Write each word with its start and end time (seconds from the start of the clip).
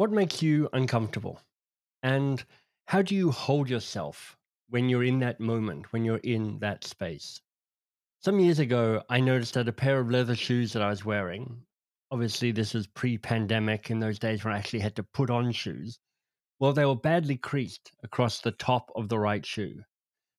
What 0.00 0.12
makes 0.12 0.40
you 0.40 0.66
uncomfortable? 0.72 1.42
And 2.02 2.42
how 2.86 3.02
do 3.02 3.14
you 3.14 3.30
hold 3.30 3.68
yourself 3.68 4.38
when 4.70 4.88
you're 4.88 5.04
in 5.04 5.18
that 5.18 5.40
moment, 5.40 5.92
when 5.92 6.06
you're 6.06 6.22
in 6.24 6.58
that 6.60 6.84
space? 6.84 7.38
Some 8.20 8.40
years 8.40 8.60
ago, 8.60 9.02
I 9.10 9.20
noticed 9.20 9.52
that 9.52 9.68
a 9.68 9.72
pair 9.72 10.00
of 10.00 10.10
leather 10.10 10.34
shoes 10.34 10.72
that 10.72 10.80
I 10.80 10.88
was 10.88 11.04
wearing, 11.04 11.66
obviously, 12.10 12.50
this 12.50 12.72
was 12.72 12.86
pre 12.86 13.18
pandemic 13.18 13.90
in 13.90 14.00
those 14.00 14.18
days 14.18 14.42
when 14.42 14.54
I 14.54 14.56
actually 14.56 14.78
had 14.78 14.96
to 14.96 15.02
put 15.02 15.28
on 15.28 15.52
shoes. 15.52 15.98
Well, 16.60 16.72
they 16.72 16.86
were 16.86 16.96
badly 16.96 17.36
creased 17.36 17.92
across 18.02 18.40
the 18.40 18.52
top 18.52 18.90
of 18.96 19.10
the 19.10 19.18
right 19.18 19.44
shoe. 19.44 19.82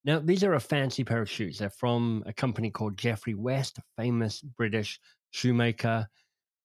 Now, 0.03 0.17
these 0.17 0.43
are 0.43 0.55
a 0.55 0.59
fancy 0.59 1.03
pair 1.03 1.21
of 1.21 1.29
shoes. 1.29 1.59
They're 1.59 1.69
from 1.69 2.23
a 2.25 2.33
company 2.33 2.71
called 2.71 2.97
Jeffery-West, 2.97 3.77
a 3.77 3.83
famous 3.95 4.41
British 4.41 4.99
shoemaker. 5.29 6.07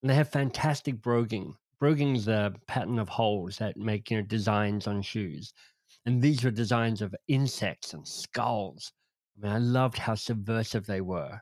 And 0.03 0.09
they 0.09 0.15
have 0.15 0.31
fantastic 0.31 1.03
broguing, 1.03 1.57
broguing's 1.79 2.25
the 2.25 2.55
pattern 2.67 2.99
of 2.99 3.09
holes 3.09 3.59
that 3.59 3.77
make 3.77 4.11
you 4.11 4.19
know 4.19 4.23
designs 4.23 4.87
on 4.87 5.03
shoes, 5.03 5.53
and 6.05 6.23
these 6.23 6.45
were 6.45 6.51
designs 6.51 7.03
of 7.03 7.15
insects 7.29 7.95
and 7.95 8.07
skulls. 8.07 8.93
I 9.37 9.47
mean, 9.47 9.53
I 9.53 9.59
loved 9.59 9.99
how 9.99 10.15
subversive 10.15 10.87
they 10.87 11.01
were, 11.01 11.41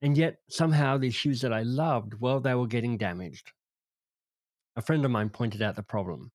and 0.00 0.16
yet 0.16 0.38
somehow 0.48 0.98
these 0.98 1.14
shoes 1.14 1.40
that 1.42 1.52
I 1.52 1.62
loved, 1.62 2.14
well, 2.20 2.40
they 2.40 2.54
were 2.54 2.66
getting 2.66 2.98
damaged. 2.98 3.52
A 4.74 4.82
friend 4.82 5.04
of 5.04 5.10
mine 5.10 5.30
pointed 5.30 5.62
out 5.62 5.76
the 5.76 5.82
problem. 5.82 6.32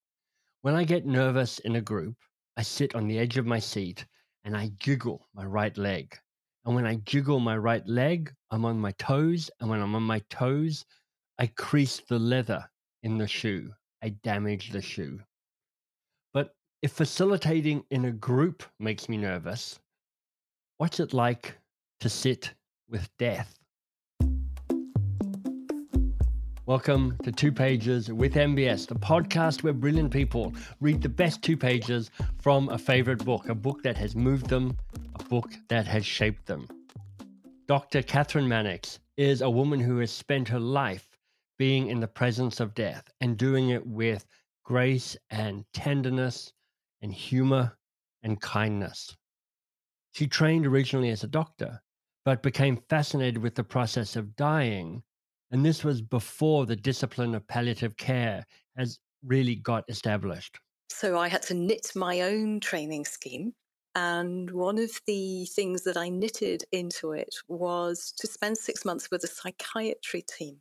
When 0.62 0.76
I 0.76 0.84
get 0.84 1.06
nervous 1.06 1.60
in 1.60 1.76
a 1.76 1.82
group, 1.82 2.16
I 2.56 2.62
sit 2.62 2.96
on 2.96 3.08
the 3.08 3.20
edge 3.20 3.38
of 3.38 3.46
my 3.46 3.60
seat 3.60 4.06
and 4.44 4.56
I 4.56 4.72
jiggle 4.78 5.28
my 5.34 5.46
right 5.46 5.78
leg. 5.78 6.18
And 6.66 6.76
when 6.76 6.86
I 6.86 6.96
jiggle 6.96 7.40
my 7.40 7.58
right 7.58 7.86
leg, 7.88 8.34
I'm 8.52 8.66
on 8.66 8.80
my 8.80 8.92
toes. 8.94 9.50
And 9.60 9.70
when 9.70 9.82
I'm 9.82 9.96
on 9.96 10.04
my 10.04 10.20
toes, 10.30 10.86
I 11.40 11.48
crease 11.48 12.02
the 12.08 12.20
leather 12.20 12.68
in 13.08 13.18
the 13.18 13.26
shoe. 13.26 13.74
I 14.04 14.10
damage 14.10 14.72
the 14.72 14.82
shoe. 14.82 15.22
But 16.34 16.54
if 16.82 16.92
facilitating 16.92 17.86
in 17.90 18.04
a 18.04 18.12
group 18.12 18.64
makes 18.82 19.08
me 19.08 19.16
nervous, 19.16 19.80
what's 20.78 21.00
it 21.00 21.14
like 21.14 21.58
to 22.02 22.10
sit 22.10 22.54
with 22.90 23.10
death? 23.18 23.58
Welcome 26.66 27.16
to 27.24 27.32
Two 27.32 27.54
Pages 27.54 28.12
with 28.12 28.34
MBS, 28.34 28.88
the 28.88 28.96
podcast 28.96 29.64
where 29.64 29.72
brilliant 29.72 30.12
people 30.12 30.54
read 30.82 31.02
the 31.02 31.08
best 31.08 31.42
two 31.42 31.56
pages 31.56 32.12
from 32.42 32.68
a 32.68 32.78
favorite 32.78 33.24
book, 33.24 33.48
a 33.48 33.56
book 33.56 33.84
that 33.84 33.96
has 33.96 34.18
moved 34.18 34.50
them, 34.50 34.78
a 35.18 35.24
book 35.24 35.54
that 35.70 35.88
has 35.88 36.06
shaped 36.06 36.46
them. 36.46 36.68
Dr. 37.70 38.02
Kathryn 38.02 38.48
Mannix 38.48 39.00
is 39.16 39.42
a 39.42 39.50
woman 39.50 39.80
who 39.80 40.00
has 40.00 40.12
spent 40.12 40.50
her 40.50 40.60
life 40.60 41.07
being 41.58 41.88
in 41.88 42.00
the 42.00 42.08
presence 42.08 42.60
of 42.60 42.74
death 42.74 43.04
and 43.22 43.38
doing 43.38 43.70
it 43.70 43.86
with 43.86 44.26
grace 44.64 45.18
and 45.30 45.64
tenderness 45.74 46.52
and 47.02 47.14
humor 47.14 47.78
and 48.24 48.42
kindness. 48.42 49.16
She 50.12 50.28
trained 50.28 50.66
originally 50.66 51.10
as 51.10 51.24
a 51.24 51.28
doctor, 51.28 51.82
but 52.26 52.44
became 52.44 52.82
fascinated 52.90 53.38
with 53.38 53.56
the 53.56 53.64
process 53.64 54.16
of 54.16 54.36
dying. 54.36 55.04
And 55.52 55.66
this 55.66 55.84
was 55.84 56.02
before 56.02 56.66
the 56.66 56.76
discipline 56.76 57.36
of 57.36 57.48
palliative 57.48 57.96
care 57.98 58.44
has 58.76 59.00
really 59.24 59.56
got 59.56 59.86
established. 59.88 60.58
So 60.90 61.18
I 61.18 61.28
had 61.28 61.44
to 61.44 61.54
knit 61.54 61.92
my 61.96 62.22
own 62.22 62.60
training 62.60 63.06
scheme. 63.06 63.54
And 63.96 64.52
one 64.52 64.78
of 64.78 64.92
the 65.08 65.46
things 65.46 65.84
that 65.84 65.98
I 65.98 66.10
knitted 66.10 66.64
into 66.72 67.14
it 67.14 67.34
was 67.48 68.14
to 68.18 68.28
spend 68.28 68.58
six 68.58 68.86
months 68.86 69.10
with 69.10 69.24
a 69.24 69.28
psychiatry 69.28 70.24
team 70.24 70.58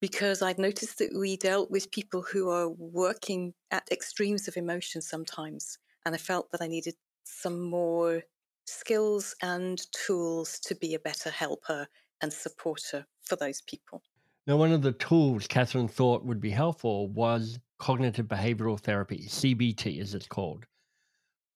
because 0.00 0.42
I'd 0.42 0.58
noticed 0.58 0.98
that 0.98 1.16
we 1.16 1.36
dealt 1.36 1.70
with 1.70 1.90
people 1.90 2.22
who 2.22 2.50
are 2.50 2.68
working 2.68 3.54
at 3.70 3.88
extremes 3.90 4.48
of 4.48 4.56
emotion 4.56 5.00
sometimes. 5.00 5.78
And 6.06 6.14
I 6.14 6.18
felt 6.18 6.50
that 6.52 6.62
I 6.62 6.66
needed 6.66 6.94
some 7.24 7.60
more 7.60 8.22
skills 8.66 9.34
and 9.42 9.80
tools 9.92 10.58
to 10.60 10.74
be 10.74 10.94
a 10.94 10.98
better 10.98 11.30
helper 11.30 11.88
and 12.20 12.32
supporter 12.32 13.06
for 13.22 13.36
those 13.36 13.60
people. 13.62 14.02
Now, 14.46 14.56
one 14.56 14.72
of 14.72 14.82
the 14.82 14.92
tools 14.92 15.46
Kathryn 15.46 15.90
thought 15.90 16.24
would 16.24 16.40
be 16.40 16.50
helpful 16.50 17.08
was 17.08 17.58
cognitive 17.78 18.26
behavioral 18.26 18.78
therapy, 18.78 19.26
CBT 19.26 20.00
as 20.00 20.14
it's 20.14 20.26
called. 20.26 20.66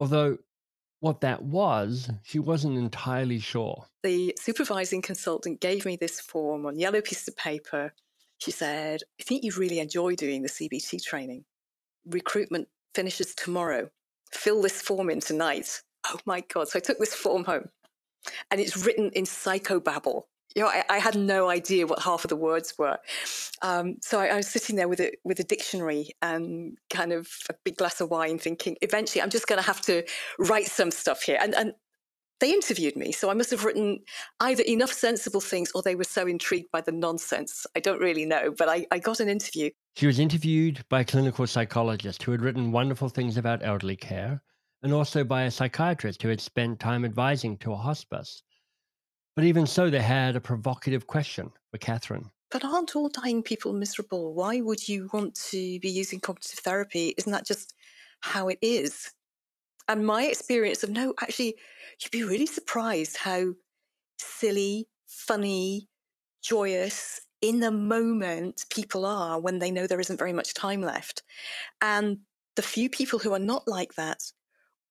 Although 0.01 0.39
what 1.01 1.21
that 1.21 1.43
was, 1.43 2.11
she 2.25 2.39
wasn't 2.39 2.77
entirely 2.77 3.39
sure. 3.39 3.87
The 4.03 4.35
supervising 4.41 5.03
consultant 5.03 5.61
gave 5.61 5.85
me 5.85 5.97
this 5.97 6.21
form 6.21 6.67
on 6.67 6.79
yellow 6.79 7.01
piece 7.01 7.29
of 7.29 7.37
paper 7.37 7.93
she 8.39 8.51
said, 8.51 9.03
I 9.21 9.25
think 9.25 9.45
you 9.45 9.53
really 9.57 9.81
enjoy 9.81 10.15
doing 10.15 10.43
the 10.43 10.49
CBT 10.49 11.03
training. 11.03 11.45
Recruitment 12.07 12.69
finishes 12.95 13.35
tomorrow. 13.35 13.91
Fill 14.33 14.63
this 14.63 14.81
form 14.81 15.11
in 15.11 15.21
tonight. 15.21 15.83
Oh 16.07 16.19
my 16.25 16.41
God. 16.53 16.69
So 16.69 16.79
I 16.79 16.81
took 16.81 16.99
this 16.99 17.15
form 17.15 17.45
home 17.45 17.69
and 18.51 18.61
it's 18.61 18.85
written 18.85 19.11
in 19.15 19.25
psychobabble. 19.25 20.23
You 20.55 20.63
know, 20.63 20.69
I, 20.69 20.85
I 20.89 20.99
had 20.99 21.17
no 21.17 21.51
idea 21.51 21.87
what 21.87 22.03
half 22.03 22.25
of 22.25 22.31
the 22.31 22.37
words 22.37 22.75
were. 22.79 22.99
Um, 23.63 23.97
so 24.01 24.19
I, 24.19 24.27
I, 24.27 24.37
was 24.37 24.49
sitting 24.49 24.77
there 24.77 24.89
with 24.89 25.01
a 25.01 25.13
with 25.23 25.39
a 25.41 25.45
dictionary 25.45 26.13
and 26.23 26.79
kind 26.91 27.13
of 27.13 27.29
a 27.51 27.55
big 27.65 27.77
glass 27.77 28.01
of 28.01 28.11
wine, 28.11 28.39
thinking, 28.39 28.77
eventually, 28.81 29.21
I'm 29.21 29.31
just 29.31 29.47
going 29.47 29.61
to 29.61 29.67
have 29.67 29.83
to 29.83 30.05
write 30.39 30.67
some 30.67 30.91
stuff 30.91 31.23
here. 31.23 31.39
And, 31.41 31.55
and 31.55 31.75
they 32.41 32.53
interviewed 32.53 32.97
me. 32.97 33.13
So 33.13 33.31
I 33.31 33.35
must 33.35 33.51
have 33.51 33.65
written 33.65 34.01
either 34.41 34.63
enough 34.65 34.93
sensible 34.93 35.41
things 35.41 35.71
or 35.75 35.83
they 35.83 35.95
were 35.95 36.05
so 36.05 36.27
intrigued 36.27 36.71
by 36.71 36.81
the 36.81 36.93
nonsense. 36.93 37.67
I 37.77 37.81
don't 37.81 38.01
really 38.01 38.25
know, 38.25 38.53
but 38.57 38.69
I, 38.69 38.87
I 38.91 38.99
got 38.99 39.21
an 39.21 39.29
interview. 39.29 39.71
She 39.97 40.07
was 40.07 40.19
interviewed 40.19 40.85
by 40.89 41.01
a 41.01 41.05
clinical 41.05 41.47
psychologist 41.47 42.23
who 42.23 42.33
had 42.33 42.43
written 42.43 42.73
wonderful 42.73 43.09
things 43.09 43.37
about 43.37 43.65
elderly 43.65 43.97
care 43.97 44.43
and 44.83 44.93
also 44.93 45.25
by 45.25 45.43
a 45.43 45.51
psychiatrist 45.51 46.23
who 46.23 46.29
had 46.29 46.41
spent 46.41 46.79
time 46.79 47.05
advising 47.05 47.57
to 47.59 47.73
a 47.73 47.77
hospice. 47.77 48.43
But 49.35 49.45
even 49.45 49.67
so, 49.67 49.91
they 49.91 50.01
had 50.01 50.37
a 50.37 50.41
provocative 50.41 51.07
question 51.07 51.51
for 51.71 51.79
Kathryn. 51.79 52.31
But 52.51 52.65
aren't 52.65 52.97
all 52.97 53.09
dying 53.09 53.43
people 53.43 53.73
miserable? 53.73 54.35
Why 54.35 54.61
would 54.61 54.89
you 54.89 55.11
want 55.13 55.35
to 55.51 55.79
be 55.81 55.89
using 55.89 56.19
cognitive 56.19 56.61
therapy? 56.61 57.15
Isn't 57.19 57.33
that 57.33 57.47
just 57.47 57.75
how 58.21 58.49
it 58.49 58.59
is? 58.63 59.11
And 59.89 60.07
my 60.07 60.25
experience 60.25 60.85
of 60.85 60.91
no, 60.91 61.15
actually, 61.21 61.57
you'd 62.01 62.11
be 62.11 62.25
really 62.25 62.47
surprised 62.47 63.17
how 63.17 63.55
silly, 64.19 64.87
funny, 65.07 65.89
joyous 66.43 67.21
in 67.41 67.61
the 67.61 67.71
moment 67.71 68.67
people 68.71 69.07
are 69.07 69.41
when 69.41 69.59
they 69.59 69.71
know 69.71 69.87
there 69.87 70.01
isn't 70.01 70.19
very 70.19 70.33
much 70.33 70.55
time 70.55 70.83
left. 70.83 71.23
And 71.81 72.19
the 72.57 72.63
few 72.63 72.91
people 72.91 73.19
who 73.19 73.33
are 73.33 73.39
not 73.39 73.67
like 73.67 73.95
that, 73.95 74.23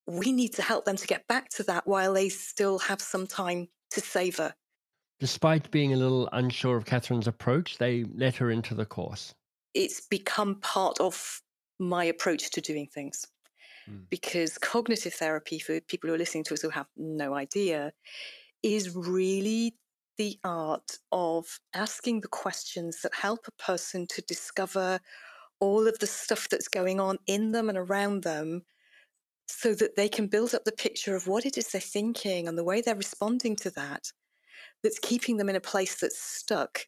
we 0.07 0.31
need 0.31 0.53
to 0.53 0.61
help 0.61 0.85
them 0.85 0.95
to 0.95 1.07
get 1.07 1.27
back 1.27 1.49
to 1.49 1.63
that 1.63 1.85
while 1.85 2.13
they 2.13 2.29
still 2.29 2.79
have 2.79 3.01
some 3.01 3.27
time 3.27 3.67
to 3.91 4.01
savor. 4.01 4.53
Despite 5.19 5.69
being 5.71 5.93
a 5.93 5.97
little 5.97 6.29
unsure 6.31 6.77
of 6.77 6.85
Kathryn's 6.85 7.27
approach, 7.27 7.77
they 7.77 8.05
let 8.15 8.35
her 8.35 8.51
into 8.51 8.73
the 8.73 8.85
course. 8.85 9.33
It's 9.73 10.01
become 10.01 10.55
part 10.61 10.99
of 10.99 11.41
my 11.79 12.05
approach 12.05 12.51
to 12.51 12.61
doing 12.61 12.87
things. 12.87 13.25
Mm. 13.89 14.09
because 14.09 14.57
cognitive 14.57 15.13
therapy, 15.13 15.59
for 15.59 15.79
people 15.81 16.09
who 16.09 16.15
are 16.15 16.19
listening 16.19 16.43
to 16.45 16.53
us 16.53 16.61
who 16.61 16.69
have 16.69 16.87
no 16.97 17.33
idea, 17.33 17.93
is 18.63 18.95
really 18.95 19.75
the 20.17 20.39
art 20.43 20.97
of 21.11 21.59
asking 21.73 22.21
the 22.21 22.27
questions 22.27 23.01
that 23.01 23.13
help 23.13 23.47
a 23.47 23.63
person 23.63 24.07
to 24.07 24.21
discover 24.23 24.99
all 25.59 25.87
of 25.87 25.97
the 25.99 26.07
stuff 26.07 26.49
that's 26.49 26.67
going 26.67 26.99
on 26.99 27.17
in 27.27 27.51
them 27.51 27.69
and 27.69 27.77
around 27.77 28.23
them 28.23 28.63
so 29.47 29.73
that 29.73 29.95
they 29.95 30.09
can 30.09 30.27
build 30.27 30.53
up 30.53 30.65
the 30.65 30.71
picture 30.71 31.15
of 31.15 31.27
what 31.27 31.45
it 31.45 31.57
is 31.57 31.69
they're 31.69 31.81
thinking 31.81 32.47
and 32.47 32.57
the 32.57 32.63
way 32.63 32.81
they're 32.81 32.95
responding 32.95 33.55
to 33.55 33.69
that 33.71 34.11
that's 34.83 34.99
keeping 34.99 35.37
them 35.37 35.49
in 35.49 35.55
a 35.55 35.61
place 35.61 35.95
that's 35.99 36.21
stuck 36.21 36.81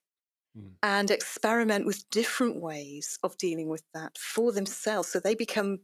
mm. 0.57 0.71
and 0.83 1.09
experiment 1.09 1.85
with 1.85 2.09
different 2.09 2.61
ways 2.61 3.17
of 3.23 3.37
dealing 3.37 3.69
with 3.69 3.83
that 3.93 4.17
for 4.17 4.51
themselves 4.51 5.07
so 5.07 5.19
they 5.19 5.35
become 5.35 5.79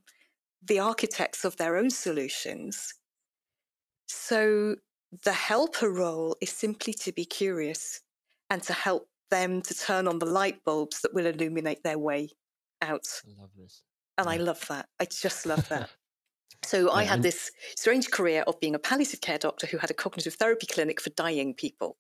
the 0.65 0.79
architects 0.79 1.45
of 1.45 1.57
their 1.57 1.77
own 1.77 1.89
solutions. 1.89 2.94
So 4.07 4.75
the 5.23 5.33
helper 5.33 5.89
role 5.89 6.35
is 6.41 6.50
simply 6.50 6.94
to 6.94 7.12
be 7.12 7.25
curious 7.25 8.01
and 8.50 8.62
to 8.63 8.73
help 8.73 9.07
them 9.31 9.62
to 9.62 9.73
turn 9.73 10.07
on 10.07 10.19
the 10.19 10.25
light 10.25 10.63
bulbs 10.63 11.01
that 11.01 11.13
will 11.13 11.25
illuminate 11.25 11.83
their 11.83 11.97
way 11.97 12.29
out. 12.81 13.07
I 13.25 13.41
love 13.41 13.50
this. 13.57 13.83
And 14.17 14.27
yeah. 14.27 14.33
I 14.33 14.38
love 14.38 14.65
that. 14.67 14.88
I 15.00 15.06
just 15.06 15.45
love 15.45 15.67
that. 15.69 15.89
So 16.63 16.89
I 16.89 17.03
had 17.03 17.21
this 17.21 17.51
strange 17.77 18.09
career 18.09 18.44
of 18.47 18.59
being 18.59 18.73
a 18.73 18.79
palliative 18.79 19.21
care 19.21 19.38
doctor 19.38 19.67
who 19.67 19.77
had 19.77 19.91
a 19.91 19.94
cognitive 19.94 20.33
therapy 20.33 20.65
clinic 20.65 21.00
for 21.00 21.12
dying 21.12 21.53
people. 21.53 21.97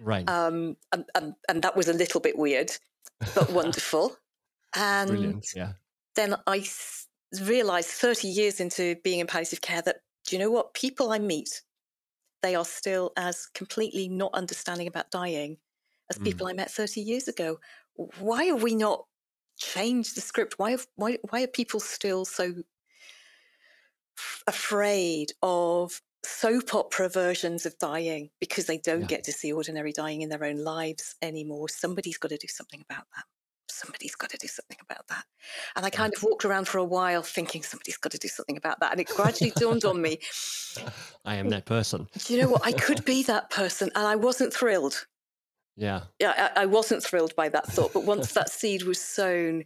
Right. 0.00 0.26
Um, 0.26 0.78
and, 0.92 1.04
and, 1.14 1.34
and 1.50 1.62
that 1.62 1.76
was 1.76 1.86
a 1.88 1.92
little 1.92 2.20
bit 2.20 2.38
weird, 2.38 2.70
but 3.34 3.50
wonderful. 3.52 4.16
And 4.74 5.10
Brilliant. 5.10 5.48
Yeah. 5.54 5.72
then 6.14 6.36
I 6.46 6.64
realized 7.38 7.88
30 7.88 8.28
years 8.28 8.60
into 8.60 8.96
being 9.04 9.20
in 9.20 9.26
palliative 9.26 9.60
care 9.60 9.82
that, 9.82 9.96
do 10.26 10.36
you 10.36 10.42
know 10.42 10.50
what? 10.50 10.74
People 10.74 11.12
I 11.12 11.18
meet, 11.18 11.62
they 12.42 12.54
are 12.54 12.64
still 12.64 13.12
as 13.16 13.46
completely 13.54 14.08
not 14.08 14.34
understanding 14.34 14.86
about 14.86 15.10
dying 15.10 15.58
as 16.10 16.18
mm. 16.18 16.24
people 16.24 16.46
I 16.46 16.52
met 16.52 16.70
30 16.70 17.00
years 17.00 17.28
ago. 17.28 17.58
Why 18.18 18.48
are 18.48 18.56
we 18.56 18.74
not 18.74 19.04
change 19.58 20.14
the 20.14 20.20
script? 20.20 20.54
Why 20.58 20.72
have, 20.72 20.86
why 20.96 21.18
why 21.28 21.42
are 21.42 21.48
people 21.48 21.80
still 21.80 22.24
so 22.24 22.54
afraid 24.46 25.32
of 25.42 26.00
soap 26.24 26.74
opera 26.74 27.08
versions 27.08 27.64
of 27.66 27.78
dying 27.78 28.30
because 28.40 28.66
they 28.66 28.78
don't 28.78 29.02
yeah. 29.02 29.06
get 29.06 29.24
to 29.24 29.32
see 29.32 29.52
ordinary 29.52 29.92
dying 29.92 30.22
in 30.22 30.30
their 30.30 30.44
own 30.44 30.64
lives 30.64 31.14
anymore? 31.22 31.68
Somebody's 31.68 32.18
got 32.18 32.28
to 32.30 32.38
do 32.38 32.48
something 32.48 32.82
about 32.88 33.04
that 33.14 33.24
somebody's 33.80 34.14
got 34.14 34.30
to 34.30 34.36
do 34.36 34.46
something 34.46 34.76
about 34.80 35.06
that. 35.08 35.24
And 35.76 35.84
I 35.84 35.90
kind 35.90 36.12
of 36.14 36.22
walked 36.22 36.44
around 36.44 36.68
for 36.68 36.78
a 36.78 36.84
while 36.84 37.22
thinking 37.22 37.62
somebody's 37.62 37.96
got 37.96 38.12
to 38.12 38.18
do 38.18 38.28
something 38.28 38.56
about 38.56 38.80
that. 38.80 38.92
And 38.92 39.00
it 39.00 39.08
gradually 39.08 39.52
dawned 39.56 39.84
on 39.84 40.00
me 40.00 40.18
I 41.24 41.36
am 41.36 41.48
that 41.50 41.66
person. 41.66 42.08
Do 42.18 42.34
you 42.34 42.42
know 42.42 42.48
what? 42.48 42.64
I 42.64 42.72
could 42.72 43.04
be 43.04 43.22
that 43.24 43.50
person. 43.50 43.90
And 43.94 44.06
I 44.06 44.16
wasn't 44.16 44.52
thrilled. 44.52 45.06
Yeah. 45.76 46.02
Yeah, 46.18 46.50
I, 46.56 46.62
I 46.62 46.66
wasn't 46.66 47.02
thrilled 47.02 47.34
by 47.36 47.48
that 47.48 47.66
thought. 47.66 47.92
But 47.92 48.04
once 48.04 48.32
that 48.32 48.50
seed 48.52 48.82
was 48.82 49.00
sown, 49.00 49.64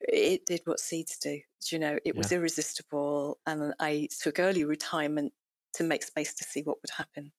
it 0.00 0.46
did 0.46 0.62
what 0.64 0.80
seeds 0.80 1.18
do. 1.18 1.40
do 1.66 1.76
you 1.76 1.78
know, 1.78 1.98
it 2.04 2.16
was 2.16 2.32
irresistible. 2.32 3.38
And 3.46 3.74
I 3.80 4.08
took 4.20 4.38
early 4.38 4.64
retirement 4.64 5.32
to 5.74 5.84
make 5.84 6.02
space 6.02 6.34
to 6.34 6.44
see 6.44 6.62
what 6.62 6.78
would 6.82 6.90
happen. 6.90 7.32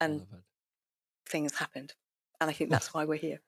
And 0.00 0.26
things 1.28 1.56
happened. 1.56 1.94
And 2.40 2.50
I 2.50 2.52
think 2.52 2.70
that's 2.70 2.92
why 2.92 3.04
we're 3.04 3.14
here. 3.18 3.40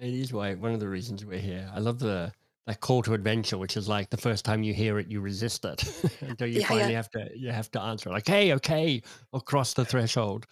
It 0.00 0.14
is 0.14 0.32
why 0.32 0.54
one 0.54 0.72
of 0.72 0.80
the 0.80 0.88
reasons 0.88 1.24
we're 1.24 1.38
here. 1.38 1.70
I 1.74 1.78
love 1.78 1.98
the 1.98 2.32
that 2.66 2.80
call 2.80 3.02
to 3.02 3.14
adventure, 3.14 3.58
which 3.58 3.76
is 3.76 3.88
like 3.88 4.08
the 4.10 4.16
first 4.16 4.44
time 4.44 4.62
you 4.62 4.72
hear 4.72 4.98
it, 4.98 5.08
you 5.08 5.20
resist 5.20 5.64
it 5.64 5.82
until 6.20 6.46
you 6.46 6.60
yeah, 6.60 6.68
finally 6.68 6.92
yeah. 6.92 6.96
have 6.96 7.10
to 7.10 7.28
you 7.34 7.50
have 7.50 7.70
to 7.72 7.80
answer 7.80 8.10
like, 8.10 8.26
"Hey, 8.26 8.52
okay, 8.54 9.02
I'll 9.32 9.40
cross 9.40 9.74
the 9.74 9.84
threshold." 9.84 10.46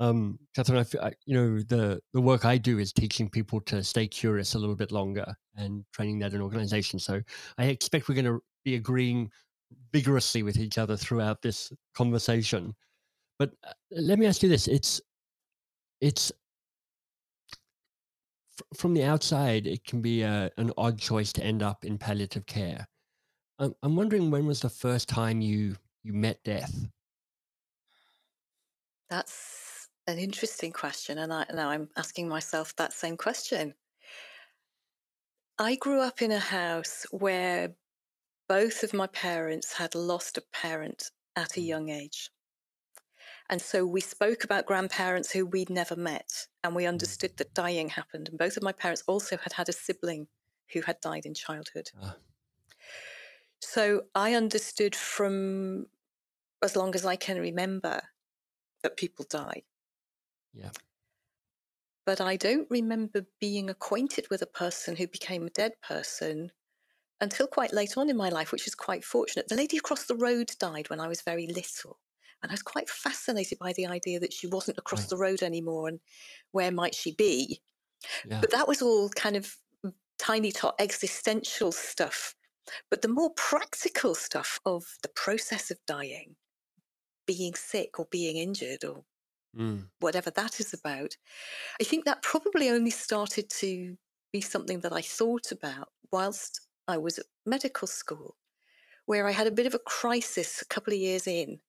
Um, 0.00 0.40
Kathryn, 0.56 0.78
I, 0.78 0.84
feel, 0.84 1.00
I, 1.02 1.12
you 1.24 1.34
know 1.34 1.58
the 1.60 2.00
the 2.12 2.20
work 2.20 2.44
I 2.44 2.58
do 2.58 2.78
is 2.78 2.92
teaching 2.92 3.28
people 3.28 3.60
to 3.62 3.84
stay 3.84 4.08
curious 4.08 4.54
a 4.54 4.58
little 4.58 4.74
bit 4.74 4.90
longer 4.90 5.34
and 5.56 5.84
training 5.92 6.18
that 6.20 6.32
in 6.32 6.42
organizations. 6.42 7.04
So 7.04 7.20
I 7.58 7.66
expect 7.66 8.08
we're 8.08 8.16
going 8.16 8.24
to 8.24 8.40
be 8.64 8.74
agreeing 8.74 9.30
vigorously 9.92 10.42
with 10.42 10.56
each 10.58 10.78
other 10.78 10.96
throughout 10.96 11.42
this 11.42 11.72
conversation. 11.94 12.74
But 13.38 13.52
uh, 13.66 13.72
let 13.92 14.18
me 14.18 14.26
ask 14.26 14.42
you 14.42 14.48
this: 14.48 14.66
it's 14.66 15.00
it's 16.00 16.32
from 18.76 18.94
the 18.94 19.04
outside, 19.04 19.66
it 19.66 19.84
can 19.84 20.00
be 20.00 20.22
a, 20.22 20.50
an 20.56 20.72
odd 20.76 20.98
choice 20.98 21.32
to 21.34 21.44
end 21.44 21.62
up 21.62 21.84
in 21.84 21.98
palliative 21.98 22.46
care. 22.46 22.86
I'm, 23.58 23.74
I'm 23.82 23.96
wondering 23.96 24.30
when 24.30 24.46
was 24.46 24.60
the 24.60 24.68
first 24.68 25.08
time 25.08 25.40
you 25.40 25.76
you 26.02 26.12
met 26.12 26.42
death? 26.44 26.86
That's 29.08 29.88
an 30.06 30.18
interesting 30.18 30.70
question, 30.70 31.18
and 31.18 31.32
I, 31.32 31.46
now 31.52 31.70
I'm 31.70 31.88
asking 31.96 32.28
myself 32.28 32.76
that 32.76 32.92
same 32.92 33.16
question. 33.16 33.74
I 35.58 35.76
grew 35.76 36.00
up 36.00 36.20
in 36.20 36.32
a 36.32 36.38
house 36.38 37.06
where 37.10 37.74
both 38.48 38.82
of 38.82 38.92
my 38.92 39.06
parents 39.06 39.72
had 39.72 39.94
lost 39.94 40.36
a 40.36 40.42
parent 40.52 41.10
at 41.36 41.56
a 41.56 41.60
mm. 41.60 41.66
young 41.66 41.88
age. 41.90 42.30
And 43.50 43.60
so 43.60 43.84
we 43.84 44.00
spoke 44.00 44.42
about 44.42 44.66
grandparents 44.66 45.32
who 45.32 45.44
we'd 45.44 45.70
never 45.70 45.96
met, 45.96 46.46
and 46.62 46.74
we 46.74 46.86
understood 46.86 47.36
that 47.36 47.54
dying 47.54 47.90
happened. 47.90 48.28
And 48.28 48.38
both 48.38 48.56
of 48.56 48.62
my 48.62 48.72
parents 48.72 49.04
also 49.06 49.36
had 49.36 49.52
had 49.52 49.68
a 49.68 49.72
sibling 49.72 50.28
who 50.72 50.80
had 50.82 51.00
died 51.00 51.26
in 51.26 51.34
childhood. 51.34 51.90
Ah. 52.02 52.16
So 53.60 54.02
I 54.14 54.34
understood 54.34 54.96
from 54.96 55.86
as 56.62 56.76
long 56.76 56.94
as 56.94 57.04
I 57.04 57.16
can 57.16 57.38
remember 57.38 58.00
that 58.82 58.96
people 58.96 59.26
die. 59.28 59.62
Yeah. 60.52 60.70
But 62.06 62.20
I 62.20 62.36
don't 62.36 62.66
remember 62.70 63.26
being 63.40 63.70
acquainted 63.70 64.26
with 64.30 64.42
a 64.42 64.46
person 64.46 64.96
who 64.96 65.06
became 65.06 65.46
a 65.46 65.50
dead 65.50 65.72
person 65.82 66.52
until 67.20 67.46
quite 67.46 67.72
late 67.72 67.96
on 67.96 68.10
in 68.10 68.16
my 68.16 68.28
life, 68.28 68.52
which 68.52 68.66
is 68.66 68.74
quite 68.74 69.04
fortunate. 69.04 69.48
The 69.48 69.56
lady 69.56 69.76
across 69.78 70.04
the 70.04 70.14
road 70.14 70.50
died 70.58 70.90
when 70.90 71.00
I 71.00 71.08
was 71.08 71.22
very 71.22 71.46
little. 71.46 71.98
And 72.44 72.52
I 72.52 72.52
was 72.52 72.62
quite 72.62 72.90
fascinated 72.90 73.58
by 73.58 73.72
the 73.72 73.86
idea 73.86 74.20
that 74.20 74.34
she 74.34 74.46
wasn't 74.46 74.76
across 74.76 75.00
right. 75.00 75.08
the 75.08 75.16
road 75.16 75.42
anymore 75.42 75.88
and 75.88 75.98
where 76.52 76.70
might 76.70 76.94
she 76.94 77.12
be? 77.12 77.62
Yeah. 78.28 78.38
But 78.42 78.50
that 78.50 78.68
was 78.68 78.82
all 78.82 79.08
kind 79.08 79.34
of 79.34 79.56
tiny 80.18 80.52
tot 80.52 80.74
existential 80.78 81.72
stuff. 81.72 82.34
But 82.90 83.00
the 83.00 83.08
more 83.08 83.30
practical 83.34 84.14
stuff 84.14 84.60
of 84.66 84.84
the 85.02 85.08
process 85.08 85.70
of 85.70 85.78
dying, 85.86 86.36
being 87.26 87.54
sick 87.54 87.98
or 87.98 88.08
being 88.10 88.36
injured 88.36 88.84
or 88.84 89.04
mm. 89.58 89.86
whatever 90.00 90.30
that 90.30 90.60
is 90.60 90.74
about, 90.74 91.16
I 91.80 91.84
think 91.84 92.04
that 92.04 92.22
probably 92.22 92.68
only 92.68 92.90
started 92.90 93.48
to 93.60 93.96
be 94.34 94.42
something 94.42 94.80
that 94.80 94.92
I 94.92 95.00
thought 95.00 95.50
about 95.50 95.88
whilst 96.12 96.60
I 96.86 96.98
was 96.98 97.18
at 97.18 97.24
medical 97.46 97.88
school, 97.88 98.36
where 99.06 99.26
I 99.26 99.30
had 99.30 99.46
a 99.46 99.50
bit 99.50 99.66
of 99.66 99.72
a 99.72 99.78
crisis 99.78 100.60
a 100.60 100.66
couple 100.66 100.92
of 100.92 100.98
years 100.98 101.26
in 101.26 101.60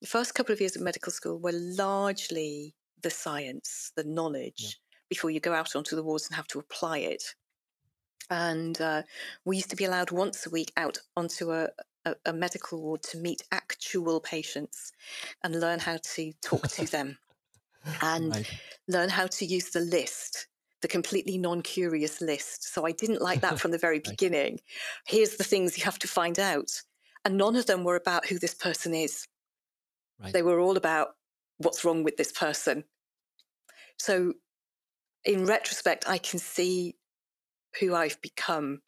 the 0.00 0.06
first 0.06 0.34
couple 0.34 0.52
of 0.52 0.60
years 0.60 0.76
of 0.76 0.82
medical 0.82 1.12
school 1.12 1.38
were 1.38 1.52
largely 1.52 2.74
the 3.02 3.10
science, 3.10 3.92
the 3.96 4.04
knowledge, 4.04 4.54
yeah. 4.58 4.70
before 5.08 5.30
you 5.30 5.40
go 5.40 5.52
out 5.52 5.74
onto 5.76 5.96
the 5.96 6.02
wards 6.02 6.26
and 6.26 6.36
have 6.36 6.46
to 6.48 6.58
apply 6.58 6.98
it. 6.98 7.34
And 8.30 8.80
uh, 8.80 9.02
we 9.44 9.56
used 9.56 9.70
to 9.70 9.76
be 9.76 9.84
allowed 9.84 10.10
once 10.10 10.46
a 10.46 10.50
week 10.50 10.72
out 10.76 10.98
onto 11.16 11.50
a, 11.52 11.68
a, 12.04 12.14
a 12.26 12.32
medical 12.32 12.80
ward 12.80 13.02
to 13.04 13.18
meet 13.18 13.42
actual 13.52 14.20
patients 14.20 14.92
and 15.42 15.60
learn 15.60 15.78
how 15.78 15.98
to 16.14 16.32
talk 16.42 16.68
to 16.68 16.84
them 16.90 17.18
and 18.02 18.34
right. 18.34 18.50
learn 18.86 19.08
how 19.08 19.26
to 19.26 19.46
use 19.46 19.70
the 19.70 19.80
list 19.80 20.48
the 20.80 20.88
completely 20.88 21.38
non-curious 21.38 22.20
list. 22.20 22.72
So 22.72 22.86
I 22.86 22.92
didn't 22.92 23.20
like 23.20 23.40
that 23.40 23.58
from 23.58 23.72
the 23.72 23.78
very 23.78 23.98
beginning. 24.04 24.60
Here's 25.06 25.36
the 25.36 25.44
things 25.44 25.76
you 25.76 25.84
have 25.84 25.98
to 26.00 26.08
find 26.08 26.38
out. 26.38 26.70
And 27.24 27.36
none 27.36 27.56
of 27.56 27.66
them 27.66 27.84
were 27.84 27.96
about 27.96 28.26
who 28.26 28.38
this 28.38 28.54
person 28.54 28.94
is. 28.94 29.26
Right. 30.20 30.32
They 30.32 30.42
were 30.42 30.60
all 30.60 30.76
about 30.76 31.08
what's 31.58 31.84
wrong 31.84 32.02
with 32.02 32.16
this 32.16 32.32
person. 32.32 32.84
So, 33.98 34.34
in 35.24 35.44
retrospect, 35.44 36.08
I 36.08 36.18
can 36.18 36.38
see 36.38 36.96
who 37.80 37.94
I've 37.94 38.20
become 38.22 38.80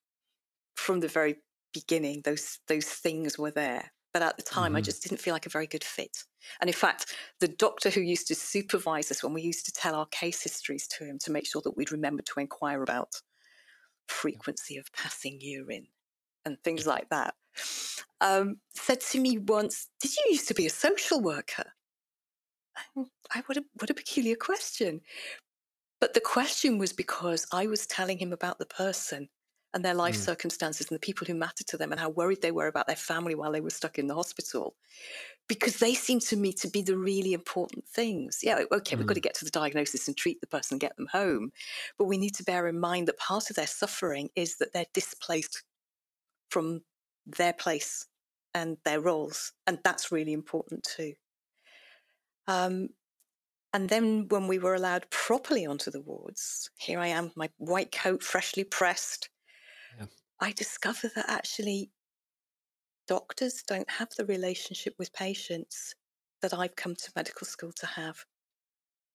from 0.77 1.01
the 1.01 1.09
very 1.09 1.37
beginning. 1.73 2.23
Those 2.25 2.59
those 2.69 2.87
things 2.87 3.39
were 3.39 3.51
there, 3.51 3.93
but 4.13 4.23
at 4.23 4.37
the 4.37 4.43
time, 4.43 4.71
mm-hmm. 4.71 4.77
I 4.77 4.81
just 4.81 5.03
didn't 5.03 5.21
feel 5.21 5.35
like 5.35 5.47
a 5.47 5.51
very 5.51 5.67
good 5.67 5.85
fit. 5.85 6.25
And 6.61 6.69
in 6.69 6.75
fact, 6.75 7.15
the 7.41 7.49
doctor 7.49 7.91
who 7.91 8.01
used 8.01 8.29
to 8.29 8.35
supervise 8.35 9.11
us 9.11 9.23
when 9.23 9.35
we 9.35 9.43
used 9.43 9.67
to 9.67 9.73
tell 9.73 9.95
our 9.95 10.07
case 10.07 10.43
histories 10.43 10.87
to 10.89 11.05
him 11.05 11.19
to 11.21 11.31
make 11.31 11.47
sure 11.47 11.63
that 11.63 11.77
we'd 11.77 11.93
remember 11.93 12.23
to 12.23 12.41
inquire 12.41 12.83
about 12.83 13.21
frequency 14.09 14.77
of 14.77 14.93
passing 14.93 15.39
urine 15.41 15.87
and 16.45 16.59
things 16.65 16.87
like 16.87 17.09
that 17.11 17.35
um, 18.21 18.57
said 18.75 19.01
to 19.01 19.21
me 19.21 19.39
once, 19.39 19.89
Did 20.01 20.13
you 20.17 20.33
used 20.33 20.49
to 20.49 20.55
be 20.55 20.67
a 20.67 20.71
social 20.71 21.21
worker? 21.21 21.65
I, 22.97 23.43
what, 23.47 23.57
a, 23.57 23.65
what 23.79 23.91
a 23.91 23.95
peculiar 23.95 24.37
question. 24.37 25.01
But 26.01 26.15
the 26.15 26.21
question 26.21 26.79
was 26.79 26.93
because 26.93 27.47
I 27.53 27.67
was 27.67 27.87
telling 27.87 28.19
him 28.19 28.33
about 28.33 28.59
the 28.59 28.67
person 28.67 29.29
and 29.73 29.85
their 29.85 29.95
life 29.95 30.17
mm. 30.17 30.19
circumstances 30.19 30.89
and 30.89 30.97
the 30.97 31.01
people 31.01 31.27
who 31.27 31.35
mattered 31.35 31.67
to 31.69 31.77
them 31.77 31.93
and 31.93 32.01
how 32.01 32.09
worried 32.09 32.43
they 32.43 32.51
were 32.51 32.67
about 32.67 32.87
their 32.87 32.97
family 32.97 33.35
while 33.35 33.53
they 33.53 33.61
were 33.61 33.71
stuck 33.71 33.99
in 33.99 34.07
the 34.07 34.15
hospital. 34.15 34.75
Because 35.49 35.79
they 35.79 35.95
seemed 35.95 36.23
to 36.23 36.37
me 36.37 36.53
to 36.55 36.69
be 36.69 36.83
the 36.83 36.97
really 36.97 37.33
important 37.33 37.87
things. 37.87 38.41
Yeah, 38.43 38.63
okay, 38.73 38.97
mm. 38.97 38.99
we've 38.99 39.07
got 39.07 39.15
to 39.15 39.21
mm. 39.21 39.25
get 39.25 39.35
to 39.35 39.45
the 39.45 39.51
diagnosis 39.51 40.09
and 40.09 40.17
treat 40.17 40.41
the 40.41 40.47
person 40.47 40.75
and 40.75 40.81
get 40.81 40.97
them 40.97 41.09
home. 41.13 41.53
But 41.99 42.07
we 42.07 42.19
need 42.19 42.35
to 42.37 42.45
bear 42.45 42.67
in 42.67 42.81
mind 42.81 43.09
that 43.09 43.19
part 43.19 43.51
of 43.51 43.57
their 43.57 43.67
suffering 43.67 44.31
is 44.35 44.57
that 44.57 44.73
they're 44.73 44.87
displaced 44.95 45.63
from 46.51 46.81
their 47.37 47.53
place 47.53 48.07
and 48.55 48.77
their 48.85 49.01
roles. 49.01 49.53
And 49.67 49.79
that's 49.85 50.13
really 50.13 50.33
important 50.33 50.85
too. 50.85 51.15
Um, 52.47 52.89
and 53.73 53.89
then 53.89 54.27
when 54.29 54.49
we 54.49 54.59
were 54.59 54.75
allowed 54.75 55.09
properly 55.11 55.65
onto 55.65 55.91
the 55.91 56.01
wards, 56.01 56.71
here 56.77 56.99
I 56.99 57.09
am, 57.09 57.31
my 57.37 57.51
white 57.59 57.93
coat 57.93 58.23
freshly 58.23 58.65
pressed. 58.65 59.29
Yeah. 59.99 60.07
I 60.41 60.53
discovered 60.53 61.13
that 61.15 61.29
actually 61.29 61.91
doctors 63.07 63.63
don't 63.63 63.91
have 63.91 64.09
the 64.17 64.27
relationship 64.27 64.95
with 64.99 65.13
patients 65.13 65.95
that 66.43 66.55
I've 66.55 66.77
come 66.77 66.97
to 66.97 67.13
medical 67.15 67.47
school 67.47 67.73
to 67.73 67.87
have. 67.87 68.25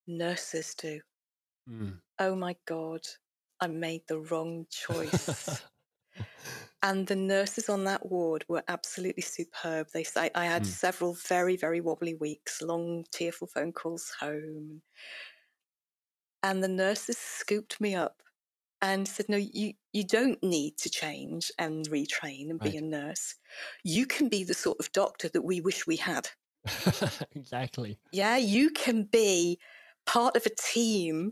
Nurses 0.08 0.76
do. 0.76 1.02
Mm. 1.70 2.00
Oh 2.20 2.36
my 2.36 2.56
God, 2.66 3.02
I 3.60 3.68
made 3.68 4.04
the 4.08 4.20
wrong 4.20 4.68
choice. 4.72 5.62
And 6.84 7.08
the 7.08 7.16
nurses 7.16 7.70
on 7.70 7.84
that 7.86 8.06
ward 8.06 8.46
were 8.48 8.64
absolutely 8.68 9.24
superb. 9.24 9.88
They 9.94 10.04
say 10.04 10.30
I 10.36 10.46
had 10.46 10.64
mm. 10.64 10.68
several 10.68 11.14
very, 11.14 11.56
very 11.56 11.82
wobbly 11.82 12.16
weeks, 12.16 12.62
long, 12.62 13.06
tearful 13.12 13.48
phone 13.48 13.72
calls 13.72 14.14
home. 14.20 14.82
And 16.44 16.64
the 16.64 16.68
nurses 16.68 17.18
scooped 17.18 17.82
me 17.82 17.96
up 17.96 18.22
and 18.82 19.08
said, 19.08 19.30
No, 19.30 19.38
you, 19.38 19.74
you 19.94 20.04
don't 20.04 20.42
need 20.44 20.78
to 20.78 20.90
change 20.90 21.52
and 21.58 21.90
retrain 21.90 22.50
and 22.50 22.62
right. 22.62 22.72
be 22.72 22.78
a 22.78 22.82
nurse. 22.82 23.36
You 23.84 24.06
can 24.06 24.30
be 24.30 24.44
the 24.44 24.54
sort 24.54 24.78
of 24.80 24.92
doctor 24.92 25.30
that 25.30 25.42
we 25.42 25.62
wish 25.62 25.88
we 25.88 25.96
had. 25.96 26.30
exactly. 27.36 27.98
Yeah, 28.12 28.38
you 28.38 28.70
can 28.70 29.04
be 29.04 29.60
part 30.06 30.36
of 30.36 30.46
a 30.46 30.52
team 30.56 31.32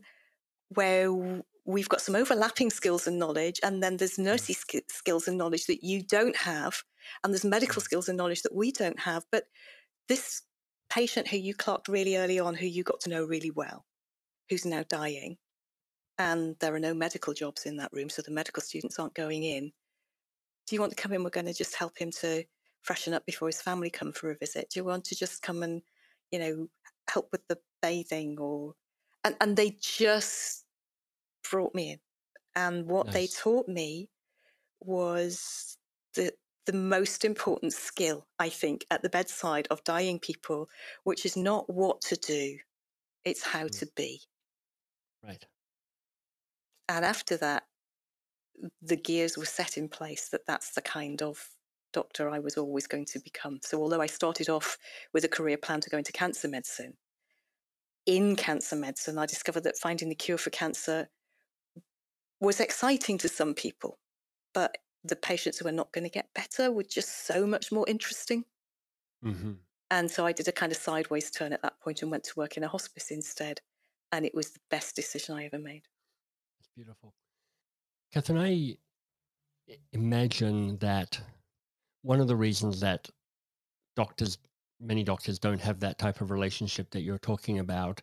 where 0.69 1.43
we've 1.65 1.89
got 1.89 2.01
some 2.01 2.15
overlapping 2.15 2.69
skills 2.69 3.07
and 3.07 3.17
knowledge, 3.19 3.59
and 3.63 3.81
then 3.81 3.97
there's 3.97 4.17
nursing 4.17 4.55
sk- 4.55 4.89
skills 4.89 5.27
and 5.27 5.37
knowledge 5.37 5.65
that 5.67 5.83
you 5.83 6.03
don't 6.03 6.35
have, 6.35 6.83
and 7.23 7.33
there's 7.33 7.45
medical 7.45 7.81
skills 7.81 8.09
and 8.09 8.17
knowledge 8.17 8.41
that 8.43 8.55
we 8.55 8.71
don't 8.71 8.99
have. 8.99 9.25
But 9.31 9.45
this 10.07 10.41
patient 10.89 11.27
who 11.27 11.37
you 11.37 11.53
clocked 11.53 11.87
really 11.87 12.17
early 12.17 12.39
on, 12.39 12.55
who 12.55 12.65
you 12.65 12.83
got 12.83 12.99
to 13.01 13.09
know 13.09 13.23
really 13.23 13.51
well, 13.51 13.85
who's 14.49 14.65
now 14.65 14.83
dying, 14.87 15.37
and 16.17 16.55
there 16.59 16.75
are 16.75 16.79
no 16.79 16.93
medical 16.93 17.33
jobs 17.33 17.65
in 17.65 17.77
that 17.77 17.91
room, 17.93 18.09
so 18.09 18.21
the 18.21 18.31
medical 18.31 18.61
students 18.61 18.99
aren't 18.99 19.15
going 19.15 19.43
in. 19.43 19.71
Do 20.67 20.75
you 20.75 20.79
want 20.79 20.95
to 20.95 21.01
come 21.01 21.13
in? 21.13 21.23
We're 21.23 21.29
going 21.29 21.45
to 21.47 21.53
just 21.53 21.75
help 21.75 21.97
him 21.97 22.11
to 22.21 22.43
freshen 22.83 23.13
up 23.13 23.25
before 23.25 23.47
his 23.47 23.61
family 23.61 23.89
come 23.89 24.11
for 24.11 24.31
a 24.31 24.37
visit. 24.37 24.69
Do 24.69 24.79
you 24.79 24.83
want 24.83 25.05
to 25.05 25.15
just 25.15 25.41
come 25.41 25.63
and, 25.63 25.81
you 26.31 26.39
know, 26.39 26.67
help 27.09 27.29
with 27.31 27.45
the 27.47 27.57
bathing 27.81 28.37
or 28.39 28.75
and, 29.23 29.35
and 29.41 29.55
they 29.55 29.77
just 29.81 30.62
brought 31.53 31.75
me 31.75 31.91
in. 31.91 31.99
And 32.55 32.87
what 32.87 33.05
nice. 33.05 33.13
they 33.13 33.27
taught 33.27 33.67
me 33.67 34.09
was 34.81 35.77
the 36.15 36.33
the 36.65 36.73
most 36.73 37.25
important 37.25 37.73
skill, 37.73 38.25
I 38.39 38.49
think, 38.49 38.85
at 38.89 39.03
the 39.03 39.09
bedside 39.09 39.67
of 39.69 39.83
dying 39.83 40.17
people, 40.17 40.67
which 41.03 41.25
is 41.25 41.37
not 41.37 41.69
what 41.69 42.01
to 42.01 42.15
do, 42.15 42.57
it's 43.25 43.43
how 43.43 43.65
mm. 43.65 43.79
to 43.79 43.87
be. 43.95 44.21
Right. 45.23 45.45
And 46.87 47.03
after 47.05 47.37
that, 47.37 47.63
the 48.81 48.95
gears 48.95 49.37
were 49.37 49.45
set 49.45 49.77
in 49.77 49.89
place 49.89 50.29
that 50.29 50.47
that's 50.47 50.71
the 50.71 50.81
kind 50.81 51.21
of 51.21 51.49
doctor 51.91 52.29
I 52.29 52.39
was 52.39 52.57
always 52.57 52.87
going 52.87 53.05
to 53.07 53.19
become. 53.19 53.59
So, 53.61 53.79
although 53.79 54.01
I 54.01 54.07
started 54.07 54.49
off 54.49 54.77
with 55.13 55.23
a 55.25 55.35
career 55.37 55.57
plan 55.57 55.81
to 55.81 55.89
go 55.89 55.97
into 55.97 56.13
cancer 56.13 56.47
medicine, 56.47 56.93
in 58.05 58.37
cancer 58.37 58.75
medicine, 58.75 59.17
I 59.17 59.25
discovered 59.25 59.65
that 59.65 59.77
finding 59.77 60.09
the 60.09 60.15
cure 60.15 60.37
for 60.37 60.49
cancer 60.49 61.09
was 62.43 62.59
exciting 62.59 63.17
to 63.19 63.29
some 63.29 63.53
people, 63.53 63.97
but 64.53 64.77
the 65.03 65.15
patients 65.15 65.57
who 65.57 65.65
were 65.65 65.71
not 65.71 65.91
going 65.91 66.03
to 66.03 66.09
get 66.09 66.33
better 66.35 66.71
were 66.71 66.83
just 66.83 67.25
so 67.25 67.45
much 67.45 67.71
more 67.71 67.85
interesting. 67.87 68.43
Mm-hmm. 69.25 69.53
And 69.91 70.09
so 70.09 70.25
I 70.25 70.31
did 70.31 70.47
a 70.47 70.51
kind 70.51 70.71
of 70.71 70.77
sideways 70.77 71.31
turn 71.31 71.53
at 71.53 71.61
that 71.61 71.79
point 71.79 72.01
and 72.01 72.11
went 72.11 72.23
to 72.25 72.33
work 72.35 72.57
in 72.57 72.63
a 72.63 72.67
hospice 72.67 73.11
instead. 73.11 73.61
And 74.11 74.25
it 74.25 74.35
was 74.35 74.51
the 74.51 74.59
best 74.69 74.95
decision 74.95 75.35
I 75.35 75.45
ever 75.45 75.59
made. 75.59 75.83
That's 76.59 76.69
beautiful. 76.75 77.13
Kathryn, 78.13 78.39
I 78.39 78.77
imagine 79.91 80.77
that 80.77 81.19
one 82.01 82.19
of 82.19 82.27
the 82.27 82.35
reasons 82.35 82.79
that 82.81 83.09
doctors, 83.95 84.37
many 84.79 85.03
doctors, 85.03 85.39
don't 85.39 85.61
have 85.61 85.79
that 85.79 85.97
type 85.97 86.21
of 86.21 86.31
relationship 86.31 86.89
that 86.91 87.01
you're 87.01 87.17
talking 87.17 87.59
about 87.59 88.01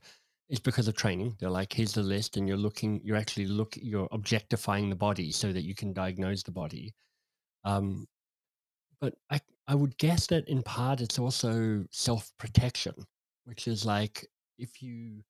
is 0.50 0.60
because 0.60 0.88
of 0.88 0.94
training. 0.96 1.36
They're 1.38 1.48
like, 1.48 1.72
here's 1.72 1.94
the 1.94 2.02
list, 2.02 2.36
and 2.36 2.46
you're 2.46 2.56
looking, 2.56 3.00
you're 3.02 3.16
actually 3.16 3.46
look, 3.46 3.76
you're 3.80 4.08
objectifying 4.12 4.90
the 4.90 4.96
body 4.96 5.30
so 5.30 5.52
that 5.52 5.62
you 5.62 5.74
can 5.74 5.92
diagnose 5.92 6.42
the 6.42 6.50
body. 6.50 6.92
Um, 7.64 8.06
but 9.00 9.14
I, 9.30 9.40
I 9.68 9.74
would 9.74 9.96
guess 9.98 10.26
that 10.26 10.48
in 10.48 10.62
part 10.62 11.00
it's 11.00 11.18
also 11.18 11.84
self 11.90 12.30
protection, 12.38 12.94
which 13.44 13.68
is 13.68 13.86
like 13.86 14.26
if 14.58 14.82
you 14.82 15.22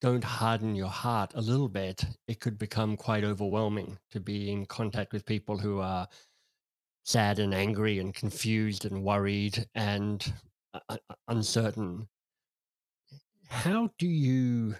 don't 0.00 0.24
harden 0.24 0.74
your 0.74 0.88
heart 0.88 1.32
a 1.34 1.40
little 1.40 1.68
bit, 1.68 2.04
it 2.26 2.40
could 2.40 2.58
become 2.58 2.96
quite 2.96 3.24
overwhelming 3.24 3.98
to 4.10 4.20
be 4.20 4.50
in 4.50 4.66
contact 4.66 5.12
with 5.12 5.24
people 5.24 5.56
who 5.56 5.80
are 5.80 6.08
sad 7.04 7.38
and 7.38 7.54
angry 7.54 7.98
and 7.98 8.14
confused 8.14 8.86
and 8.86 9.02
worried 9.02 9.66
and 9.74 10.32
uh, 10.72 10.80
uh, 10.88 10.96
uncertain. 11.28 12.08
How 13.54 13.88
do 13.98 14.08
you 14.08 14.74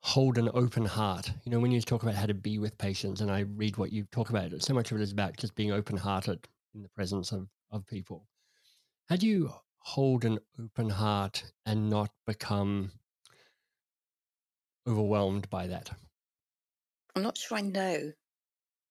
hold 0.00 0.38
an 0.38 0.48
open 0.54 0.86
heart? 0.86 1.30
You 1.44 1.52
know, 1.52 1.60
when 1.60 1.70
you 1.70 1.80
talk 1.82 2.02
about 2.02 2.14
how 2.14 2.24
to 2.24 2.34
be 2.34 2.58
with 2.58 2.76
patients, 2.78 3.20
and 3.20 3.30
I 3.30 3.40
read 3.40 3.76
what 3.76 3.92
you 3.92 4.04
talk 4.10 4.30
about, 4.30 4.50
so 4.62 4.72
much 4.72 4.90
of 4.90 4.98
it 4.98 5.02
is 5.02 5.12
about 5.12 5.36
just 5.36 5.54
being 5.54 5.72
open 5.72 5.96
hearted 5.96 6.48
in 6.74 6.82
the 6.82 6.88
presence 6.88 7.32
of, 7.32 7.48
of 7.70 7.86
people. 7.86 8.26
How 9.10 9.16
do 9.16 9.26
you 9.28 9.52
hold 9.80 10.24
an 10.24 10.38
open 10.58 10.88
heart 10.88 11.44
and 11.66 11.90
not 11.90 12.10
become 12.26 12.92
overwhelmed 14.88 15.50
by 15.50 15.66
that? 15.66 15.90
I'm 17.14 17.22
not 17.22 17.36
sure 17.36 17.58
I 17.58 17.60
know 17.60 18.12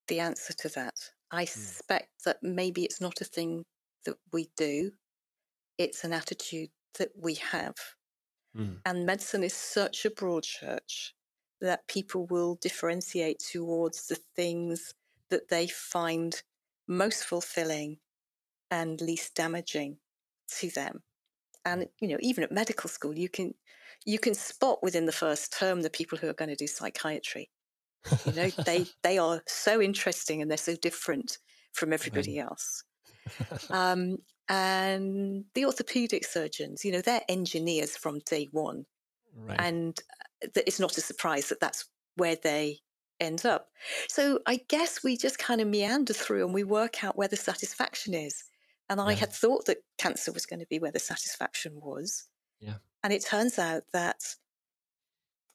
the 0.07 0.19
answer 0.19 0.53
to 0.53 0.69
that. 0.69 0.93
I 1.31 1.45
mm. 1.45 1.49
suspect 1.49 2.09
that 2.23 2.37
maybe 2.43 2.83
it's 2.83 3.01
not 3.01 3.19
a 3.19 3.25
thing 3.25 3.65
that 4.05 4.17
we 4.31 4.47
do, 4.55 4.91
it's 5.79 6.03
an 6.03 6.13
attitude 6.13 6.69
that 6.97 7.09
we 7.17 7.35
have. 7.35 7.75
Mm. 8.57 8.77
And 8.85 9.05
medicine 9.05 9.43
is 9.43 9.53
such 9.53 10.05
a 10.05 10.11
broad 10.11 10.43
church 10.43 11.15
that 11.61 11.87
people 11.87 12.25
will 12.27 12.55
differentiate 12.55 13.39
towards 13.39 14.07
the 14.07 14.17
things 14.35 14.93
that 15.29 15.49
they 15.49 15.67
find 15.67 16.41
most 16.87 17.23
fulfilling 17.23 17.97
and 18.69 18.99
least 18.99 19.35
damaging 19.35 19.97
to 20.59 20.69
them. 20.71 21.01
And 21.63 21.87
you 21.99 22.07
know, 22.07 22.17
even 22.19 22.43
at 22.43 22.51
medical 22.51 22.89
school, 22.89 23.17
you 23.17 23.29
can 23.29 23.53
you 24.05 24.17
can 24.17 24.33
spot 24.33 24.81
within 24.81 25.05
the 25.05 25.11
first 25.11 25.53
term 25.57 25.81
the 25.81 25.89
people 25.89 26.17
who 26.17 26.27
are 26.27 26.33
going 26.33 26.49
to 26.49 26.55
do 26.55 26.67
psychiatry. 26.67 27.49
You 28.25 28.33
know, 28.33 28.49
they 28.65 28.85
they 29.03 29.17
are 29.19 29.41
so 29.47 29.79
interesting 29.79 30.41
and 30.41 30.49
they're 30.49 30.57
so 30.57 30.75
different 30.75 31.37
from 31.71 31.93
everybody 31.93 32.39
else. 32.39 32.83
Um, 33.69 34.17
and 34.49 35.45
the 35.53 35.65
orthopedic 35.65 36.25
surgeons, 36.25 36.83
you 36.83 36.91
know, 36.91 37.01
they're 37.01 37.21
engineers 37.29 37.95
from 37.95 38.19
day 38.19 38.49
one, 38.51 38.85
right. 39.35 39.59
and 39.59 39.99
uh, 40.43 40.61
it's 40.65 40.79
not 40.79 40.97
a 40.97 41.01
surprise 41.01 41.49
that 41.49 41.59
that's 41.59 41.87
where 42.15 42.35
they 42.35 42.79
end 43.19 43.45
up. 43.45 43.69
So 44.09 44.39
I 44.45 44.61
guess 44.67 45.03
we 45.03 45.15
just 45.15 45.37
kind 45.37 45.61
of 45.61 45.67
meander 45.67 46.13
through 46.13 46.43
and 46.43 46.53
we 46.53 46.63
work 46.63 47.03
out 47.03 47.17
where 47.17 47.27
the 47.27 47.37
satisfaction 47.37 48.13
is. 48.13 48.43
And 48.89 48.99
I 48.99 49.13
had 49.13 49.31
thought 49.31 49.67
that 49.67 49.77
cancer 49.97 50.33
was 50.33 50.45
going 50.45 50.59
to 50.59 50.65
be 50.65 50.79
where 50.79 50.91
the 50.91 50.99
satisfaction 50.99 51.79
was. 51.81 52.27
Yeah. 52.59 52.73
And 53.03 53.13
it 53.13 53.23
turns 53.23 53.57
out 53.57 53.83
that 53.93 54.19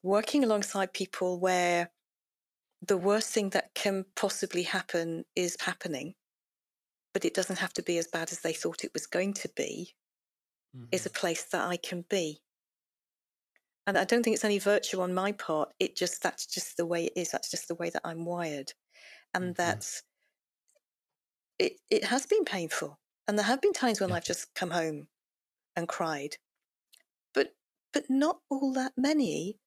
working 0.01 0.43
alongside 0.43 0.91
people 0.91 1.39
where 1.39 1.91
the 2.81 2.97
worst 2.97 3.29
thing 3.29 3.51
that 3.51 3.75
can 3.75 4.05
possibly 4.15 4.63
happen 4.63 5.23
is 5.35 5.55
happening, 5.59 6.15
but 7.17 7.25
it 7.25 7.33
doesn't 7.33 7.57
have 7.57 7.73
to 7.73 7.81
be 7.81 7.97
as 7.97 8.05
bad 8.05 8.31
as 8.31 8.41
they 8.41 8.53
thought 8.53 8.83
it 8.83 8.93
was 8.93 9.07
going 9.07 9.33
to 9.33 9.49
be, 9.57 9.95
mm-hmm. 10.77 10.85
is 10.91 11.03
a 11.03 11.09
mm-hmm. 11.09 11.19
place 11.19 11.45
that 11.45 11.67
I 11.67 11.75
can 11.75 12.05
be. 12.07 12.43
And 13.87 13.97
I 13.97 14.03
don't 14.03 14.21
think 14.21 14.35
it's 14.35 14.45
any 14.45 14.59
virtue 14.59 15.01
on 15.01 15.15
my 15.15 15.31
part. 15.31 15.69
It 15.79 15.95
just 15.95 16.21
that's 16.21 16.45
just 16.45 16.77
the 16.77 16.85
way 16.85 17.05
it 17.05 17.13
is. 17.15 17.31
That's 17.31 17.49
just 17.49 17.67
the 17.69 17.73
way 17.73 17.89
that 17.89 18.03
I'm 18.05 18.23
wired. 18.23 18.73
And 19.33 19.45
mm-hmm. 19.45 19.53
that's 19.57 20.03
it 21.57 21.79
it 21.89 22.03
has 22.03 22.27
been 22.27 22.45
painful. 22.45 22.99
And 23.27 23.35
there 23.35 23.47
have 23.47 23.61
been 23.61 23.73
times 23.73 23.99
when 23.99 24.11
yeah. 24.11 24.17
I've 24.17 24.23
just 24.23 24.53
come 24.53 24.69
home 24.69 25.07
and 25.75 25.87
cried. 25.87 26.37
But 27.33 27.55
but 27.93 28.11
not 28.11 28.41
all 28.51 28.73
that 28.73 28.93
many 28.95 29.57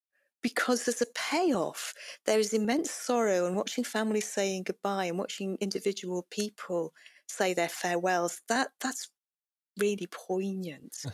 because 0.41 0.85
there's 0.85 1.03
a 1.03 1.07
payoff. 1.17 1.95
There 2.27 2.39
is 2.39 2.53
immense 2.53 2.93
sorrow, 2.93 3.47
and 3.47 3.57
watching 3.57 3.83
families 3.83 4.29
saying 4.29 4.65
goodbye 4.65 5.07
and 5.07 5.19
watching 5.19 5.59
individual 5.61 6.29
people 6.31 6.93
say 7.31 7.55
their 7.55 7.69
farewells, 7.69 8.43
that 8.49 8.69
that's 8.81 9.11
really 9.79 10.07
poignant. 10.07 10.97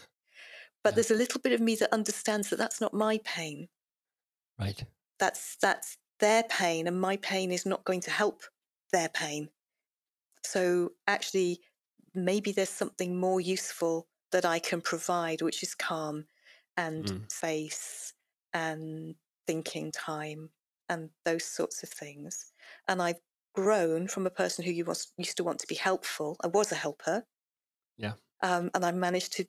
but 0.82 0.90
yeah. 0.90 0.94
there's 0.94 1.10
a 1.10 1.16
little 1.16 1.40
bit 1.40 1.52
of 1.52 1.60
me 1.60 1.76
that 1.76 1.92
understands 1.92 2.50
that 2.50 2.58
that's 2.58 2.80
not 2.80 2.94
my 2.94 3.20
pain. 3.24 3.68
Right. 4.58 4.82
That's 5.18 5.56
that's 5.60 5.98
their 6.20 6.44
pain, 6.44 6.86
and 6.86 7.00
my 7.00 7.16
pain 7.18 7.52
is 7.52 7.66
not 7.66 7.84
going 7.84 8.00
to 8.00 8.10
help 8.10 8.42
their 8.92 9.08
pain. 9.08 9.48
So 10.44 10.92
actually, 11.06 11.60
maybe 12.14 12.52
there's 12.52 12.68
something 12.68 13.18
more 13.18 13.40
useful 13.40 14.06
that 14.32 14.44
I 14.44 14.58
can 14.58 14.80
provide, 14.80 15.42
which 15.42 15.62
is 15.62 15.74
calm 15.74 16.24
and 16.76 17.04
mm. 17.04 17.32
face 17.32 18.12
and 18.52 19.14
thinking 19.46 19.92
time 19.92 20.50
and 20.88 21.10
those 21.24 21.44
sorts 21.44 21.82
of 21.82 21.88
things. 21.88 22.52
And 22.88 23.02
I've 23.02 23.20
grown 23.56 24.06
from 24.06 24.26
a 24.26 24.30
person 24.30 24.64
who 24.64 24.84
was, 24.84 25.12
used 25.16 25.38
to 25.38 25.44
want 25.44 25.58
to 25.60 25.66
be 25.66 25.74
helpful. 25.74 26.36
I 26.44 26.46
was 26.48 26.70
a 26.70 26.76
helper. 26.76 27.24
Yeah. 27.96 28.12
Um, 28.42 28.70
and 28.74 28.84
I 28.84 28.92
managed 28.92 29.32
to 29.34 29.46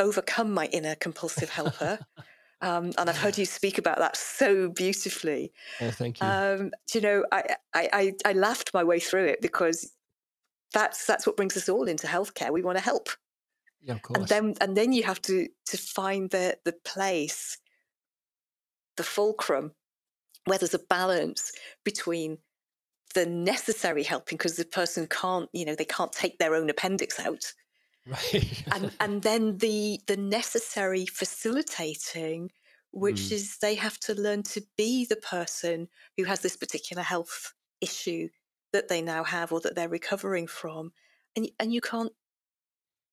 overcome 0.00 0.52
my 0.52 0.66
inner 0.66 0.96
compulsive 0.96 1.48
helper. 1.48 2.00
um, 2.60 2.92
and 2.98 3.08
I've 3.08 3.16
heard 3.16 3.38
you 3.38 3.46
speak 3.46 3.78
about 3.78 3.98
that 3.98 4.16
so 4.16 4.68
beautifully. 4.68 5.52
Oh, 5.80 5.90
thank 5.92 6.20
you. 6.20 6.26
Um, 6.26 6.72
you 6.92 7.00
know, 7.00 7.24
I, 7.32 7.56
I, 7.74 8.12
I 8.24 8.32
laughed 8.32 8.74
my 8.74 8.82
way 8.82 8.98
through 8.98 9.26
it 9.26 9.40
because 9.40 9.92
that's 10.74 11.06
that's 11.06 11.26
what 11.26 11.36
brings 11.36 11.56
us 11.56 11.68
all 11.68 11.84
into 11.84 12.06
healthcare. 12.06 12.50
We 12.50 12.62
want 12.62 12.76
to 12.76 12.84
help. 12.84 13.08
Yeah, 13.80 13.94
of 13.94 14.02
course. 14.02 14.18
And 14.18 14.28
then 14.28 14.54
and 14.60 14.76
then 14.76 14.92
you 14.92 15.04
have 15.04 15.22
to 15.22 15.48
to 15.66 15.76
find 15.78 16.30
the 16.30 16.58
the 16.64 16.74
place 16.84 17.56
the 18.96 19.04
fulcrum 19.04 19.72
where 20.44 20.58
there's 20.58 20.74
a 20.74 20.80
balance 20.90 21.52
between 21.84 22.38
the 23.18 23.26
necessary 23.26 24.02
helping 24.02 24.36
because 24.36 24.56
the 24.56 24.64
person 24.64 25.06
can't 25.08 25.48
you 25.52 25.64
know 25.64 25.74
they 25.74 25.84
can't 25.84 26.12
take 26.12 26.38
their 26.38 26.54
own 26.54 26.70
appendix 26.70 27.18
out 27.18 27.52
right 28.06 28.64
and 28.74 28.92
and 29.00 29.22
then 29.28 29.58
the 29.58 30.00
the 30.06 30.16
necessary 30.16 31.04
facilitating 31.06 32.50
which 32.92 33.22
mm. 33.22 33.32
is 33.32 33.58
they 33.58 33.74
have 33.74 33.98
to 33.98 34.14
learn 34.14 34.42
to 34.42 34.62
be 34.76 35.04
the 35.04 35.16
person 35.16 35.88
who 36.16 36.24
has 36.24 36.40
this 36.40 36.56
particular 36.56 37.02
health 37.02 37.54
issue 37.80 38.28
that 38.72 38.88
they 38.88 39.02
now 39.02 39.24
have 39.24 39.52
or 39.52 39.60
that 39.60 39.74
they're 39.74 39.88
recovering 39.88 40.46
from. 40.46 40.92
And, 41.36 41.48
and 41.58 41.72
you 41.72 41.80
can't 41.80 42.12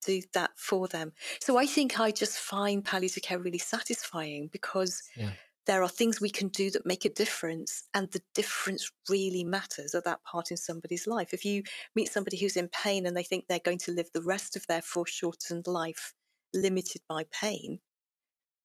do 0.06 0.22
that 0.34 0.52
for 0.56 0.88
them. 0.88 1.14
So 1.40 1.58
I 1.58 1.66
think 1.66 2.00
I 2.00 2.12
just 2.12 2.38
find 2.38 2.84
palliative 2.84 3.24
care 3.24 3.40
really 3.40 3.58
satisfying 3.58 4.50
because 4.52 5.02
yeah. 5.16 5.32
There 5.68 5.82
are 5.82 5.90
things 5.90 6.22
we 6.22 6.30
can 6.30 6.50
do 6.50 6.70
that 6.72 6.86
make 6.86 7.06
a 7.06 7.10
difference, 7.10 7.84
and 7.94 8.12
the 8.12 8.22
difference 8.36 8.92
really 9.10 9.44
matters 9.44 9.96
at 9.96 10.04
that 10.06 10.24
part 10.24 10.52
in 10.52 10.58
somebody's 10.58 11.08
life. 11.08 11.34
If 11.34 11.44
you 11.44 11.64
meet 11.96 12.12
somebody 12.12 12.38
who's 12.38 12.58
in 12.58 12.68
pain 12.68 13.06
and 13.06 13.18
they 13.18 13.24
think 13.24 13.46
they're 13.48 13.60
going 13.60 13.80
to 13.80 13.92
live 13.92 14.10
the 14.14 14.22
rest 14.22 14.56
of 14.56 14.68
their 14.68 14.82
foreshortened 14.82 15.68
life 15.68 16.14
limited 16.54 17.02
by 17.10 17.26
pain, 17.32 17.80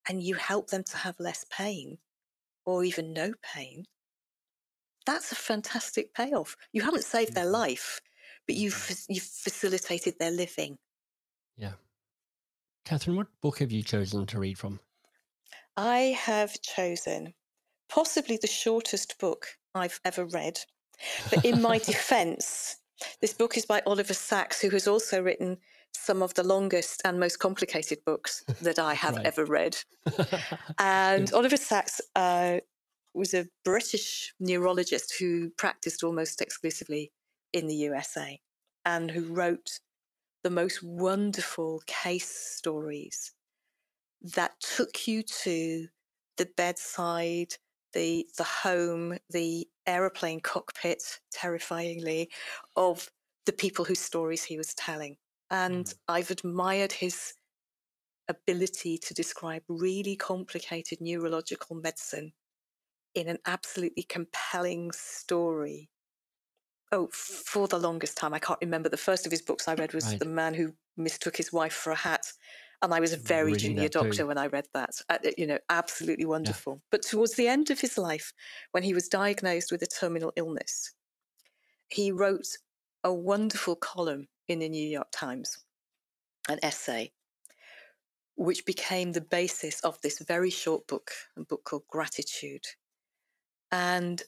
and 0.08 0.22
you 0.22 0.34
help 0.34 0.68
them 0.68 0.84
to 0.84 0.96
have 0.98 1.14
less 1.18 1.44
pain 1.50 1.98
or 2.66 2.84
even 2.84 3.12
no 3.12 3.32
pain, 3.42 3.84
that's 5.06 5.32
a 5.32 5.36
fantastic 5.36 6.14
payoff. 6.14 6.56
You 6.72 6.82
haven't 6.82 7.04
saved 7.04 7.34
their 7.34 7.44
mm-hmm. 7.44 7.52
life, 7.52 8.00
but 8.46 8.56
you've 8.56 9.04
you've 9.08 9.22
facilitated 9.24 10.14
their 10.18 10.30
living. 10.30 10.78
Yeah. 11.56 11.72
Kathryn, 12.86 13.16
what 13.16 13.28
book 13.40 13.58
have 13.58 13.72
you 13.72 13.82
chosen 13.82 14.26
to 14.26 14.38
read 14.38 14.58
from? 14.58 14.80
I 15.82 16.14
have 16.20 16.60
chosen 16.60 17.32
possibly 17.88 18.36
the 18.36 18.46
shortest 18.46 19.18
book 19.18 19.46
I've 19.74 19.98
ever 20.04 20.26
read. 20.26 20.60
But 21.30 21.42
in 21.42 21.62
my 21.62 21.78
defense, 21.92 22.76
this 23.22 23.32
book 23.32 23.56
is 23.56 23.64
by 23.64 23.80
Oliver 23.86 24.12
Sacks, 24.12 24.60
who 24.60 24.68
has 24.70 24.86
also 24.86 25.22
written 25.22 25.56
some 25.94 26.22
of 26.22 26.34
the 26.34 26.42
longest 26.42 27.00
and 27.06 27.18
most 27.18 27.38
complicated 27.38 28.04
books 28.04 28.44
that 28.60 28.78
I 28.78 28.92
have 28.92 29.16
right. 29.16 29.24
ever 29.24 29.46
read. 29.46 29.78
and 30.78 31.32
Oliver 31.32 31.56
Sacks 31.56 31.98
uh, 32.14 32.58
was 33.14 33.32
a 33.32 33.48
British 33.64 34.34
neurologist 34.38 35.14
who 35.18 35.48
practiced 35.56 36.04
almost 36.04 36.42
exclusively 36.42 37.10
in 37.54 37.68
the 37.68 37.74
USA 37.76 38.38
and 38.84 39.10
who 39.10 39.32
wrote 39.32 39.80
the 40.44 40.50
most 40.50 40.82
wonderful 40.82 41.80
case 41.86 42.28
stories 42.28 43.32
that 44.22 44.52
took 44.60 45.06
you 45.06 45.22
to 45.22 45.86
the 46.36 46.48
bedside, 46.56 47.54
the 47.92 48.26
the 48.36 48.44
home, 48.44 49.18
the 49.30 49.66
aeroplane 49.86 50.40
cockpit, 50.40 51.20
terrifyingly, 51.32 52.30
of 52.76 53.10
the 53.46 53.52
people 53.52 53.84
whose 53.84 54.00
stories 54.00 54.44
he 54.44 54.56
was 54.56 54.74
telling. 54.74 55.16
And 55.50 55.86
mm. 55.86 55.94
I've 56.08 56.30
admired 56.30 56.92
his 56.92 57.34
ability 58.28 58.98
to 58.98 59.14
describe 59.14 59.62
really 59.68 60.14
complicated 60.14 61.00
neurological 61.00 61.76
medicine 61.76 62.32
in 63.14 63.28
an 63.28 63.38
absolutely 63.46 64.04
compelling 64.04 64.92
story 64.92 65.90
oh, 66.92 67.08
for 67.12 67.68
the 67.68 67.78
longest 67.78 68.16
time, 68.16 68.34
I 68.34 68.38
can't 68.38 68.58
remember. 68.60 68.88
The 68.88 68.96
first 68.96 69.26
of 69.26 69.32
his 69.32 69.42
books 69.42 69.68
I 69.68 69.74
read 69.74 69.94
was 69.94 70.06
right. 70.06 70.18
The 70.18 70.26
Man 70.26 70.54
Who 70.54 70.72
Mistook 70.96 71.36
His 71.36 71.52
Wife 71.52 71.72
for 71.72 71.92
a 71.92 71.96
Hat. 71.96 72.26
And 72.82 72.94
I 72.94 73.00
was 73.00 73.12
a 73.12 73.18
very 73.18 73.52
Reading 73.52 73.74
junior 73.74 73.88
doctor 73.88 74.10
too. 74.10 74.26
when 74.26 74.38
I 74.38 74.46
read 74.46 74.66
that. 74.72 74.90
Uh, 75.08 75.18
you 75.36 75.46
know, 75.46 75.58
absolutely 75.68 76.24
wonderful. 76.24 76.74
Yeah. 76.74 76.88
But 76.90 77.02
towards 77.02 77.34
the 77.34 77.46
end 77.46 77.70
of 77.70 77.80
his 77.80 77.98
life, 77.98 78.32
when 78.72 78.82
he 78.82 78.94
was 78.94 79.08
diagnosed 79.08 79.70
with 79.70 79.82
a 79.82 79.86
terminal 79.86 80.32
illness, 80.36 80.94
he 81.88 82.10
wrote 82.10 82.46
a 83.04 83.12
wonderful 83.12 83.76
column 83.76 84.28
in 84.48 84.60
the 84.60 84.68
New 84.68 84.88
York 84.88 85.08
Times, 85.12 85.58
an 86.48 86.58
essay, 86.62 87.12
which 88.36 88.64
became 88.64 89.12
the 89.12 89.20
basis 89.20 89.80
of 89.80 90.00
this 90.00 90.18
very 90.20 90.50
short 90.50 90.86
book, 90.86 91.10
a 91.36 91.44
book 91.44 91.64
called 91.64 91.86
Gratitude. 91.88 92.64
And 93.70 94.22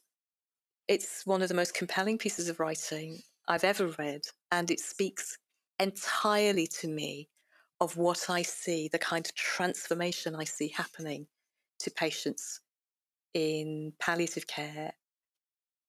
it's 0.89 1.25
one 1.25 1.41
of 1.41 1.49
the 1.49 1.55
most 1.55 1.75
compelling 1.75 2.19
pieces 2.19 2.49
of 2.49 2.61
writing 2.61 3.23
I've 3.49 3.65
ever 3.65 3.89
read, 3.99 4.23
and 4.51 4.71
it 4.71 4.81
speaks 4.81 5.39
entirely 5.81 6.67
to 6.67 6.89
me 6.89 7.29
of 7.83 7.97
what 7.97 8.31
I 8.31 8.43
see, 8.43 8.89
the 8.89 8.99
kind 8.99 9.27
of 9.27 9.35
transformation 9.35 10.37
I 10.37 10.45
see 10.45 10.69
happening 10.69 11.27
to 11.81 11.91
patients 11.91 12.61
in 13.35 13.93
palliative 13.99 14.47
care, 14.47 14.93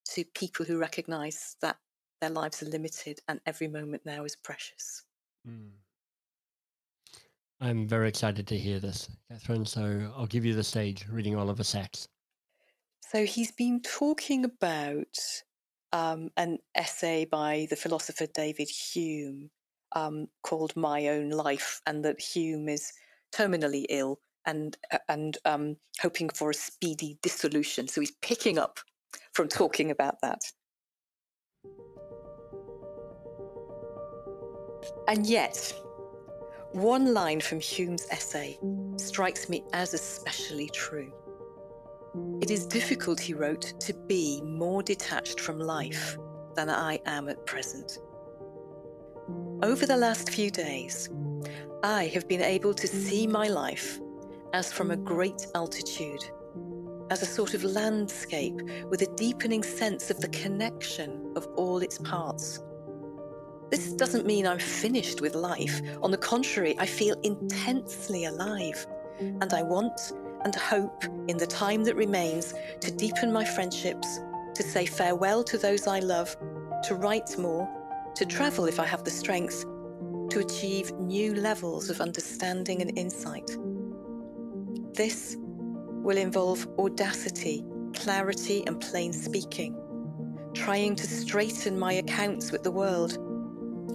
to 0.09 0.25
people 0.33 0.65
who 0.65 0.79
recognize 0.79 1.55
that 1.61 1.77
their 2.19 2.31
lives 2.31 2.63
are 2.63 2.69
limited 2.69 3.19
and 3.27 3.39
every 3.45 3.67
moment 3.67 4.01
now 4.07 4.25
is 4.25 4.35
precious. 4.35 5.03
Mm. 5.47 5.69
I'm 7.61 7.87
very 7.87 8.09
excited 8.09 8.47
to 8.47 8.57
hear 8.57 8.79
this, 8.79 9.07
Kathryn. 9.31 9.67
So 9.67 10.11
I'll 10.17 10.25
give 10.25 10.45
you 10.45 10.55
the 10.55 10.63
stage 10.63 11.05
reading 11.11 11.35
Oliver 11.35 11.63
Sacks. 11.63 12.07
So 13.01 13.23
he's 13.23 13.51
been 13.51 13.81
talking 13.81 14.45
about 14.45 15.19
um, 15.91 16.31
an 16.37 16.57
essay 16.73 17.25
by 17.25 17.67
the 17.69 17.75
philosopher 17.75 18.25
David 18.25 18.69
Hume 18.69 19.51
um, 19.95 20.27
called 20.43 20.75
"My 20.75 21.07
Own 21.07 21.29
Life," 21.29 21.81
and 21.85 22.03
that 22.05 22.19
Hume 22.19 22.69
is 22.69 22.91
terminally 23.33 23.85
ill 23.89 24.19
and 24.45 24.77
uh, 24.91 24.99
and 25.09 25.37
um, 25.45 25.77
hoping 26.01 26.29
for 26.29 26.49
a 26.49 26.53
speedy 26.53 27.17
dissolution. 27.21 27.87
So 27.87 28.01
he's 28.01 28.15
picking 28.21 28.57
up 28.57 28.79
from 29.33 29.47
talking 29.47 29.91
about 29.91 30.21
that. 30.21 30.41
And 35.07 35.25
yet, 35.25 35.73
one 36.73 37.13
line 37.13 37.39
from 37.39 37.59
Hume's 37.59 38.07
essay 38.09 38.59
strikes 38.97 39.49
me 39.49 39.63
as 39.73 39.93
especially 39.93 40.69
true. 40.69 41.11
It 42.41 42.51
is 42.51 42.65
difficult, 42.65 43.19
he 43.19 43.33
wrote, 43.33 43.73
to 43.79 43.93
be 44.07 44.41
more 44.43 44.83
detached 44.83 45.39
from 45.39 45.59
life 45.59 46.17
than 46.55 46.69
I 46.69 46.99
am 47.05 47.27
at 47.27 47.45
present. 47.45 47.97
Over 49.61 49.85
the 49.85 49.95
last 49.95 50.29
few 50.29 50.49
days, 50.49 51.09
I 51.83 52.07
have 52.07 52.27
been 52.27 52.41
able 52.41 52.73
to 52.73 52.87
see 52.87 53.25
my 53.25 53.47
life 53.47 53.99
as 54.53 54.71
from 54.71 54.91
a 54.91 54.97
great 54.97 55.47
altitude, 55.55 56.23
as 57.09 57.21
a 57.21 57.25
sort 57.25 57.53
of 57.53 57.63
landscape 57.63 58.61
with 58.89 59.01
a 59.01 59.15
deepening 59.15 59.63
sense 59.63 60.09
of 60.09 60.19
the 60.19 60.27
connection 60.29 61.31
of 61.35 61.47
all 61.55 61.79
its 61.79 61.97
parts. 61.99 62.59
This 63.69 63.93
doesn't 63.93 64.25
mean 64.25 64.45
I'm 64.45 64.59
finished 64.59 65.21
with 65.21 65.35
life. 65.35 65.81
On 66.01 66.11
the 66.11 66.17
contrary, 66.17 66.75
I 66.77 66.85
feel 66.85 67.15
intensely 67.23 68.25
alive, 68.25 68.85
and 69.19 69.53
I 69.53 69.63
want 69.63 70.11
and 70.43 70.53
hope 70.53 71.05
in 71.27 71.37
the 71.37 71.47
time 71.47 71.83
that 71.85 71.95
remains 71.95 72.53
to 72.81 72.91
deepen 72.91 73.31
my 73.31 73.45
friendships, 73.45 74.19
to 74.55 74.63
say 74.63 74.85
farewell 74.85 75.43
to 75.45 75.57
those 75.57 75.87
I 75.87 75.99
love, 75.99 76.35
to 76.83 76.95
write 76.95 77.37
more, 77.37 77.67
to 78.15 78.25
travel 78.25 78.65
if 78.65 78.79
I 78.79 78.85
have 78.85 79.03
the 79.03 79.11
strength, 79.11 79.65
to 80.29 80.39
achieve 80.39 80.91
new 80.93 81.35
levels 81.35 81.89
of 81.89 82.01
understanding 82.01 82.81
and 82.81 82.97
insight. 82.97 83.55
This 84.93 85.35
will 85.39 86.17
involve 86.17 86.67
audacity, 86.77 87.63
clarity, 87.93 88.63
and 88.67 88.79
plain 88.79 89.13
speaking, 89.13 89.75
trying 90.53 90.95
to 90.95 91.07
straighten 91.07 91.77
my 91.77 91.93
accounts 91.93 92.51
with 92.51 92.63
the 92.63 92.71
world. 92.71 93.17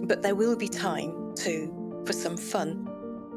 But 0.07 0.21
there 0.21 0.35
will 0.35 0.55
be 0.55 0.67
time, 0.67 1.33
too, 1.35 2.03
for 2.05 2.13
some 2.13 2.37
fun 2.37 2.87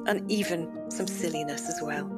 and 0.06 0.30
even 0.30 0.90
some 0.90 1.06
silliness 1.06 1.68
as 1.68 1.80
well. 1.82 2.10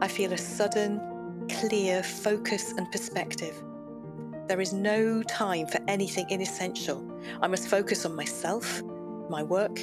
I 0.00 0.08
feel 0.08 0.32
a 0.32 0.38
sudden, 0.38 1.00
clear 1.48 2.02
focus 2.02 2.72
and 2.76 2.90
perspective. 2.90 3.62
There 4.48 4.60
is 4.60 4.72
no 4.72 5.24
time 5.24 5.66
for 5.66 5.80
anything 5.88 6.30
inessential. 6.30 7.04
I 7.42 7.48
must 7.48 7.66
focus 7.66 8.06
on 8.06 8.14
myself, 8.14 8.80
my 9.28 9.42
work, 9.42 9.76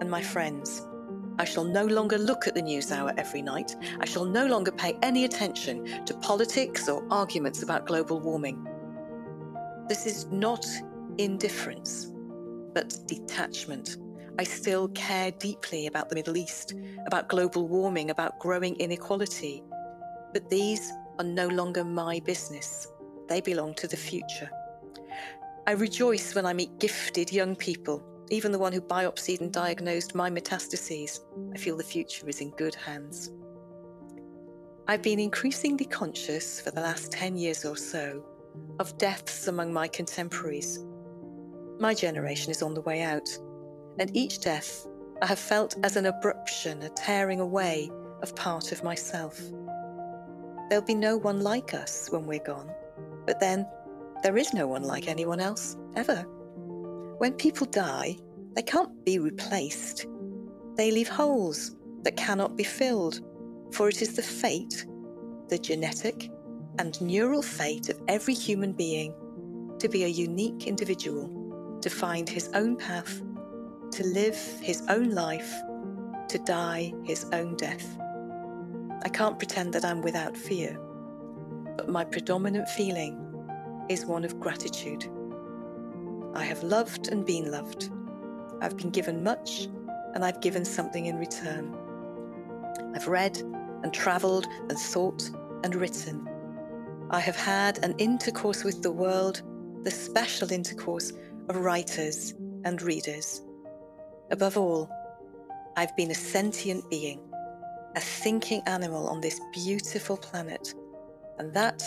and 0.00 0.10
my 0.10 0.20
friends. 0.20 0.84
I 1.38 1.44
shall 1.44 1.62
no 1.62 1.84
longer 1.84 2.18
look 2.18 2.48
at 2.48 2.56
the 2.56 2.62
news 2.62 2.90
hour 2.90 3.14
every 3.16 3.42
night. 3.42 3.76
I 4.00 4.06
shall 4.06 4.24
no 4.24 4.44
longer 4.46 4.72
pay 4.72 4.98
any 5.02 5.24
attention 5.24 6.04
to 6.04 6.14
politics 6.14 6.88
or 6.88 7.06
arguments 7.12 7.62
about 7.62 7.86
global 7.86 8.18
warming. 8.18 8.66
This 9.88 10.04
is 10.04 10.26
not 10.32 10.66
indifference, 11.18 12.12
but 12.74 12.98
detachment. 13.06 13.98
I 14.36 14.42
still 14.42 14.88
care 14.88 15.30
deeply 15.30 15.86
about 15.86 16.08
the 16.08 16.16
Middle 16.16 16.36
East, 16.36 16.74
about 17.06 17.28
global 17.28 17.68
warming, 17.68 18.10
about 18.10 18.40
growing 18.40 18.74
inequality. 18.80 19.62
But 20.32 20.50
these 20.50 20.92
are 21.20 21.24
no 21.24 21.46
longer 21.46 21.84
my 21.84 22.20
business. 22.24 22.88
They 23.28 23.40
belong 23.40 23.74
to 23.74 23.88
the 23.88 23.96
future. 23.96 24.50
I 25.66 25.72
rejoice 25.72 26.34
when 26.34 26.46
I 26.46 26.52
meet 26.54 26.78
gifted 26.78 27.32
young 27.32 27.54
people, 27.54 28.02
even 28.30 28.52
the 28.52 28.58
one 28.58 28.72
who 28.72 28.80
biopsied 28.80 29.40
and 29.40 29.52
diagnosed 29.52 30.14
my 30.14 30.30
metastases. 30.30 31.20
I 31.54 31.58
feel 31.58 31.76
the 31.76 31.84
future 31.84 32.28
is 32.28 32.40
in 32.40 32.50
good 32.52 32.74
hands. 32.74 33.30
I've 34.86 35.02
been 35.02 35.20
increasingly 35.20 35.84
conscious 35.84 36.60
for 36.60 36.70
the 36.70 36.80
last 36.80 37.12
10 37.12 37.36
years 37.36 37.66
or 37.66 37.76
so 37.76 38.24
of 38.80 38.96
deaths 38.96 39.46
among 39.46 39.72
my 39.72 39.86
contemporaries. 39.86 40.84
My 41.78 41.92
generation 41.92 42.50
is 42.50 42.62
on 42.62 42.72
the 42.72 42.80
way 42.80 43.02
out 43.02 43.28
and 43.98 44.16
each 44.16 44.40
death 44.40 44.86
I 45.20 45.26
have 45.26 45.38
felt 45.38 45.76
as 45.82 45.96
an 45.96 46.04
abruption, 46.04 46.84
a 46.84 46.88
tearing 46.90 47.40
away 47.40 47.90
of 48.22 48.34
part 48.36 48.72
of 48.72 48.84
myself. 48.84 49.40
there'll 50.68 50.84
be 50.84 50.94
no 50.94 51.16
one 51.16 51.42
like 51.42 51.74
us 51.74 52.08
when 52.10 52.26
we're 52.26 52.38
gone. 52.38 52.70
But 53.28 53.40
then 53.40 53.66
there 54.22 54.38
is 54.38 54.54
no 54.54 54.66
one 54.66 54.84
like 54.84 55.06
anyone 55.06 55.38
else, 55.38 55.76
ever. 55.96 56.22
When 57.18 57.34
people 57.34 57.66
die, 57.66 58.16
they 58.54 58.62
can't 58.62 59.04
be 59.04 59.18
replaced. 59.18 60.06
They 60.76 60.90
leave 60.90 61.10
holes 61.10 61.76
that 62.04 62.16
cannot 62.16 62.56
be 62.56 62.64
filled, 62.64 63.20
for 63.74 63.86
it 63.86 64.00
is 64.00 64.16
the 64.16 64.22
fate, 64.22 64.86
the 65.48 65.58
genetic 65.58 66.30
and 66.78 66.98
neural 67.02 67.42
fate 67.42 67.90
of 67.90 68.00
every 68.08 68.32
human 68.32 68.72
being 68.72 69.12
to 69.78 69.90
be 69.90 70.04
a 70.04 70.08
unique 70.08 70.66
individual, 70.66 71.78
to 71.82 71.90
find 71.90 72.30
his 72.30 72.48
own 72.54 72.78
path, 72.78 73.20
to 73.90 74.06
live 74.06 74.38
his 74.62 74.82
own 74.88 75.10
life, 75.10 75.52
to 76.28 76.38
die 76.46 76.94
his 77.04 77.26
own 77.34 77.56
death. 77.56 77.98
I 79.04 79.10
can't 79.10 79.38
pretend 79.38 79.74
that 79.74 79.84
I'm 79.84 80.00
without 80.00 80.34
fear, 80.34 80.80
but 81.78 81.88
my 81.88 82.04
predominant 82.04 82.68
feeling 82.68 83.16
is 83.88 84.04
one 84.04 84.24
of 84.24 84.40
gratitude. 84.40 85.06
I 86.34 86.44
have 86.44 86.62
loved 86.64 87.08
and 87.08 87.24
been 87.24 87.52
loved. 87.52 87.90
I've 88.60 88.76
been 88.76 88.90
given 88.90 89.22
much, 89.22 89.68
and 90.14 90.24
I've 90.24 90.40
given 90.40 90.64
something 90.64 91.06
in 91.06 91.16
return. 91.16 91.74
I've 92.94 93.06
read 93.06 93.38
and 93.84 93.94
travelled 93.94 94.46
and 94.68 94.76
thought 94.76 95.30
and 95.62 95.74
written. 95.76 96.28
I 97.10 97.20
have 97.20 97.36
had 97.36 97.82
an 97.84 97.94
intercourse 97.98 98.64
with 98.64 98.82
the 98.82 98.92
world, 98.92 99.42
the 99.84 99.90
special 99.92 100.50
intercourse 100.50 101.12
of 101.48 101.58
writers 101.58 102.34
and 102.64 102.82
readers. 102.82 103.40
Above 104.32 104.58
all, 104.58 104.90
I've 105.76 105.96
been 105.96 106.10
a 106.10 106.14
sentient 106.14 106.90
being, 106.90 107.20
a 107.94 108.00
thinking 108.00 108.62
animal 108.66 109.06
on 109.06 109.20
this 109.20 109.40
beautiful 109.52 110.16
planet, 110.16 110.74
and 111.38 111.52
that 111.54 111.82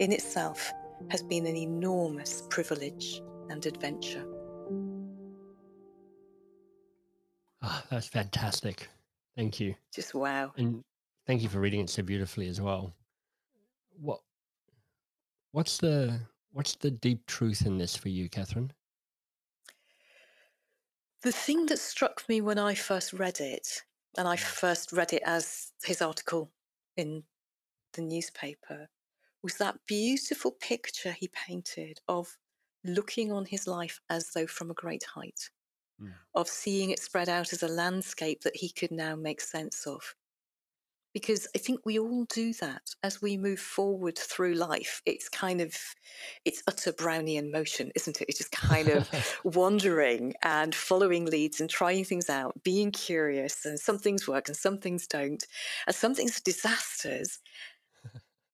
in 0.00 0.12
itself 0.12 0.72
has 1.10 1.22
been 1.22 1.46
an 1.46 1.56
enormous 1.56 2.42
privilege 2.50 3.22
and 3.50 3.64
adventure. 3.66 4.24
Oh, 7.62 7.82
that's 7.90 8.08
fantastic. 8.08 8.88
Thank 9.36 9.58
you. 9.60 9.74
Just 9.94 10.14
wow. 10.14 10.52
And 10.56 10.82
thank 11.26 11.42
you 11.42 11.48
for 11.48 11.60
reading 11.60 11.80
it 11.80 11.90
so 11.90 12.02
beautifully 12.02 12.48
as 12.48 12.60
well. 12.60 12.94
What 14.00 14.20
what's 15.52 15.78
the 15.78 16.20
what's 16.52 16.74
the 16.76 16.90
deep 16.90 17.26
truth 17.26 17.64
in 17.66 17.78
this 17.78 17.96
for 17.96 18.08
you, 18.08 18.28
Kathryn? 18.28 18.70
The 21.22 21.32
thing 21.32 21.66
that 21.66 21.78
struck 21.78 22.22
me 22.28 22.42
when 22.42 22.58
I 22.58 22.74
first 22.74 23.14
read 23.14 23.40
it, 23.40 23.82
and 24.18 24.28
I 24.28 24.36
first 24.36 24.92
read 24.92 25.12
it 25.14 25.22
as 25.24 25.72
his 25.82 26.02
article 26.02 26.50
in 26.96 27.22
the 27.94 28.02
newspaper, 28.02 28.88
was 29.44 29.58
that 29.58 29.78
beautiful 29.86 30.50
picture 30.50 31.12
he 31.12 31.28
painted 31.28 32.00
of 32.08 32.38
looking 32.82 33.30
on 33.30 33.44
his 33.44 33.66
life 33.66 34.00
as 34.08 34.30
though 34.30 34.46
from 34.46 34.70
a 34.70 34.74
great 34.74 35.04
height, 35.04 35.50
mm. 36.02 36.10
of 36.34 36.48
seeing 36.48 36.90
it 36.90 36.98
spread 36.98 37.28
out 37.28 37.52
as 37.52 37.62
a 37.62 37.68
landscape 37.68 38.40
that 38.42 38.56
he 38.56 38.70
could 38.70 38.90
now 38.90 39.14
make 39.14 39.42
sense 39.42 39.86
of. 39.86 40.14
Because 41.12 41.46
I 41.54 41.58
think 41.58 41.80
we 41.84 41.98
all 41.98 42.24
do 42.24 42.54
that 42.54 42.82
as 43.04 43.22
we 43.22 43.36
move 43.36 43.60
forward 43.60 44.18
through 44.18 44.54
life. 44.54 45.00
It's 45.06 45.28
kind 45.28 45.60
of, 45.60 45.76
it's 46.44 46.62
utter 46.66 46.92
Brownian 46.92 47.52
motion, 47.52 47.92
isn't 47.94 48.20
it? 48.20 48.28
It's 48.28 48.38
just 48.38 48.50
kind 48.50 48.88
of 48.88 49.08
wandering 49.44 50.34
and 50.42 50.74
following 50.74 51.26
leads 51.26 51.60
and 51.60 51.70
trying 51.70 52.04
things 52.04 52.28
out, 52.28 52.64
being 52.64 52.90
curious, 52.90 53.64
and 53.64 53.78
some 53.78 53.98
things 53.98 54.26
work 54.26 54.48
and 54.48 54.56
some 54.56 54.78
things 54.78 55.06
don't, 55.06 55.46
and 55.86 55.94
some 55.94 56.14
things 56.14 56.38
are 56.38 56.42
disasters. 56.44 57.38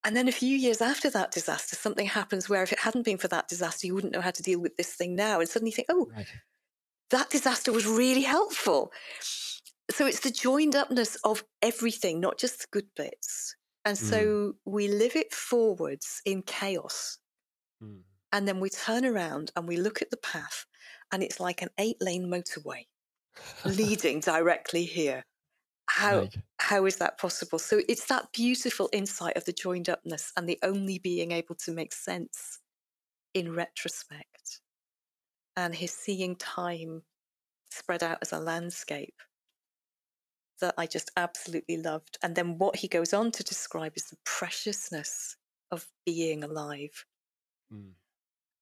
And 0.05 0.17
then 0.17 0.29
a 0.29 0.33
few 0.33 0.57
years 0.57 0.81
after 0.81 1.11
that 1.11 1.31
disaster, 1.31 1.77
something 1.77 2.07
happens 2.07 2.49
where 2.49 2.63
if 2.63 2.73
it 2.73 2.79
hadn't 2.79 3.05
been 3.05 3.19
for 3.19 3.29
that 3.29 3.49
disaster, 3.49 3.87
you 3.87 3.95
wouldn't 3.95 4.15
know 4.15 4.23
how 4.23 4.31
to 4.31 4.43
deal 4.43 4.59
with 4.59 4.77
this 4.77 4.95
thing 4.95 5.15
now. 5.15 5.41
And 5.41 5.49
suddenly 5.49 5.71
you 5.71 5.77
think, 5.77 5.89
oh, 5.91 6.09
right. 6.17 6.27
that 7.11 7.29
disaster 7.29 7.71
was 7.71 7.87
really 7.87 8.23
helpful. 8.23 8.93
So 9.91 10.07
it's 10.07 10.21
the 10.21 10.31
joined 10.31 10.75
upness 10.75 11.17
of 11.17 11.45
everything, 11.61 12.19
not 12.19 12.39
just 12.39 12.61
the 12.61 12.67
good 12.71 12.87
bits. 12.97 13.57
And 13.85 13.99
so 13.99 14.25
mm. 14.25 14.53
we 14.65 14.89
live 14.89 15.17
it 15.17 15.35
forwards 15.35 16.23
in 16.25 16.43
chaos. 16.43 17.19
Mm. 17.83 18.01
And 18.33 18.49
then 18.49 18.61
we 18.61 18.71
turn 18.71 19.05
around 19.05 19.53
and 19.57 19.67
we 19.67 19.77
look 19.77 20.01
at 20.01 20.11
the 20.11 20.17
path, 20.17 20.65
and 21.13 21.23
it's 21.23 21.41
like 21.41 21.63
an 21.63 21.71
eight 21.79 21.97
lane 22.01 22.27
motorway 22.27 22.87
leading 23.65 24.21
directly 24.21 24.85
here 24.85 25.25
how 26.01 26.19
right. 26.21 26.37
how 26.59 26.87
is 26.87 26.97
that 26.97 27.19
possible 27.19 27.59
so 27.59 27.81
it's 27.89 28.07
that 28.07 28.33
beautiful 28.33 28.89
insight 28.93 29.37
of 29.37 29.45
the 29.45 29.53
joined 29.53 29.89
upness 29.89 30.33
and 30.37 30.49
the 30.49 30.59
only 30.63 30.99
being 30.99 31.33
able 31.33 31.55
to 31.55 31.73
make 31.73 31.93
sense 31.93 32.61
in 33.35 33.55
retrospect 33.55 34.61
and 35.57 35.75
his 35.75 35.93
seeing 35.93 36.37
time 36.37 37.03
spread 37.71 38.03
out 38.03 38.19
as 38.23 38.33
a 38.33 38.39
landscape 38.39 39.21
that 40.61 40.75
I 40.77 40.87
just 40.87 41.11
absolutely 41.17 41.79
loved. 41.79 42.19
And 42.23 42.35
then 42.37 42.59
what 42.59 42.77
he 42.77 42.89
goes 42.89 43.13
on 43.13 43.31
to 43.33 43.43
describe 43.43 43.93
is 43.97 44.07
the 44.07 44.19
preciousness 44.25 45.37
of 45.71 45.87
being 46.05 46.45
alive 46.45 47.05
mm. 47.73 47.93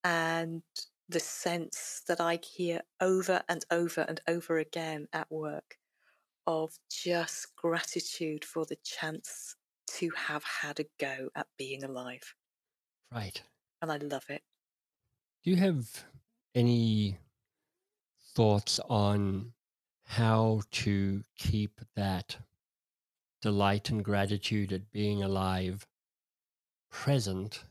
and 0.05 0.63
the 1.09 1.21
sense 1.21 2.03
that 2.07 2.21
I 2.21 2.39
hear 2.43 2.83
over 3.01 3.43
and 3.49 3.65
over 3.71 4.03
and 4.03 4.21
over 4.29 4.59
again 4.59 5.09
at 5.13 5.31
work 5.31 5.77
of 6.49 6.79
just 6.91 7.55
gratitude 7.57 8.43
for 8.43 8.65
the 8.65 8.77
chance 8.77 9.55
to 9.87 10.11
have 10.17 10.43
had 10.43 10.81
a 10.81 10.87
go 10.99 11.29
at 11.37 11.47
being 11.59 11.85
alive. 11.85 12.35
Right. 13.13 13.43
And 13.83 13.93
I 13.93 13.99
love 13.99 14.25
it. 14.31 14.41
Do 15.45 15.51
you 15.51 15.57
have 15.57 16.05
any 16.55 17.19
thoughts 18.35 18.81
on 18.89 19.53
how 20.05 20.63
to 20.71 21.23
keep 21.37 21.83
that 21.97 22.39
delight 23.43 23.91
and 23.91 24.03
gratitude 24.03 24.73
at 24.73 24.91
being 24.91 25.23
alive 25.23 25.87
present 26.91 27.63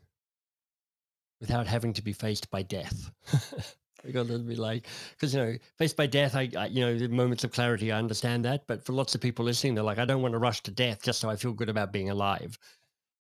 without 1.42 1.66
having 1.66 1.94
to 1.94 2.04
be 2.04 2.14
faced 2.14 2.52
by 2.52 2.62
death? 2.62 3.10
because 4.08 4.30
it'd 4.30 4.48
be 4.48 4.56
like 4.56 4.88
because 5.12 5.34
you 5.34 5.40
know 5.40 5.56
faced 5.78 5.96
by 5.96 6.08
death 6.08 6.36
I, 6.36 6.50
I, 6.58 6.68
you 6.68 6.82
know 6.82 6.98
the 6.98 7.08
moments 7.10 7.44
of 7.44 7.52
clarity 7.52 7.92
i 7.92 7.98
understand 8.00 8.46
that 8.46 8.66
but 8.68 8.84
for 8.84 8.94
lots 8.94 9.14
of 9.14 9.22
people 9.22 9.46
listening 9.46 9.76
they're 9.76 9.84
like 9.84 10.00
i 10.00 10.06
don't 10.06 10.22
want 10.22 10.34
to 10.34 10.40
rush 10.40 10.64
to 10.64 10.72
death 10.72 11.04
just 11.04 11.20
so 11.20 11.30
i 11.30 11.36
feel 11.36 11.54
good 11.54 11.70
about 11.70 11.94
being 11.94 12.10
alive. 12.10 12.58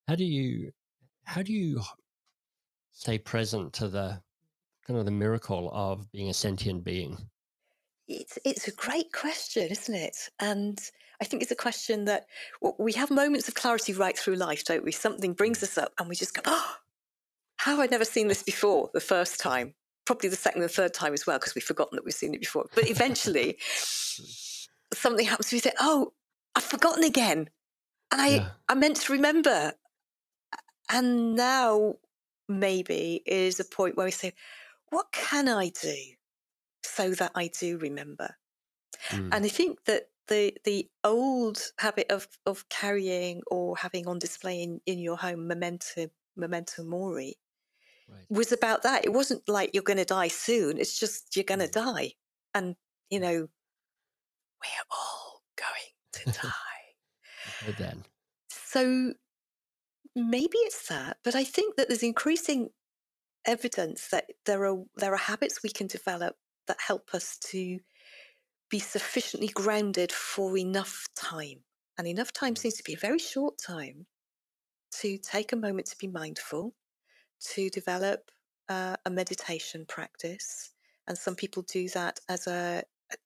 How 0.07 0.15
do 0.15 0.23
you 0.23 0.71
how 1.23 1.41
do 1.41 1.51
you 1.51 1.81
stay 2.93 3.17
present 3.17 3.73
to 3.73 3.89
the 3.89 4.21
kind 4.85 4.97
of 4.97 5.05
the 5.05 5.11
miracle 5.11 5.69
of 5.73 6.09
being 6.11 6.29
a 6.29 6.33
sentient 6.33 6.83
being? 6.83 7.17
It's 8.07 8.39
it's 8.45 8.67
a 8.67 8.71
great 8.71 9.11
question 9.11 9.67
isn't 9.69 9.95
it? 9.95 10.17
And 10.39 10.79
i 11.19 11.25
think 11.25 11.41
it's 11.41 11.51
a 11.51 11.55
question 11.55 12.05
that 12.05 12.27
we 12.77 12.93
have 12.93 13.11
moments 13.11 13.47
of 13.47 13.55
clarity 13.55 13.93
right 13.93 14.17
through 14.17 14.35
life 14.35 14.63
don't 14.63 14.85
we? 14.85 14.91
Something 14.91 15.33
brings 15.33 15.59
mm. 15.59 15.63
us 15.63 15.77
up 15.77 15.93
and 15.99 16.07
we 16.07 16.15
just 16.15 16.33
go 16.33 16.41
oh 16.45 16.75
how 17.57 17.71
have 17.71 17.79
I 17.79 17.87
never 17.87 18.05
seen 18.05 18.27
this 18.27 18.43
before 18.43 18.89
the 18.93 18.99
first 18.99 19.39
time? 19.39 19.73
Probably 20.07 20.29
the 20.29 20.35
second 20.35 20.61
and 20.61 20.71
third 20.71 20.93
time 20.93 21.13
as 21.13 21.27
well 21.27 21.37
because 21.37 21.53
we've 21.53 21.63
forgotten 21.63 21.97
that 21.97 22.05
we've 22.05 22.13
seen 22.13 22.33
it 22.33 22.39
before. 22.39 22.65
But 22.73 22.89
eventually, 22.89 23.57
something 24.93 25.25
happens. 25.25 25.51
We 25.51 25.59
say, 25.59 25.73
"Oh, 25.79 26.13
I've 26.55 26.63
forgotten 26.63 27.03
again," 27.03 27.49
and 28.11 28.21
I 28.21 28.27
yeah. 28.27 28.49
I 28.67 28.73
meant 28.73 28.95
to 29.01 29.13
remember. 29.13 29.73
And 30.89 31.35
now 31.35 31.95
maybe 32.47 33.21
is 33.25 33.59
a 33.59 33.65
point 33.65 33.97
where 33.97 34.05
we 34.05 34.11
say, 34.11 34.33
"What 34.89 35.11
can 35.11 35.49
I 35.49 35.69
do 35.69 35.95
so 36.83 37.11
that 37.15 37.31
I 37.35 37.49
do 37.49 37.77
remember?" 37.77 38.37
Mm. 39.09 39.29
And 39.33 39.45
I 39.45 39.49
think 39.49 39.83
that 39.85 40.09
the 40.29 40.53
the 40.63 40.89
old 41.03 41.59
habit 41.79 42.09
of 42.09 42.27
of 42.45 42.67
carrying 42.69 43.41
or 43.51 43.75
having 43.77 44.07
on 44.07 44.19
display 44.19 44.63
in, 44.63 44.79
in 44.85 44.99
your 44.99 45.17
home 45.17 45.47
memento 45.47 46.07
memento 46.37 46.83
mori 46.83 47.35
right. 48.09 48.25
was 48.29 48.51
about 48.51 48.83
that. 48.83 49.05
It 49.05 49.13
wasn't 49.13 49.47
like 49.47 49.71
you're 49.73 49.83
going 49.83 49.97
to 49.97 50.05
die 50.05 50.27
soon. 50.27 50.77
It's 50.77 50.99
just 50.99 51.35
you're 51.35 51.43
going 51.43 51.59
to 51.59 51.67
mm. 51.67 51.95
die. 51.95 52.13
And, 52.53 52.75
you 53.09 53.19
know, 53.19 53.47
we're 54.61 54.87
all 54.91 55.41
going 55.55 56.31
to 56.33 56.41
die. 56.41 57.73
then. 57.77 58.03
So 58.49 59.13
maybe 60.15 60.57
it's 60.59 60.87
that, 60.87 61.17
but 61.23 61.35
I 61.35 61.43
think 61.43 61.75
that 61.75 61.87
there's 61.87 62.03
increasing 62.03 62.69
evidence 63.45 64.09
that 64.09 64.25
there 64.45 64.65
are 64.65 64.83
there 64.97 65.13
are 65.13 65.17
habits 65.17 65.63
we 65.63 65.69
can 65.69 65.87
develop 65.87 66.35
that 66.67 66.77
help 66.85 67.13
us 67.13 67.37
to 67.37 67.79
be 68.69 68.79
sufficiently 68.79 69.47
grounded 69.47 70.11
for 70.11 70.57
enough 70.57 71.07
time. 71.15 71.63
And 71.97 72.07
enough 72.07 72.33
time 72.33 72.55
seems 72.55 72.75
to 72.75 72.83
be 72.83 72.93
a 72.93 72.97
very 72.97 73.17
short 73.17 73.57
time 73.57 74.05
to 74.99 75.17
take 75.17 75.51
a 75.51 75.55
moment 75.55 75.87
to 75.87 75.97
be 75.97 76.07
mindful, 76.07 76.73
to 77.53 77.69
develop 77.69 78.31
uh, 78.69 78.95
a 79.05 79.09
meditation 79.09 79.85
practice. 79.85 80.71
And 81.07 81.17
some 81.17 81.35
people 81.35 81.63
do 81.63 81.87
that 81.89 82.19
as 82.29 82.47
a 82.47 82.83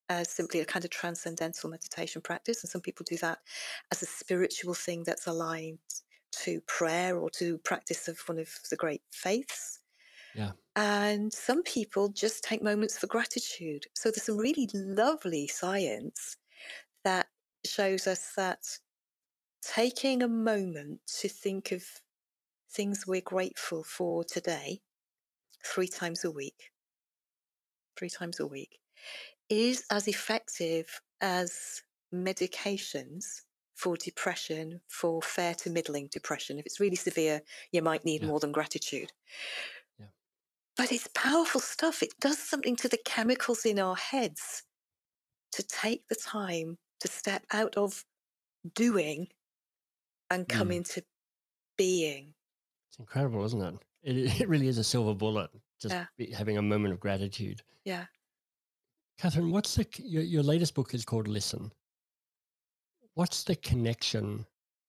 as 0.10 0.30
simply 0.30 0.60
a 0.60 0.66
kind 0.66 0.86
of 0.86 0.92
transcendental 0.92 1.68
meditation 1.70 2.22
practice, 2.22 2.64
and 2.64 2.70
some 2.70 2.82
people 2.82 3.04
do 3.10 3.18
that 3.18 3.40
as 3.92 4.04
a 4.04 4.06
spiritual 4.06 4.76
thing 4.76 5.04
that's 5.04 5.26
aligned 5.26 5.80
to 6.32 6.62
prayer 6.68 7.18
or 7.18 7.30
to 7.32 7.58
practice 7.60 8.08
of 8.08 8.20
one 8.28 8.38
of 8.38 8.48
the 8.70 8.76
great 8.76 9.02
faiths. 9.12 9.80
Yeah. 10.36 10.52
And 10.76 11.34
some 11.34 11.64
people 11.64 12.10
just 12.10 12.44
take 12.44 12.62
moments 12.62 12.98
for 12.98 13.08
gratitude. 13.08 13.86
So 13.96 14.10
there's 14.10 14.24
some 14.24 14.38
really 14.38 14.70
lovely 14.74 15.48
science 15.48 16.38
that 17.04 17.28
shows 17.66 18.08
us 18.08 18.32
that 18.38 18.60
taking 19.62 20.24
a 20.24 20.28
moment 20.28 21.00
to 21.20 21.28
think 21.28 21.72
of 21.72 21.84
things 22.74 23.06
we're 23.08 23.22
grateful 23.22 23.84
for 23.84 24.24
today, 24.24 24.80
three 25.66 25.88
times 25.88 26.24
a 26.24 26.32
week, 26.32 26.72
three 27.98 28.10
times 28.10 28.40
a 28.40 28.48
week, 28.48 28.80
is 29.50 29.84
as 29.92 30.08
effective 30.08 31.02
as 31.20 31.82
medications 32.14 33.42
for 33.76 33.98
depression, 33.98 34.80
for 34.88 35.22
fair 35.22 35.56
to 35.56 35.70
middling 35.70 36.08
depression. 36.12 36.60
If 36.60 36.66
it's 36.66 36.80
really 36.80 36.96
severe, 36.96 37.42
you 37.72 37.82
might 37.82 38.06
need 38.06 38.22
yeah. 38.22 38.28
more 38.28 38.40
than 38.40 38.52
gratitude. 38.52 39.12
Yeah. 40.00 40.08
But 40.78 40.92
it's 40.92 41.10
powerful 41.16 41.62
stuff. 41.62 42.04
It 42.04 42.14
does 42.20 42.38
something 42.38 42.76
to 42.78 42.88
the 42.88 43.00
chemicals 43.04 43.66
in 43.66 43.80
our 43.80 43.96
heads 43.96 44.64
to 45.54 45.64
take 45.64 46.08
the 46.08 46.16
time 46.16 46.78
to 47.00 47.08
step 47.08 47.44
out 47.52 47.76
of 47.76 48.06
doing 48.76 49.28
and 50.30 50.48
come 50.48 50.70
mm. 50.70 50.78
into 50.78 51.04
being. 51.78 52.36
Incredible, 53.02 53.44
isn't 53.46 53.62
it? 53.62 53.76
It, 54.04 54.16
it 54.42 54.50
really 54.50 54.68
is 54.68 54.78
a 54.78 54.84
silver 54.84 55.14
bullet, 55.14 55.50
just 55.82 55.96
yeah. 56.18 56.36
having 56.36 56.58
a 56.58 56.62
moment 56.62 56.94
of 56.94 57.00
gratitude. 57.00 57.62
Yeah. 57.84 58.06
Kathryn, 59.20 59.52
what's 59.52 59.76
the 59.76 59.86
your, 59.98 60.24
your 60.24 60.44
latest 60.44 60.74
book 60.74 60.94
is 60.94 61.06
called 61.06 61.28
Listen 61.28 61.72
what's 63.16 63.44
the 63.44 63.56
connection 63.56 64.46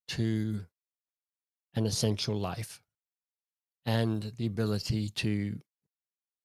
to 0.07 0.61
an 1.75 1.85
essential 1.85 2.39
life 2.39 2.81
and 3.85 4.31
the 4.37 4.45
ability 4.45 5.09
to 5.09 5.59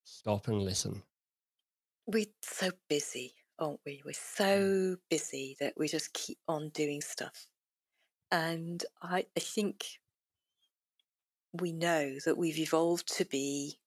stop 0.04 0.48
and 0.48 0.62
listen? 0.62 1.02
We're 2.07 2.26
so 2.42 2.70
busy, 2.88 3.35
aren't 3.59 3.81
we? 3.85 4.02
We're 4.04 4.12
mm. 4.12 4.37
so 4.37 4.96
busy 5.11 5.57
that 5.61 5.74
we 5.76 5.88
just 5.88 6.12
keep 6.14 6.38
on 6.48 6.70
doing 6.70 7.00
stuff. 7.00 7.46
And 8.31 8.85
I, 9.02 9.26
I 9.37 9.40
think 9.40 9.87
we 11.52 11.72
know 11.72 12.14
that 12.24 12.37
we've 12.37 12.58
evolved 12.58 13.16
to 13.16 13.24
be 13.24 13.78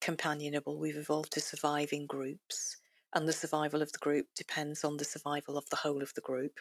companionable, 0.00 0.78
we've 0.78 0.96
evolved 0.96 1.32
to 1.32 1.40
survive 1.40 1.92
in 1.92 2.06
groups 2.06 2.76
and 3.14 3.26
the 3.26 3.32
survival 3.32 3.82
of 3.82 3.92
the 3.92 3.98
group 3.98 4.26
depends 4.36 4.84
on 4.84 4.96
the 4.96 5.04
survival 5.04 5.56
of 5.56 5.68
the 5.70 5.76
whole 5.76 6.02
of 6.02 6.12
the 6.14 6.20
group. 6.20 6.60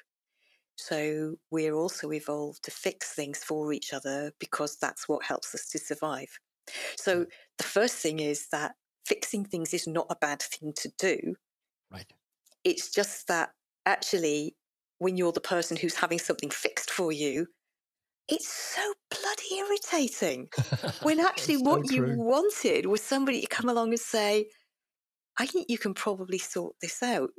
So 0.76 1.36
we're 1.52 1.74
also 1.74 2.12
evolved 2.12 2.64
to 2.64 2.72
fix 2.72 3.14
things 3.14 3.44
for 3.44 3.74
each 3.74 3.94
other 3.94 4.32
because 4.40 4.78
that's 4.78 5.10
what 5.10 5.26
helps 5.26 5.54
us 5.54 5.68
to 5.70 5.80
survive. 5.80 6.40
So 6.96 7.22
mm. 7.22 7.28
the 7.58 7.64
first 7.64 7.96
thing 7.96 8.20
is 8.20 8.48
that 8.52 8.76
fixing 9.06 9.44
things 9.44 9.74
is 9.74 9.88
not 9.88 10.08
a 10.10 10.16
bad 10.16 10.42
thing 10.42 10.74
to 10.78 10.92
do. 10.98 11.36
Right. 11.92 12.12
It's 12.64 12.92
just 12.92 13.28
that 13.28 13.50
actually, 13.86 14.56
when 15.00 15.18
you're 15.18 15.32
the 15.32 15.42
person 15.42 15.78
who's 15.78 15.96
having 15.96 16.20
something 16.20 16.50
fixed 16.50 16.92
for 16.92 17.12
you, 17.12 17.48
it's 18.30 18.48
so 18.48 18.94
bloody 19.10 19.56
irritating. 19.58 20.50
when 21.02 21.20
actually 21.20 21.58
what 21.58 21.86
true. 21.86 21.96
you 21.96 22.18
wanted 22.18 22.86
was 22.86 23.02
somebody 23.02 23.42
to 23.42 23.48
come 23.48 23.70
along 23.70 23.90
and 23.90 24.00
say, 24.00 24.48
I 25.38 25.46
think 25.46 25.68
you 25.70 25.78
can 25.78 25.94
probably 25.94 26.38
sort 26.38 26.76
this 26.82 27.02
out. 27.04 27.30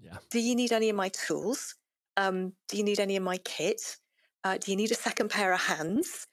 Yeah. 0.00 0.16
Do 0.30 0.40
you 0.40 0.54
need 0.54 0.72
any 0.72 0.88
of 0.88 0.96
my 0.96 1.08
tools? 1.10 1.74
Um, 2.16 2.52
do 2.68 2.76
you 2.76 2.84
need 2.84 3.00
any 3.00 3.16
of 3.16 3.22
my 3.22 3.38
kit? 3.38 3.98
Uh, 4.44 4.56
do 4.58 4.70
you 4.70 4.76
need 4.76 4.90
a 4.90 4.94
second 4.94 5.30
pair 5.30 5.52
of 5.52 5.60
hands? 5.60 6.26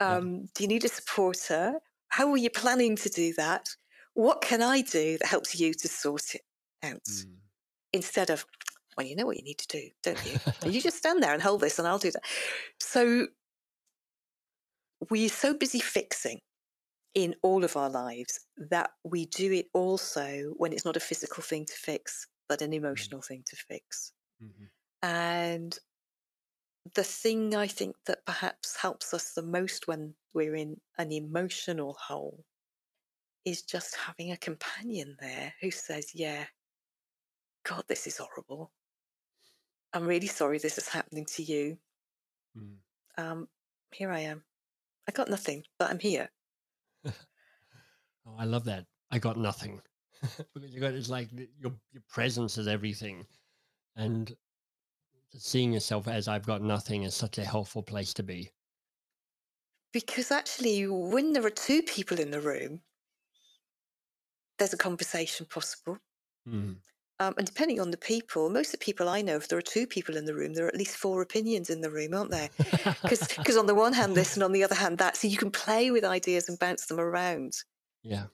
Um, 0.00 0.34
yeah. 0.34 0.46
Do 0.54 0.64
you 0.64 0.68
need 0.68 0.84
a 0.84 0.88
supporter? 0.88 1.74
How 2.08 2.30
are 2.30 2.36
you 2.36 2.50
planning 2.50 2.96
to 2.96 3.08
do 3.08 3.34
that? 3.34 3.68
What 4.14 4.40
can 4.40 4.62
I 4.62 4.82
do 4.82 5.18
that 5.18 5.26
helps 5.26 5.58
you 5.58 5.74
to 5.74 5.88
sort 5.88 6.34
it 6.34 6.42
out? 6.82 7.04
Mm. 7.04 7.34
Instead 7.92 8.30
of, 8.30 8.46
well, 8.96 9.06
you 9.06 9.16
know 9.16 9.26
what 9.26 9.36
you 9.36 9.42
need 9.42 9.58
to 9.58 9.68
do, 9.68 9.88
don't 10.02 10.24
you? 10.26 10.38
you 10.70 10.80
just 10.80 10.98
stand 10.98 11.22
there 11.22 11.32
and 11.32 11.42
hold 11.42 11.60
this 11.60 11.78
and 11.78 11.88
I'll 11.88 11.98
do 11.98 12.10
that. 12.10 12.24
So 12.80 13.28
we're 15.10 15.28
so 15.28 15.54
busy 15.54 15.80
fixing 15.80 16.40
in 17.14 17.34
all 17.42 17.64
of 17.64 17.76
our 17.76 17.90
lives 17.90 18.40
that 18.56 18.90
we 19.04 19.26
do 19.26 19.52
it 19.52 19.66
also 19.74 20.54
when 20.56 20.72
it's 20.72 20.84
not 20.84 20.96
a 20.96 21.00
physical 21.00 21.42
thing 21.42 21.66
to 21.66 21.74
fix, 21.74 22.26
but 22.48 22.62
an 22.62 22.70
mm-hmm. 22.70 22.84
emotional 22.84 23.20
mm-hmm. 23.20 23.34
thing 23.34 23.44
to 23.46 23.56
fix. 23.56 24.12
Mm-hmm. 24.42 24.64
And 25.06 25.78
the 26.94 27.04
thing 27.04 27.54
I 27.54 27.66
think 27.66 27.96
that 28.06 28.24
perhaps 28.26 28.76
helps 28.76 29.12
us 29.12 29.32
the 29.32 29.42
most 29.42 29.86
when 29.86 30.14
we're 30.34 30.56
in 30.56 30.80
an 30.98 31.12
emotional 31.12 31.96
hole 32.00 32.44
is 33.44 33.62
just 33.62 33.96
having 33.96 34.32
a 34.32 34.36
companion 34.36 35.16
there 35.20 35.52
who 35.60 35.70
says, 35.70 36.12
Yeah, 36.14 36.44
God, 37.64 37.84
this 37.88 38.06
is 38.06 38.18
horrible. 38.18 38.72
I'm 39.92 40.06
really 40.06 40.28
sorry 40.28 40.58
this 40.58 40.78
is 40.78 40.88
happening 40.88 41.26
to 41.36 41.42
you. 41.42 41.76
Mm. 42.56 42.76
Um, 43.18 43.48
here 43.92 44.10
I 44.10 44.20
am. 44.20 44.42
I 45.08 45.12
got 45.12 45.28
nothing, 45.28 45.64
but 45.78 45.90
I'm 45.90 45.98
here. 45.98 46.28
oh, 47.06 47.12
I 48.38 48.44
love 48.44 48.64
that. 48.64 48.86
I 49.10 49.18
got 49.18 49.36
nothing 49.36 49.80
because 50.54 50.72
you 50.72 50.80
got 50.80 50.94
it's 50.94 51.08
like 51.08 51.28
your 51.32 51.72
your 51.92 52.02
presence 52.08 52.58
is 52.58 52.68
everything, 52.68 53.26
and 53.96 54.34
seeing 55.36 55.72
yourself 55.72 56.08
as 56.08 56.28
I've 56.28 56.46
got 56.46 56.62
nothing 56.62 57.02
is 57.02 57.14
such 57.14 57.38
a 57.38 57.44
helpful 57.44 57.82
place 57.82 58.14
to 58.14 58.22
be. 58.22 58.50
Because 59.92 60.30
actually, 60.30 60.86
when 60.86 61.32
there 61.32 61.44
are 61.44 61.50
two 61.50 61.82
people 61.82 62.18
in 62.18 62.30
the 62.30 62.40
room, 62.40 62.80
there's 64.58 64.72
a 64.72 64.78
conversation 64.78 65.46
possible. 65.46 65.98
Mm. 66.48 66.76
Um, 67.20 67.34
and 67.36 67.46
depending 67.46 67.78
on 67.78 67.90
the 67.90 67.96
people, 67.96 68.50
most 68.50 68.74
of 68.74 68.80
the 68.80 68.84
people 68.84 69.08
I 69.08 69.22
know, 69.22 69.36
if 69.36 69.48
there 69.48 69.58
are 69.58 69.62
two 69.62 69.86
people 69.86 70.16
in 70.16 70.24
the 70.24 70.34
room, 70.34 70.54
there 70.54 70.64
are 70.64 70.68
at 70.68 70.76
least 70.76 70.96
four 70.96 71.22
opinions 71.22 71.70
in 71.70 71.80
the 71.80 71.90
room, 71.90 72.14
aren't 72.14 72.30
there? 72.30 72.48
Because 73.02 73.56
on 73.56 73.66
the 73.66 73.74
one 73.74 73.92
hand, 73.92 74.16
this, 74.16 74.34
and 74.34 74.42
on 74.42 74.52
the 74.52 74.64
other 74.64 74.74
hand, 74.74 74.98
that. 74.98 75.16
So 75.16 75.28
you 75.28 75.36
can 75.36 75.50
play 75.50 75.90
with 75.90 76.04
ideas 76.04 76.48
and 76.48 76.58
bounce 76.58 76.86
them 76.86 76.98
around. 76.98 77.54
Yeah. 78.02 78.24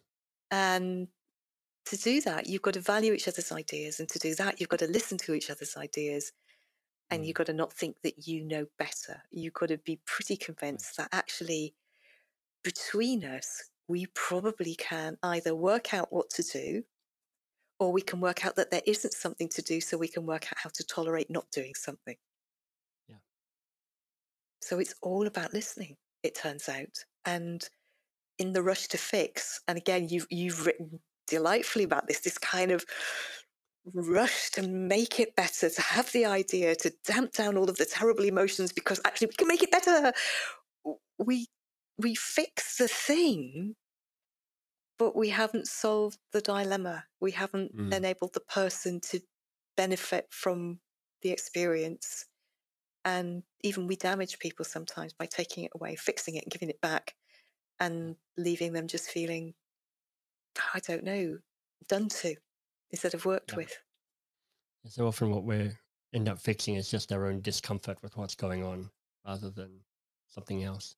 And 0.50 1.08
to 1.86 1.96
do 1.96 2.20
that, 2.22 2.46
you've 2.46 2.62
got 2.62 2.74
to 2.74 2.80
value 2.80 3.12
each 3.12 3.28
other's 3.28 3.52
ideas. 3.52 4.00
And 4.00 4.08
to 4.10 4.18
do 4.18 4.34
that, 4.36 4.60
you've 4.60 4.68
got 4.68 4.78
to 4.80 4.86
listen 4.86 5.18
to 5.18 5.34
each 5.34 5.50
other's 5.50 5.76
ideas. 5.76 6.32
And 7.10 7.22
mm. 7.22 7.26
you've 7.26 7.36
got 7.36 7.46
to 7.46 7.52
not 7.52 7.72
think 7.72 7.96
that 8.02 8.26
you 8.26 8.44
know 8.44 8.66
better. 8.78 9.22
You've 9.30 9.54
got 9.54 9.68
to 9.68 9.78
be 9.78 10.00
pretty 10.06 10.36
convinced 10.36 10.96
that 10.96 11.08
actually, 11.12 11.74
between 12.62 13.24
us, 13.24 13.70
we 13.88 14.06
probably 14.14 14.74
can 14.74 15.16
either 15.22 15.54
work 15.54 15.92
out 15.92 16.12
what 16.12 16.30
to 16.30 16.42
do 16.42 16.84
or 17.78 17.92
we 17.92 18.02
can 18.02 18.20
work 18.20 18.44
out 18.44 18.56
that 18.56 18.70
there 18.70 18.82
isn't 18.86 19.12
something 19.12 19.48
to 19.48 19.62
do 19.62 19.80
so 19.80 19.96
we 19.96 20.08
can 20.08 20.26
work 20.26 20.46
out 20.46 20.58
how 20.62 20.70
to 20.74 20.84
tolerate 20.84 21.30
not 21.30 21.50
doing 21.52 21.74
something. 21.74 22.16
Yeah. 23.08 23.16
So 24.60 24.78
it's 24.78 24.94
all 25.02 25.26
about 25.26 25.54
listening, 25.54 25.96
it 26.22 26.34
turns 26.34 26.68
out. 26.68 27.04
And 27.24 27.68
in 28.38 28.52
the 28.52 28.62
rush 28.62 28.88
to 28.88 28.98
fix, 28.98 29.60
and 29.68 29.78
again, 29.78 30.08
you've 30.08 30.26
you've 30.30 30.66
written 30.66 31.00
delightfully 31.26 31.84
about 31.84 32.08
this, 32.08 32.20
this 32.20 32.38
kind 32.38 32.70
of 32.70 32.84
rush 33.94 34.50
to 34.50 34.66
make 34.66 35.20
it 35.20 35.34
better, 35.36 35.70
to 35.70 35.80
have 35.80 36.10
the 36.12 36.26
idea, 36.26 36.74
to 36.76 36.92
damp 37.04 37.32
down 37.32 37.56
all 37.56 37.68
of 37.68 37.76
the 37.76 37.84
terrible 37.84 38.24
emotions 38.24 38.72
because 38.72 39.00
actually 39.04 39.28
we 39.28 39.34
can 39.34 39.48
make 39.48 39.62
it 39.62 39.70
better. 39.70 40.12
We 41.18 41.46
we 41.98 42.14
fix 42.14 42.78
the 42.78 42.88
thing 42.88 43.74
but 44.98 45.16
we 45.16 45.28
haven't 45.28 45.68
solved 45.68 46.18
the 46.32 46.40
dilemma. 46.40 47.04
We 47.20 47.30
haven't 47.30 47.76
mm. 47.76 47.92
enabled 47.94 48.34
the 48.34 48.40
person 48.40 49.00
to 49.10 49.20
benefit 49.76 50.26
from 50.30 50.80
the 51.22 51.30
experience. 51.30 52.26
And 53.04 53.44
even 53.62 53.86
we 53.86 53.96
damage 53.96 54.38
people 54.38 54.64
sometimes 54.64 55.12
by 55.12 55.26
taking 55.26 55.64
it 55.64 55.70
away, 55.74 55.94
fixing 55.96 56.34
it, 56.34 56.48
giving 56.50 56.68
it 56.68 56.80
back, 56.80 57.14
and 57.80 58.16
leaving 58.36 58.72
them 58.72 58.88
just 58.88 59.08
feeling, 59.08 59.54
I 60.74 60.80
don't 60.80 61.04
know, 61.04 61.38
done 61.88 62.08
to 62.08 62.34
instead 62.90 63.14
of 63.14 63.24
worked 63.24 63.52
yeah. 63.52 63.58
with. 63.58 63.78
So 64.88 65.06
often, 65.06 65.30
what 65.30 65.44
we 65.44 65.70
end 66.12 66.28
up 66.28 66.40
fixing 66.40 66.74
is 66.74 66.90
just 66.90 67.12
our 67.12 67.26
own 67.26 67.40
discomfort 67.40 67.98
with 68.02 68.16
what's 68.16 68.34
going 68.34 68.64
on 68.64 68.90
rather 69.26 69.50
than 69.50 69.80
something 70.28 70.64
else. 70.64 70.96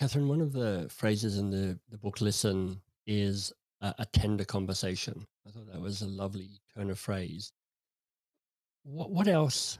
Kathryn, 0.00 0.28
one 0.28 0.40
of 0.40 0.52
the 0.52 0.88
phrases 0.90 1.38
in 1.38 1.50
the, 1.50 1.78
the 1.90 1.98
book 1.98 2.20
Listen 2.20 2.80
is 3.10 3.52
a, 3.80 3.94
a 3.98 4.06
tender 4.06 4.44
conversation. 4.44 5.26
I 5.46 5.50
thought 5.50 5.66
that 5.72 5.80
was 5.80 6.00
a 6.00 6.06
lovely 6.06 6.60
turn 6.74 6.90
of 6.90 6.98
phrase. 6.98 7.52
What, 8.84 9.10
what 9.10 9.26
else, 9.26 9.78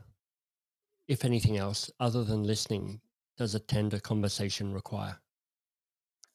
if 1.07 1.25
anything 1.25 1.57
else, 1.57 1.91
other 2.01 2.25
than 2.25 2.43
listening, 2.43 3.01
does 3.39 3.55
a 3.55 3.61
tender 3.61 4.01
conversation 4.01 4.75
require? 4.75 5.17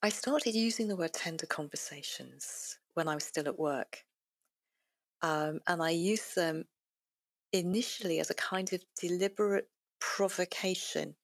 I 0.02 0.10
started 0.10 0.56
using 0.56 0.88
the 0.88 0.96
word 0.96 1.14
tender 1.14 1.46
conversations 1.46 2.78
when 2.94 3.08
I 3.08 3.16
was 3.16 3.26
still 3.26 3.48
at 3.48 3.60
work. 3.60 4.04
Um, 5.22 5.60
and 5.68 5.84
I 5.84 5.90
used 5.90 6.36
them 6.36 6.64
initially 7.52 8.20
as 8.20 8.30
a 8.30 8.36
kind 8.36 8.72
of 8.72 8.82
deliberate 9.00 9.68
provocation 10.00 11.16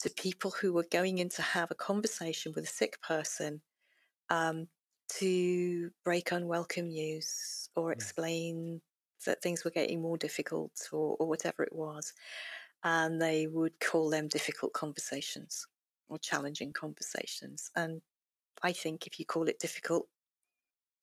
to 0.00 0.10
people 0.10 0.50
who 0.50 0.72
were 0.72 0.86
going 0.90 1.18
in 1.18 1.28
to 1.30 1.42
have 1.42 1.70
a 1.70 1.74
conversation 1.74 2.52
with 2.54 2.64
a 2.64 2.68
sick 2.68 3.00
person 3.00 3.62
um, 4.30 4.68
to 5.18 5.90
break 6.04 6.32
unwelcome 6.32 6.88
news 6.88 7.68
or 7.76 7.92
explain 7.92 8.80
that 9.26 9.42
things 9.42 9.64
were 9.64 9.70
getting 9.70 10.00
more 10.00 10.16
difficult 10.16 10.72
or, 10.92 11.16
or 11.18 11.26
whatever 11.26 11.62
it 11.62 11.74
was. 11.74 12.12
And 12.82 13.20
they 13.20 13.46
would 13.46 13.78
call 13.80 14.10
them 14.10 14.28
difficult 14.28 14.72
conversations 14.72 15.66
or 16.08 16.18
challenging 16.18 16.72
conversations. 16.72 17.70
And 17.74 18.02
I 18.62 18.72
think 18.72 19.06
if 19.06 19.18
you 19.18 19.24
call 19.24 19.48
it 19.48 19.58
difficult, 19.58 20.06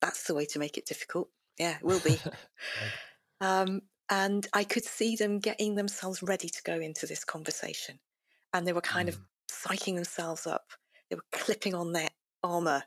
that's 0.00 0.24
the 0.24 0.34
way 0.34 0.46
to 0.46 0.58
make 0.58 0.78
it 0.78 0.86
difficult. 0.86 1.28
Yeah, 1.58 1.76
it 1.76 1.84
will 1.84 2.00
be. 2.00 2.18
um, 3.40 3.82
and 4.08 4.46
I 4.52 4.64
could 4.64 4.84
see 4.84 5.16
them 5.16 5.38
getting 5.38 5.74
themselves 5.74 6.22
ready 6.22 6.48
to 6.48 6.62
go 6.64 6.74
into 6.74 7.06
this 7.06 7.24
conversation. 7.24 7.98
And 8.52 8.66
they 8.66 8.72
were 8.72 8.80
kind 8.80 9.08
mm. 9.08 9.12
of 9.12 9.20
psyching 9.50 9.94
themselves 9.94 10.46
up. 10.46 10.72
They 11.08 11.16
were 11.16 11.24
clipping 11.32 11.74
on 11.74 11.92
their 11.92 12.08
armor. 12.42 12.82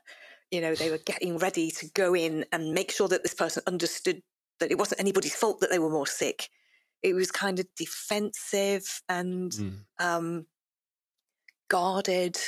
You 0.50 0.60
know, 0.60 0.74
they 0.74 0.90
were 0.90 0.98
getting 0.98 1.38
ready 1.38 1.70
to 1.72 1.90
go 1.94 2.14
in 2.14 2.44
and 2.52 2.72
make 2.72 2.92
sure 2.92 3.08
that 3.08 3.22
this 3.22 3.34
person 3.34 3.62
understood 3.66 4.22
that 4.60 4.70
it 4.70 4.78
wasn't 4.78 5.00
anybody's 5.00 5.34
fault 5.34 5.60
that 5.60 5.70
they 5.70 5.78
were 5.78 5.90
more 5.90 6.06
sick. 6.06 6.48
It 7.02 7.14
was 7.14 7.30
kind 7.30 7.58
of 7.58 7.66
defensive 7.76 9.02
and 9.08 9.52
mm. 9.52 9.78
um, 9.98 10.46
guarded. 11.68 12.38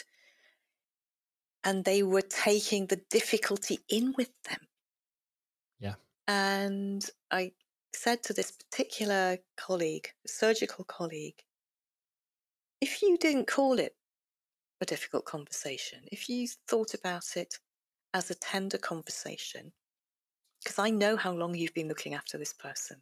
And 1.64 1.84
they 1.84 2.02
were 2.02 2.22
taking 2.22 2.87
the 2.87 3.00
difficulty 3.11 3.80
in 3.88 4.14
with 4.16 4.30
them. 4.48 4.61
Yeah. 5.80 5.94
And 6.26 7.04
I 7.30 7.52
said 7.92 8.22
to 8.24 8.32
this 8.32 8.52
particular 8.52 9.38
colleague, 9.56 10.11
surgical 10.26 10.84
colleague, 10.84 11.42
if 12.80 13.02
you 13.02 13.18
didn't 13.18 13.48
call 13.48 13.78
it 13.78 13.96
a 14.80 14.87
difficult 14.87 15.24
conversation, 15.24 16.00
if 16.12 16.28
you 16.28 16.46
thought 16.68 16.94
about 16.94 17.37
it 17.37 17.58
as 18.18 18.31
a 18.31 18.35
tender 18.35 18.78
conversation, 18.78 19.72
because 20.62 20.78
I 20.78 20.90
know 20.90 21.16
how 21.16 21.33
long 21.33 21.54
you've 21.54 21.72
been 21.72 21.88
looking 21.88 22.14
after 22.14 22.37
this 22.37 22.52
person. 22.52 23.00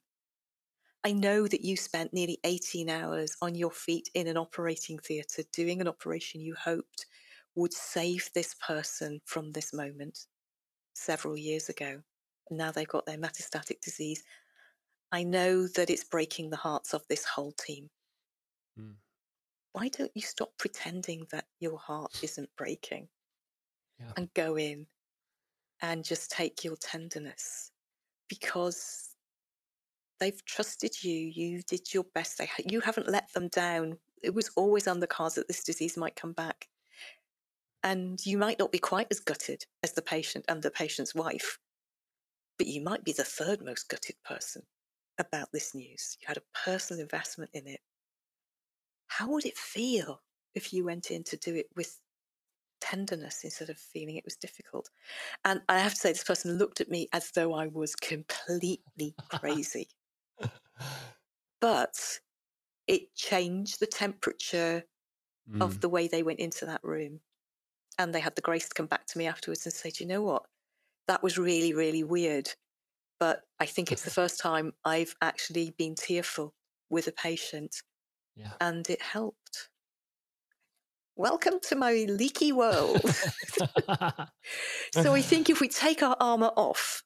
I 1.05 1.13
know 1.13 1.49
that 1.49 1.65
you 1.65 1.77
spent 1.77 2.13
nearly 2.13 2.39
18 2.45 2.91
hours 2.91 3.35
on 3.41 3.55
your 3.55 3.71
feet 3.71 4.11
in 4.15 4.27
an 4.27 4.37
operating 4.37 4.99
theatre 4.99 5.43
doing 5.53 5.81
an 5.81 5.89
operation 5.89 6.41
you 6.41 6.55
hoped 6.55 7.07
would 7.55 7.73
save 7.73 8.29
this 8.35 8.55
person 8.55 9.21
from 9.25 9.53
this 9.53 9.73
moment 9.73 10.27
several 10.95 11.37
years 11.37 11.71
ago. 11.71 12.03
And 12.51 12.59
now 12.59 12.71
they've 12.71 12.87
got 12.87 13.07
their 13.07 13.17
metastatic 13.17 13.81
disease. 13.81 14.23
I 15.13 15.23
know 15.23 15.67
that 15.67 15.89
it's 15.89 16.05
breaking 16.05 16.51
the 16.51 16.57
hearts 16.57 16.93
of 16.93 17.03
this 17.09 17.25
whole 17.25 17.53
team. 17.53 17.89
Mm. 18.79 18.97
Why 19.73 19.89
don't 19.89 20.13
you 20.15 20.23
stop 20.23 20.51
pretending 20.59 21.27
that 21.33 21.47
your 21.59 21.79
heart 21.79 22.19
isn't 22.23 22.51
breaking 22.59 23.09
yeah. 23.99 24.13
and 24.17 24.35
go 24.35 24.59
in 24.59 24.87
and 25.83 26.05
just 26.05 26.31
take 26.31 26.65
your 26.65 26.77
tenderness 26.77 27.71
because 28.29 29.11
they've 30.21 30.45
trusted 30.45 31.03
you. 31.03 31.13
You 31.13 31.63
did 31.63 31.93
your 31.93 32.05
best. 32.15 32.39
They, 32.39 32.49
you 32.65 32.81
haven't 32.81 33.09
let 33.09 33.33
them 33.33 33.49
down. 33.49 33.99
It 34.23 34.35
was 34.35 34.51
always 34.57 34.89
on 34.89 35.01
the 35.01 35.07
cards 35.07 35.35
that 35.35 35.49
this 35.49 35.65
disease 35.65 35.97
might 35.97 36.17
come 36.17 36.33
back. 36.33 36.69
And 37.83 38.25
you 38.25 38.39
might 38.39 38.59
not 38.59 38.73
be 38.73 38.79
quite 38.79 39.07
as 39.11 39.21
gutted 39.21 39.65
as 39.83 39.93
the 39.93 40.03
patient 40.03 40.45
and 40.49 40.63
the 40.63 40.71
patient's 40.71 41.15
wife, 41.15 41.59
but 42.59 42.67
you 42.67 42.83
might 42.83 43.05
be 43.05 43.13
the 43.13 43.23
third 43.23 43.65
most 43.65 43.89
gutted 43.89 44.17
person 44.25 44.63
about 45.19 45.49
this 45.53 45.75
news. 45.75 46.17
You 46.21 46.27
had 46.27 46.37
a 46.39 46.59
personal 46.65 47.03
investment 47.03 47.51
in 47.55 47.67
it. 47.67 47.81
How 49.07 49.31
would 49.31 49.45
it 49.45 49.57
feel 49.57 50.21
if 50.55 50.73
you 50.73 50.85
went 50.85 51.11
in 51.11 51.23
to 51.25 51.37
do 51.37 51.55
it 51.55 51.67
with 51.77 52.01
tenderness 52.91 53.45
instead 53.45 53.71
of 53.71 53.79
feeling 53.79 54.17
it 54.17 54.25
was 54.25 54.37
difficult. 54.37 54.91
And 55.45 55.61
I 55.69 55.79
have 55.79 55.95
to 55.95 56.01
say, 56.01 56.13
this 56.13 56.25
person 56.25 56.59
looked 56.59 56.81
at 56.81 56.91
me 56.91 57.09
as 57.13 57.31
though 57.31 57.55
I 57.55 57.67
was 57.67 57.95
completely 57.97 59.15
crazy. 59.29 59.89
but 61.61 62.21
it 62.87 63.15
changed 63.15 63.81
the 63.81 63.87
temperature 63.87 64.85
mm. 65.51 65.63
of 65.63 65.81
the 65.81 65.89
way 65.89 66.07
they 66.07 66.23
went 66.23 66.41
into 66.41 66.67
that 66.67 66.85
room. 66.85 67.21
And 67.99 68.15
they 68.15 68.21
had 68.21 68.37
the 68.37 68.43
grace 68.43 68.69
to 68.69 68.75
come 68.75 68.87
back 68.87 69.07
to 69.07 69.19
me 69.19 69.27
afterwards 69.27 69.65
and 69.65 69.73
say, 69.73 69.91
Do 69.91 70.05
you 70.05 70.09
know 70.09 70.23
what? 70.23 70.43
That 71.09 71.23
was 71.23 71.39
really, 71.39 71.73
really 71.73 72.05
weird. 72.05 72.51
But 73.19 73.43
I 73.59 73.67
think 73.67 73.91
it's 73.91 74.03
the 74.03 74.11
first 74.23 74.39
time 74.39 74.75
I've 74.85 75.15
actually 75.23 75.75
been 75.79 75.95
tearful 75.95 76.55
with 76.91 77.07
a 77.09 77.13
patient. 77.13 77.77
Yeah. 78.37 78.53
And 78.61 78.89
it 78.91 79.01
helped 79.01 79.71
welcome 81.17 81.59
to 81.63 81.75
my 81.75 82.07
leaky 82.09 82.53
world. 82.53 83.01
so 84.93 85.15
I 85.15 85.23
think 85.23 85.49
if 85.51 85.61
we 85.61 85.69
take 85.87 86.03
our 86.03 86.17
armor 86.21 86.53
off, 86.57 87.03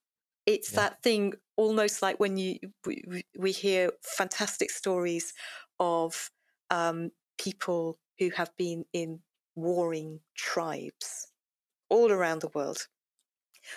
it's 0.47 0.73
yeah. 0.73 0.81
that 0.81 1.03
thing 1.03 1.35
almost 1.57 2.03
like 2.03 2.19
when 2.19 2.37
you 2.37 2.59
we, 2.85 3.25
we 3.39 3.53
hear 3.53 3.91
fantastic 4.03 4.71
stories 4.71 5.33
of 5.79 6.31
um, 6.71 7.11
people 7.39 7.99
who 8.19 8.31
have 8.31 8.51
been 8.59 8.85
in 8.93 9.21
warring 9.55 10.21
tribes 10.37 11.29
all 11.89 12.11
around 12.11 12.41
the 12.41 12.51
world, 12.55 12.87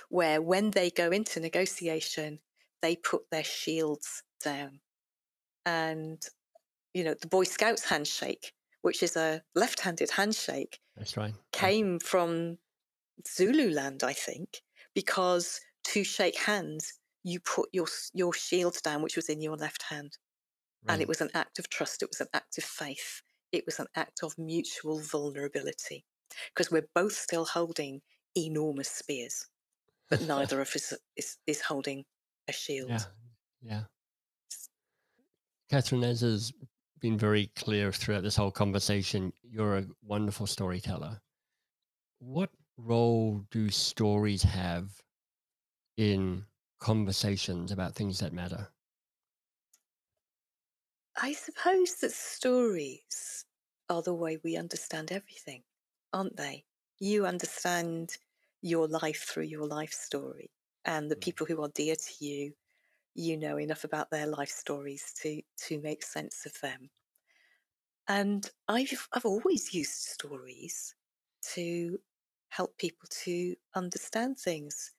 where 0.10 0.42
when 0.42 0.72
they 0.72 0.90
go 0.90 1.10
into 1.12 1.40
negotiation, 1.40 2.40
they 2.82 2.96
put 2.96 3.24
their 3.32 3.44
shields 3.44 4.24
down. 4.44 4.80
And, 5.66 6.22
you 6.94 7.04
know, 7.04 7.16
the 7.20 7.28
Boy 7.28 7.46
Scouts 7.46 7.86
handshake 7.86 8.54
which 8.84 9.02
is 9.02 9.16
a 9.16 9.42
left 9.56 9.80
handed 9.80 10.12
handshake. 10.12 10.80
That's 10.96 11.18
right. 11.18 11.34
Came 11.52 12.00
from 12.00 12.60
Zululand, 13.28 14.04
I 14.04 14.14
think, 14.14 14.62
because 14.94 15.60
to 15.86 16.04
shake 16.04 16.38
hands, 16.38 16.94
you 17.24 17.40
put 17.40 17.70
your, 17.72 17.88
your 18.14 18.34
shield 18.34 18.78
down, 18.84 19.02
which 19.02 19.16
was 19.16 19.30
in 19.30 19.42
your 19.42 19.56
left 19.56 19.84
hand. 19.84 20.18
Right. 20.86 20.94
And 20.94 21.02
it 21.02 21.08
was 21.08 21.22
an 21.22 21.30
act 21.34 21.60
of 21.60 21.70
trust, 21.70 22.04
it 22.04 22.10
was 22.10 22.20
an 22.20 22.28
act 22.34 22.58
of 22.58 22.66
faith, 22.66 23.22
it 23.54 23.64
was 23.66 23.80
an 23.80 23.88
act 23.96 24.20
of 24.22 24.38
mutual 24.38 25.00
vulnerability 25.00 26.04
because 26.54 26.70
we're 26.70 26.88
both 26.94 27.14
still 27.14 27.46
holding 27.46 28.02
enormous 28.36 28.90
spears, 28.90 29.48
but 30.10 30.22
neither 30.22 30.60
of 30.60 30.68
us 30.76 30.94
is, 31.16 31.38
is 31.48 31.62
holding 31.62 32.04
a 32.50 32.52
shield. 32.52 32.90
Yeah. 32.90 33.00
Yeah. 33.62 33.84
Kathryn, 35.72 36.04
as 36.04 36.22
is 36.22 36.52
been 37.04 37.18
very 37.18 37.48
clear 37.58 37.92
throughout 37.92 38.24
this 38.24 38.38
whole 38.38 38.50
conversation. 38.50 39.34
You're 39.44 39.78
a 39.78 39.86
wonderful 40.02 40.48
storyteller. 40.48 41.20
What 42.20 42.50
role 42.78 43.46
do 43.52 43.70
stories 43.70 44.42
have 44.42 44.90
in 45.98 46.46
conversations 46.80 47.74
about 47.74 47.94
things 47.94 48.20
that 48.20 48.32
matter? 48.32 48.70
I 51.22 51.34
suppose 51.34 51.96
that 51.96 52.14
stories 52.14 53.44
are 53.90 54.02
the 54.02 54.14
way 54.14 54.40
we 54.42 54.56
understand 54.56 55.12
everything, 55.12 55.62
aren't 56.14 56.38
they? 56.38 56.64
You 57.00 57.26
understand 57.26 58.18
your 58.62 58.88
life 58.88 59.26
through 59.28 59.44
your 59.44 59.68
life 59.68 59.92
story, 59.92 60.52
and 60.86 61.12
the 61.12 61.18
mm. 61.18 61.22
people 61.22 61.46
who 61.48 61.62
are 61.62 61.72
dear 61.76 61.96
to 61.96 62.26
you 62.26 62.54
you 63.16 63.38
know 63.38 63.58
enough 63.58 63.84
about 63.84 64.10
their 64.12 64.28
life 64.28 64.50
stories 64.50 65.14
to 65.22 65.42
to 65.68 65.80
make 65.82 66.04
sense 66.04 66.46
of 66.46 66.60
them. 66.62 66.90
And 68.08 68.50
I've 68.68 69.08
I've 69.14 69.26
always 69.26 69.74
used 69.74 69.92
stories 69.94 70.96
to 71.54 72.00
help 72.50 72.78
people 72.78 73.08
to 73.24 73.56
understand 73.76 74.40
things. 74.40 74.92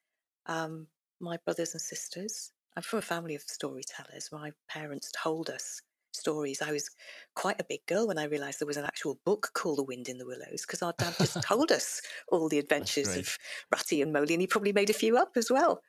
Um, 0.46 0.88
my 1.20 1.38
brothers 1.38 1.74
and 1.74 1.80
sisters. 1.80 2.52
I'm 2.76 2.82
from 2.82 2.98
a 2.98 3.02
family 3.02 3.34
of 3.36 3.42
storytellers. 3.42 4.32
My 4.32 4.52
parents 4.68 5.12
told 5.16 5.48
us 5.48 5.80
stories. 6.14 6.62
I 6.62 6.72
was 6.72 6.90
quite 7.34 7.60
a 7.60 7.64
big 7.64 7.84
girl 7.86 8.06
when 8.08 8.18
I 8.18 8.24
realised 8.24 8.60
there 8.60 8.66
was 8.66 8.76
an 8.76 8.84
actual 8.84 9.18
book 9.24 9.50
called 9.54 9.78
The 9.78 9.82
Wind 9.82 10.08
in 10.08 10.18
the 10.18 10.26
Willows 10.26 10.62
because 10.62 10.82
our 10.82 10.94
dad 10.98 11.14
just 11.18 11.42
told 11.42 11.72
us 11.72 12.00
all 12.28 12.48
the 12.48 12.58
adventures 12.58 13.16
of 13.16 13.36
Ratty 13.72 14.02
and 14.02 14.12
Moley, 14.12 14.34
and 14.34 14.40
he 14.40 14.46
probably 14.46 14.72
made 14.72 14.90
a 14.90 14.94
few 14.94 15.16
up 15.16 15.32
as 15.36 15.50
well. 15.50 15.82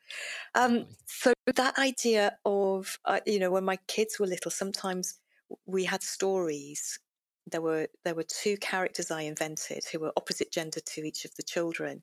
Um, 0.54 0.86
so 1.06 1.32
that 1.54 1.78
idea 1.78 2.36
of 2.44 2.98
uh, 3.04 3.20
you 3.26 3.38
know 3.38 3.50
when 3.50 3.64
my 3.64 3.78
kids 3.88 4.18
were 4.18 4.26
little, 4.26 4.50
sometimes 4.50 5.18
we 5.66 5.84
had 5.84 6.02
stories 6.02 6.98
there 7.46 7.60
were 7.60 7.86
there 8.04 8.14
were 8.14 8.24
two 8.24 8.56
characters 8.56 9.10
I 9.10 9.22
invented 9.22 9.84
who 9.84 10.00
were 10.00 10.12
opposite 10.16 10.50
gender 10.50 10.80
to 10.80 11.02
each 11.02 11.24
of 11.24 11.34
the 11.36 11.42
children, 11.42 12.02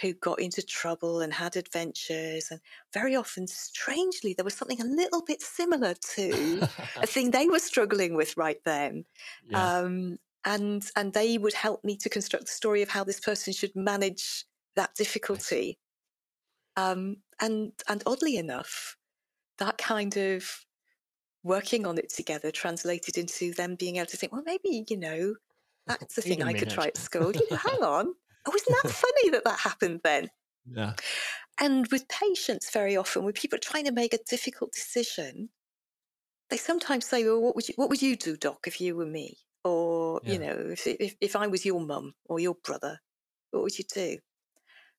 who 0.00 0.12
got 0.12 0.40
into 0.40 0.62
trouble 0.62 1.20
and 1.20 1.32
had 1.32 1.56
adventures, 1.56 2.48
and 2.50 2.60
very 2.92 3.16
often, 3.16 3.46
strangely, 3.46 4.34
there 4.34 4.44
was 4.44 4.54
something 4.54 4.80
a 4.80 4.84
little 4.84 5.22
bit 5.22 5.40
similar 5.40 5.94
to 6.14 6.68
a 6.96 7.06
thing 7.06 7.30
they 7.30 7.46
were 7.46 7.58
struggling 7.58 8.14
with 8.14 8.36
right 8.36 8.62
then. 8.64 9.04
Yeah. 9.48 9.78
Um, 9.78 10.18
and 10.44 10.84
and 10.96 11.12
they 11.12 11.38
would 11.38 11.54
help 11.54 11.84
me 11.84 11.96
to 11.96 12.08
construct 12.08 12.46
the 12.46 12.50
story 12.50 12.82
of 12.82 12.88
how 12.88 13.04
this 13.04 13.20
person 13.20 13.52
should 13.52 13.74
manage 13.76 14.44
that 14.76 14.94
difficulty. 14.94 15.78
Um, 16.76 17.18
and 17.40 17.72
and 17.88 18.02
oddly 18.06 18.36
enough, 18.36 18.96
that 19.58 19.78
kind 19.78 20.16
of 20.16 20.64
working 21.42 21.86
on 21.86 21.98
it 21.98 22.08
together 22.08 22.50
translated 22.50 23.18
into 23.18 23.52
them 23.54 23.74
being 23.74 23.96
able 23.96 24.06
to 24.06 24.16
think, 24.16 24.32
well, 24.32 24.42
maybe, 24.44 24.84
you 24.88 24.96
know, 24.96 25.34
That's 25.86 26.14
the 26.14 26.22
thing 26.22 26.42
I 26.42 26.52
could 26.52 26.70
try 26.70 26.86
at 26.86 26.96
school. 26.96 27.32
You 27.32 27.46
know, 27.50 27.56
hang 27.56 27.82
on. 27.82 28.14
Oh, 28.46 28.52
isn't 28.54 28.76
that 28.82 28.90
funny 28.92 29.30
that 29.30 29.44
that 29.44 29.58
happened 29.58 30.00
then? 30.04 30.30
Yeah. 30.70 30.94
And 31.60 31.86
with 31.88 32.08
patients, 32.08 32.70
very 32.70 32.96
often, 32.96 33.24
when 33.24 33.32
people 33.32 33.56
are 33.56 33.60
trying 33.60 33.84
to 33.84 33.92
make 33.92 34.14
a 34.14 34.18
difficult 34.28 34.72
decision, 34.72 35.50
they 36.50 36.56
sometimes 36.56 37.06
say, 37.06 37.24
"Well, 37.24 37.40
what 37.40 37.56
would 37.56 37.68
you 37.68 37.74
what 37.76 37.90
would 37.90 38.02
you 38.02 38.16
do, 38.16 38.36
doc, 38.36 38.66
if 38.66 38.80
you 38.80 38.96
were 38.96 39.06
me?" 39.06 39.38
Or 39.64 40.20
yeah. 40.24 40.32
you 40.32 40.38
know, 40.38 40.56
if, 40.70 40.86
if 40.86 41.16
if 41.20 41.36
I 41.36 41.46
was 41.46 41.64
your 41.64 41.80
mum 41.80 42.14
or 42.26 42.40
your 42.40 42.54
brother, 42.64 43.00
what 43.50 43.64
would 43.64 43.78
you 43.78 43.84
do? 43.92 44.18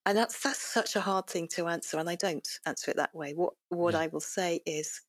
And 0.06 0.18
that's 0.18 0.42
that's 0.42 0.62
such 0.62 0.96
a 0.96 1.02
hard 1.02 1.28
thing 1.28 1.48
to 1.54 1.68
answer, 1.68 1.98
and 1.98 2.10
I 2.10 2.16
don't 2.16 2.48
answer 2.66 2.92
it 2.92 2.98
that 2.98 3.16
way. 3.16 3.34
What 3.34 3.54
what 3.70 3.94
yeah. 3.94 4.02
I 4.02 4.08
will 4.08 4.20
say 4.20 4.60
is, 4.66 5.02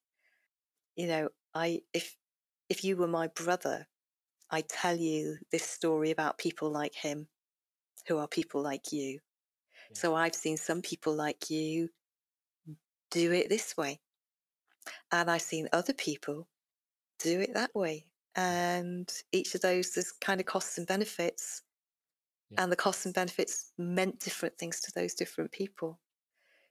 you 0.97 1.07
know, 1.07 1.29
I 1.55 1.81
if 1.93 2.17
if 2.69 2.85
you 2.85 2.97
were 2.97 3.09
my 3.09 3.29
brother, 3.29 3.87
I'd 4.51 4.69
tell 4.69 4.97
you 4.97 5.37
this 5.51 5.65
story 5.65 6.11
about 6.11 6.39
people 6.39 6.71
like 6.71 6.95
him, 6.95 7.29
who 8.07 8.19
are 8.19 8.29
people 8.29 8.63
like 8.63 8.93
you. 8.93 9.21
Yeah. 9.91 9.97
So 9.97 10.15
I've 10.15 10.35
seen 10.35 10.57
some 10.57 10.83
people 10.83 11.15
like 11.15 11.51
you 11.51 11.89
do 13.11 13.33
it 13.33 13.49
this 13.49 13.77
way, 13.77 14.01
and 15.13 15.31
I've 15.31 15.43
seen 15.43 15.69
other 15.73 15.95
people 15.95 16.49
do 17.19 17.41
it 17.41 17.55
that 17.55 17.75
way. 17.75 18.07
Mm. 18.37 18.43
And 18.43 19.13
each 19.33 19.55
of 19.55 19.61
those, 19.61 19.93
there's 19.93 20.13
kind 20.13 20.41
of 20.41 20.47
costs 20.47 20.79
and 20.79 20.87
benefits 20.87 21.63
yeah. 22.51 22.63
and 22.63 22.73
the 22.73 22.77
costs 22.77 23.05
and 23.07 23.15
benefits 23.15 23.73
meant 23.79 24.21
different 24.21 24.59
things 24.59 24.81
to 24.81 24.93
those 24.95 25.15
different 25.15 25.53
people. 25.53 25.99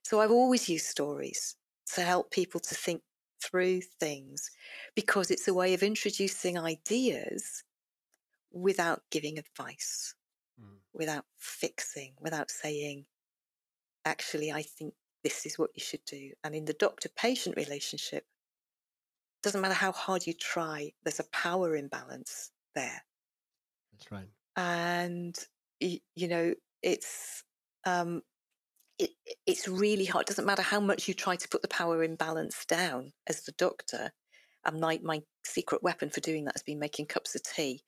So 0.03 0.19
I've 0.19 0.31
always 0.31 0.67
used 0.69 0.87
stories 0.87 1.55
to 1.95 2.01
help 2.01 2.31
people 2.31 2.59
to 2.59 2.75
think 2.75 3.01
through 3.43 3.81
things 3.81 4.49
because 4.95 5.31
it's 5.31 5.47
a 5.47 5.53
way 5.53 5.73
of 5.73 5.83
introducing 5.83 6.57
ideas 6.57 7.63
without 8.51 9.01
giving 9.11 9.37
advice, 9.37 10.15
mm. 10.61 10.77
without 10.93 11.25
fixing, 11.37 12.13
without 12.19 12.51
saying, 12.51 13.05
actually, 14.05 14.51
I 14.51 14.61
think 14.61 14.93
this 15.23 15.45
is 15.45 15.57
what 15.57 15.71
you 15.75 15.81
should 15.83 16.05
do. 16.05 16.31
And 16.43 16.53
in 16.53 16.65
the 16.65 16.73
doctor 16.73 17.09
patient 17.09 17.55
relationship, 17.55 18.25
doesn't 19.41 19.61
matter 19.61 19.73
how 19.73 19.91
hard 19.91 20.25
you 20.25 20.33
try, 20.33 20.91
there's 21.03 21.19
a 21.19 21.25
power 21.25 21.75
imbalance 21.75 22.51
there. 22.75 23.03
That's 23.91 24.11
right. 24.11 24.29
And 24.55 25.37
you 25.79 26.27
know, 26.29 26.53
it's 26.81 27.43
um, 27.85 28.21
it, 28.99 29.11
it's 29.45 29.67
really 29.67 30.05
hard. 30.05 30.23
It 30.23 30.27
doesn't 30.27 30.45
matter 30.45 30.61
how 30.61 30.79
much 30.79 31.07
you 31.07 31.13
try 31.13 31.35
to 31.35 31.49
put 31.49 31.61
the 31.61 31.67
power 31.67 32.03
imbalance 32.03 32.65
down 32.65 33.11
as 33.27 33.41
the 33.41 33.51
doctor. 33.53 34.11
And 34.65 34.79
my, 34.79 34.99
my 35.03 35.21
secret 35.43 35.83
weapon 35.83 36.09
for 36.09 36.21
doing 36.21 36.45
that 36.45 36.55
has 36.55 36.63
been 36.63 36.79
making 36.79 37.07
cups 37.07 37.35
of 37.35 37.43
tea. 37.43 37.83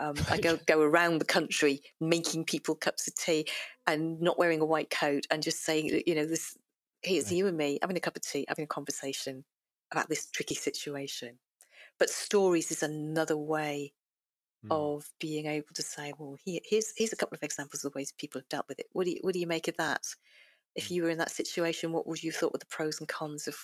Um, 0.00 0.14
I 0.30 0.38
go 0.38 0.56
go 0.66 0.80
around 0.80 1.18
the 1.18 1.24
country 1.24 1.82
making 2.00 2.44
people 2.44 2.74
cups 2.74 3.08
of 3.08 3.14
tea 3.14 3.46
and 3.86 4.20
not 4.20 4.38
wearing 4.38 4.60
a 4.60 4.66
white 4.66 4.90
coat 4.90 5.26
and 5.30 5.42
just 5.42 5.64
saying, 5.64 6.02
you 6.06 6.14
know, 6.14 6.26
this 6.26 6.56
here's 7.02 7.26
right. 7.26 7.34
you 7.34 7.46
and 7.46 7.56
me 7.56 7.78
having 7.82 7.96
a 7.96 8.00
cup 8.00 8.16
of 8.16 8.22
tea, 8.22 8.44
having 8.48 8.64
a 8.64 8.68
conversation 8.68 9.44
about 9.92 10.08
this 10.08 10.30
tricky 10.30 10.54
situation. 10.54 11.38
But 11.98 12.10
stories 12.10 12.70
is 12.70 12.82
another 12.82 13.36
way 13.36 13.92
mm. 14.64 14.70
of 14.70 15.08
being 15.20 15.46
able 15.46 15.72
to 15.74 15.82
say, 15.82 16.12
well, 16.18 16.36
here, 16.44 16.60
here's 16.64 16.92
here's 16.96 17.12
a 17.12 17.16
couple 17.16 17.36
of 17.36 17.42
examples 17.42 17.84
of 17.84 17.92
the 17.92 17.98
ways 17.98 18.12
people 18.12 18.40
have 18.40 18.48
dealt 18.48 18.68
with 18.68 18.78
it. 18.78 18.86
What 18.92 19.04
do 19.04 19.10
you 19.10 19.18
what 19.22 19.34
do 19.34 19.40
you 19.40 19.46
make 19.46 19.68
of 19.68 19.76
that? 19.76 20.02
If 20.74 20.88
mm. 20.88 20.90
you 20.92 21.02
were 21.02 21.10
in 21.10 21.18
that 21.18 21.30
situation, 21.30 21.92
what 21.92 22.06
would 22.06 22.22
you 22.22 22.32
thought 22.32 22.52
were 22.52 22.58
the 22.58 22.66
pros 22.66 23.00
and 23.00 23.08
cons 23.08 23.46
of 23.46 23.56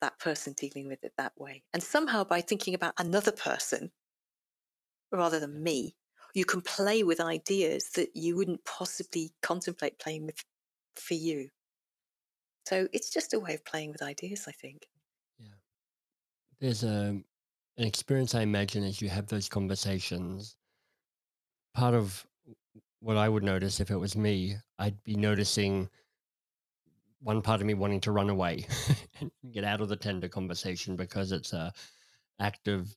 that 0.00 0.18
person 0.18 0.54
dealing 0.54 0.88
with 0.88 1.04
it 1.04 1.12
that 1.18 1.32
way? 1.36 1.62
And 1.72 1.82
somehow 1.82 2.24
by 2.24 2.40
thinking 2.40 2.74
about 2.74 2.94
another 2.98 3.32
person 3.32 3.90
rather 5.10 5.38
than 5.38 5.62
me, 5.62 5.94
you 6.34 6.44
can 6.44 6.62
play 6.62 7.02
with 7.02 7.20
ideas 7.20 7.90
that 7.96 8.10
you 8.14 8.36
wouldn't 8.36 8.64
possibly 8.64 9.32
contemplate 9.42 9.98
playing 9.98 10.26
with 10.26 10.42
for 10.96 11.14
you. 11.14 11.48
So 12.66 12.88
it's 12.92 13.10
just 13.10 13.34
a 13.34 13.40
way 13.40 13.54
of 13.54 13.64
playing 13.64 13.92
with 13.92 14.02
ideas, 14.02 14.46
I 14.48 14.52
think. 14.52 14.86
Yeah. 15.38 15.48
There's 16.60 16.84
a 16.84 17.20
an 17.76 17.84
experience 17.84 18.34
I 18.34 18.42
imagine 18.42 18.84
as 18.84 19.00
you 19.00 19.08
have 19.08 19.26
those 19.26 19.48
conversations, 19.48 20.56
part 21.74 21.94
of 21.94 22.26
what 23.00 23.16
I 23.16 23.28
would 23.28 23.42
notice 23.42 23.80
if 23.80 23.90
it 23.90 23.96
was 23.96 24.16
me, 24.16 24.56
I'd 24.78 25.02
be 25.02 25.16
noticing 25.16 25.88
one 27.20 27.42
part 27.42 27.60
of 27.60 27.66
me 27.66 27.74
wanting 27.74 28.00
to 28.00 28.12
run 28.12 28.30
away 28.30 28.66
and 29.20 29.30
get 29.52 29.64
out 29.64 29.80
of 29.80 29.88
the 29.88 29.96
tender 29.96 30.28
conversation 30.28 30.96
because 30.96 31.32
it's 31.32 31.52
a 31.52 31.72
act 32.40 32.68
of 32.68 32.94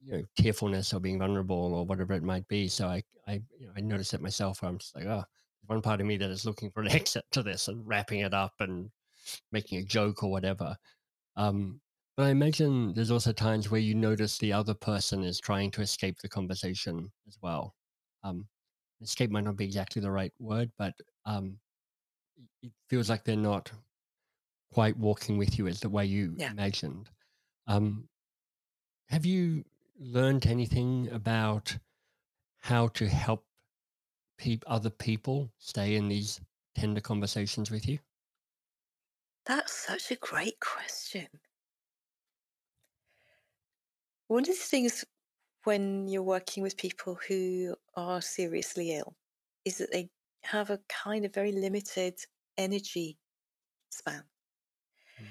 you 0.00 0.12
know 0.12 0.22
tearfulness 0.38 0.92
or 0.92 1.00
being 1.00 1.18
vulnerable 1.18 1.74
or 1.74 1.84
whatever 1.84 2.12
it 2.12 2.22
might 2.22 2.46
be. 2.48 2.68
So 2.68 2.86
I 2.86 3.02
I 3.26 3.42
you 3.58 3.66
know 3.66 3.72
I 3.76 3.80
notice 3.80 4.14
it 4.14 4.20
myself. 4.20 4.62
I'm 4.62 4.78
just 4.78 4.94
like 4.94 5.06
oh, 5.06 5.24
one 5.66 5.82
part 5.82 6.00
of 6.00 6.06
me 6.06 6.16
that 6.18 6.30
is 6.30 6.46
looking 6.46 6.70
for 6.70 6.80
an 6.80 6.88
exit 6.90 7.24
to 7.32 7.42
this 7.42 7.68
and 7.68 7.86
wrapping 7.86 8.20
it 8.20 8.34
up 8.34 8.54
and 8.60 8.90
making 9.52 9.78
a 9.78 9.84
joke 9.84 10.22
or 10.22 10.30
whatever. 10.30 10.76
Um, 11.36 11.80
but 12.16 12.26
I 12.26 12.30
imagine 12.30 12.94
there's 12.94 13.10
also 13.10 13.32
times 13.32 13.70
where 13.70 13.80
you 13.80 13.94
notice 13.94 14.38
the 14.38 14.52
other 14.52 14.74
person 14.74 15.22
is 15.22 15.40
trying 15.40 15.70
to 15.72 15.82
escape 15.82 16.18
the 16.18 16.28
conversation 16.28 17.12
as 17.26 17.38
well. 17.42 17.74
Um, 18.22 18.48
escape 19.02 19.30
might 19.30 19.44
not 19.44 19.56
be 19.56 19.66
exactly 19.66 20.02
the 20.02 20.10
right 20.10 20.32
word, 20.38 20.72
but 20.78 20.94
um, 21.26 21.60
it 22.62 22.72
feels 22.88 23.08
like 23.08 23.24
they're 23.24 23.36
not 23.36 23.72
quite 24.72 24.96
walking 24.96 25.38
with 25.38 25.58
you 25.58 25.66
as 25.66 25.80
the 25.80 25.88
way 25.88 26.04
you 26.06 26.36
yeah. 26.36 26.50
imagined. 26.50 27.10
Um, 27.66 28.08
have 29.08 29.26
you 29.26 29.64
learned 29.96 30.46
anything 30.46 31.08
about 31.10 31.78
how 32.58 32.88
to 32.88 33.08
help 33.08 33.46
pe- 34.38 34.60
other 34.66 34.90
people 34.90 35.52
stay 35.58 35.96
in 35.96 36.08
these 36.08 36.40
tender 36.74 37.00
conversations 37.02 37.70
with 37.70 37.88
you? 37.88 38.00
That's 39.46 39.72
such 39.72 40.10
a 40.10 40.16
great 40.16 40.60
question. 40.60 41.28
One 44.28 44.42
of 44.42 44.46
the 44.46 44.54
things 44.54 45.04
when 45.64 46.08
you're 46.08 46.22
working 46.22 46.62
with 46.62 46.76
people 46.76 47.18
who 47.28 47.74
are 47.96 48.20
seriously 48.20 48.92
ill 48.92 49.14
is 49.64 49.78
that 49.78 49.92
they 49.92 50.10
have 50.42 50.70
a 50.70 50.80
kind 50.88 51.24
of 51.24 51.34
very 51.34 51.52
limited 51.52 52.14
energy 52.56 53.18
span. 53.90 54.22
Mm. 55.20 55.26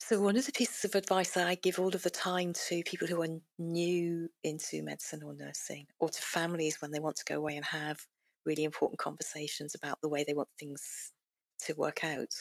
So, 0.00 0.20
one 0.20 0.36
of 0.36 0.46
the 0.46 0.52
pieces 0.52 0.84
of 0.84 0.94
advice 0.94 1.30
that 1.30 1.46
I 1.46 1.54
give 1.56 1.78
all 1.78 1.94
of 1.94 2.02
the 2.02 2.10
time 2.10 2.52
to 2.68 2.82
people 2.84 3.08
who 3.08 3.22
are 3.22 3.40
new 3.58 4.28
into 4.42 4.82
medicine 4.82 5.22
or 5.24 5.34
nursing, 5.34 5.86
or 5.98 6.08
to 6.08 6.20
families 6.20 6.80
when 6.80 6.90
they 6.90 7.00
want 7.00 7.16
to 7.16 7.24
go 7.24 7.38
away 7.38 7.56
and 7.56 7.64
have 7.64 8.00
really 8.44 8.64
important 8.64 8.98
conversations 8.98 9.74
about 9.74 10.00
the 10.02 10.08
way 10.08 10.24
they 10.24 10.34
want 10.34 10.48
things 10.58 11.12
to 11.60 11.74
work 11.74 12.04
out, 12.04 12.34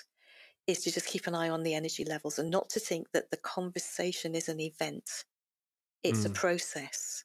is 0.68 0.84
to 0.84 0.92
just 0.92 1.08
keep 1.08 1.28
an 1.28 1.36
eye 1.36 1.50
on 1.50 1.64
the 1.64 1.74
energy 1.74 2.04
levels 2.04 2.38
and 2.38 2.50
not 2.50 2.70
to 2.70 2.80
think 2.80 3.12
that 3.12 3.32
the 3.32 3.38
conversation 3.38 4.36
is 4.36 4.50
an 4.50 4.60
event 4.60 5.24
it's 6.04 6.22
mm. 6.22 6.28
a 6.28 6.30
process. 6.30 7.24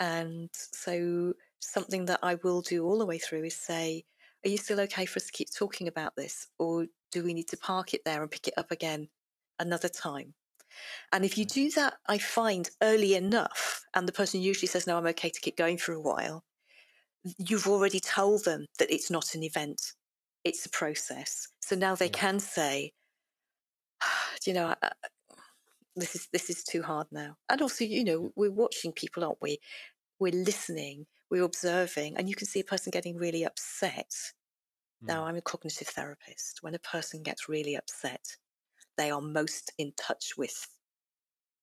And 0.00 0.50
so, 0.52 1.34
something 1.60 2.04
that 2.06 2.20
I 2.22 2.36
will 2.36 2.60
do 2.60 2.84
all 2.84 2.98
the 2.98 3.06
way 3.06 3.18
through 3.18 3.44
is 3.44 3.56
say, 3.56 4.04
Are 4.44 4.48
you 4.48 4.56
still 4.56 4.80
okay 4.80 5.06
for 5.06 5.18
us 5.18 5.26
to 5.26 5.32
keep 5.32 5.48
talking 5.52 5.88
about 5.88 6.14
this? 6.16 6.48
Or 6.58 6.86
do 7.10 7.24
we 7.24 7.34
need 7.34 7.48
to 7.48 7.56
park 7.56 7.94
it 7.94 8.02
there 8.04 8.22
and 8.22 8.30
pick 8.30 8.48
it 8.48 8.54
up 8.56 8.70
again 8.70 9.08
another 9.58 9.88
time? 9.88 10.34
And 11.12 11.24
if 11.24 11.36
you 11.36 11.44
do 11.44 11.70
that, 11.72 11.94
I 12.06 12.18
find 12.18 12.70
early 12.82 13.14
enough, 13.14 13.84
and 13.94 14.06
the 14.06 14.12
person 14.12 14.40
usually 14.40 14.68
says, 14.68 14.86
No, 14.86 14.96
I'm 14.96 15.06
okay 15.06 15.30
to 15.30 15.40
keep 15.40 15.56
going 15.56 15.78
for 15.78 15.92
a 15.92 16.00
while, 16.00 16.44
you've 17.38 17.66
already 17.66 18.00
told 18.00 18.44
them 18.44 18.66
that 18.78 18.92
it's 18.92 19.10
not 19.10 19.34
an 19.34 19.42
event, 19.42 19.92
it's 20.44 20.64
a 20.66 20.70
process. 20.70 21.48
So 21.60 21.76
now 21.76 21.94
they 21.94 22.06
yeah. 22.06 22.12
can 22.12 22.38
say, 22.38 22.92
you 24.44 24.52
know, 24.52 24.74
this 26.00 26.14
is 26.14 26.28
this 26.32 26.50
is 26.50 26.64
too 26.64 26.82
hard 26.82 27.06
now. 27.10 27.36
And 27.48 27.62
also 27.62 27.84
you 27.84 28.04
know 28.04 28.32
we're 28.36 28.50
watching 28.50 28.92
people 28.92 29.24
aren't 29.24 29.42
we? 29.42 29.58
We're 30.18 30.32
listening 30.32 31.06
we're 31.30 31.44
observing 31.44 32.16
and 32.16 32.28
you 32.28 32.34
can 32.34 32.46
see 32.46 32.60
a 32.60 32.64
person 32.64 32.90
getting 32.90 33.16
really 33.16 33.44
upset. 33.44 34.12
Mm. 35.02 35.08
now 35.08 35.24
i'm 35.26 35.36
a 35.36 35.42
cognitive 35.42 35.88
therapist. 35.88 36.58
When 36.62 36.74
a 36.74 36.80
person 36.80 37.22
gets 37.22 37.48
really 37.48 37.76
upset 37.76 38.36
they 38.96 39.10
are 39.10 39.20
most 39.20 39.72
in 39.78 39.92
touch 39.96 40.32
with 40.36 40.66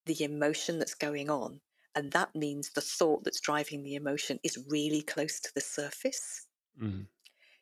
the 0.06 0.24
emotion 0.24 0.80
that's 0.80 0.94
going 0.94 1.30
on 1.30 1.60
and 1.96 2.12
that 2.12 2.34
means 2.36 2.72
the 2.72 2.82
thought 2.82 3.24
that's 3.24 3.42
driving 3.42 3.84
the 3.84 3.96
emotion 3.96 4.40
is 4.44 4.58
really 4.70 5.02
close 5.02 5.40
to 5.40 5.50
the 5.54 5.62
surface. 5.62 6.48
Mm. 6.82 7.08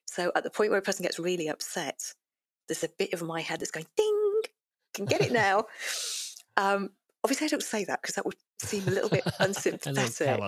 so 0.06 0.32
at 0.36 0.44
the 0.44 0.50
point 0.50 0.72
where 0.72 0.80
a 0.80 0.84
person 0.84 1.04
gets 1.04 1.20
really 1.20 1.48
upset 1.48 2.14
there's 2.68 2.84
a 2.84 2.90
bit 2.98 3.14
of 3.14 3.22
my 3.22 3.42
head 3.42 3.60
that's 3.60 3.72
going 3.72 3.86
ding! 3.98 4.42
Can 4.94 5.06
get 5.06 5.22
it 5.22 5.32
now 5.46 5.66
Um, 6.58 6.90
obviously, 7.24 7.46
I 7.46 7.50
don't 7.50 7.64
say 7.64 7.86
that 7.86 8.02
because 8.02 8.16
that 8.16 8.26
would 8.26 8.36
seem 8.62 8.88
a 8.88 8.92
little 8.92 9.10
bit 9.10 9.24
unsympathetic. 9.40 10.40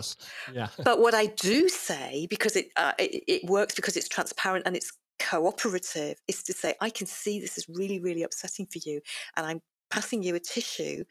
yeah. 0.53 0.67
but 0.83 0.99
what 0.99 1.13
I 1.13 1.27
do 1.27 1.69
say, 1.69 2.27
because 2.29 2.55
it, 2.55 2.69
uh, 2.75 2.93
it, 2.99 3.23
it 3.27 3.45
works 3.45 3.75
because 3.75 3.97
it's 3.97 4.09
transparent 4.09 4.65
and 4.65 4.75
it's 4.75 4.91
cooperative, 5.19 6.17
is 6.27 6.43
to 6.43 6.53
say, 6.53 6.75
I 6.81 6.89
can 6.89 7.07
see 7.07 7.39
this 7.39 7.57
is 7.57 7.67
really, 7.69 7.99
really 7.99 8.23
upsetting 8.23 8.65
for 8.65 8.79
you, 8.83 9.01
and 9.35 9.45
I'm 9.45 9.61
passing 9.89 10.23
you 10.23 10.35
a 10.35 10.39
tissue, 10.39 11.03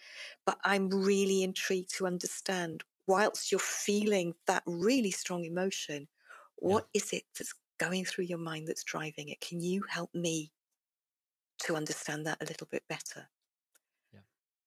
but 0.47 0.59
I'm 0.65 0.89
really 0.89 1.43
intrigued 1.43 1.97
to 1.97 2.07
understand 2.07 2.85
whilst 3.07 3.53
you're 3.53 3.59
feeling 3.59 4.35
that 4.47 4.63
really 4.67 5.11
strong 5.11 5.45
emotion, 5.45 6.09
what 6.57 6.87
yeah. 6.93 7.01
is 7.01 7.13
it 7.13 7.25
that's 7.39 7.55
going 7.79 8.05
through 8.05 8.25
your 8.25 8.39
mind 8.39 8.69
that's 8.69 8.85
driving 8.85 9.29
it? 9.29 9.41
Can 9.41 9.61
you 9.61 9.83
help 9.89 10.15
me 10.15 10.53
to 11.61 11.77
understand 11.77 12.27
that 12.27 12.43
a 12.43 12.47
little 12.47 12.69
bit 12.71 12.83
better? 12.89 13.29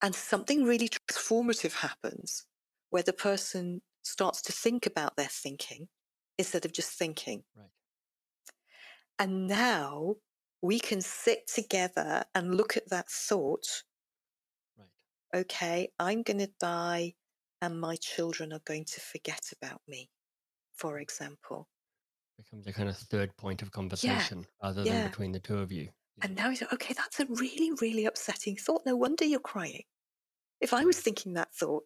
And 0.02 0.14
something 0.14 0.64
really 0.64 0.90
transformative 0.90 1.74
happens 1.74 2.46
where 2.90 3.04
the 3.04 3.14
person 3.14 3.82
starts 4.04 4.42
to 4.44 4.52
think 4.52 4.86
about 4.86 5.16
their 5.18 5.28
thinking 5.28 5.88
instead 6.38 6.66
of 6.66 6.72
just 6.72 6.92
thinking. 6.92 7.44
Right. 7.56 7.68
And 9.20 9.48
now 9.48 10.16
we 10.62 10.80
can 10.80 11.02
sit 11.02 11.48
together 11.48 12.24
and 12.36 12.56
look 12.56 12.78
at 12.78 12.90
that 12.90 13.10
thought. 13.10 13.84
Right. 14.78 15.42
Okay, 15.42 15.90
I'm 16.00 16.24
going 16.24 16.40
to 16.40 16.52
die 16.60 17.16
and 17.62 17.80
my 17.80 17.96
children 17.96 18.54
are 18.54 18.62
going 18.66 18.86
to 18.86 19.00
forget 19.00 19.52
about 19.60 19.82
me, 19.88 20.10
for 20.76 21.00
example. 21.00 21.68
Becomes 22.38 22.68
a 22.68 22.74
kind 22.74 22.88
of 22.88 22.96
third 22.96 23.36
point 23.38 23.64
of 23.64 23.72
conversation 23.72 24.40
yeah. 24.40 24.68
rather 24.68 24.84
than 24.84 24.94
yeah. 24.94 25.08
between 25.08 25.32
the 25.32 25.40
two 25.40 25.58
of 25.58 25.72
you. 25.72 25.90
And 26.22 26.36
now 26.36 26.50
he's 26.50 26.62
like, 26.62 26.74
okay, 26.74 26.94
that's 26.96 27.20
a 27.20 27.26
really, 27.28 27.72
really 27.80 28.06
upsetting 28.06 28.56
thought. 28.56 28.86
No 28.86 28.96
wonder 28.96 29.24
you're 29.24 29.40
crying. 29.40 29.84
If 30.60 30.74
I 30.74 30.84
was 30.84 31.00
thinking 31.00 31.34
that 31.34 31.54
thought, 31.54 31.84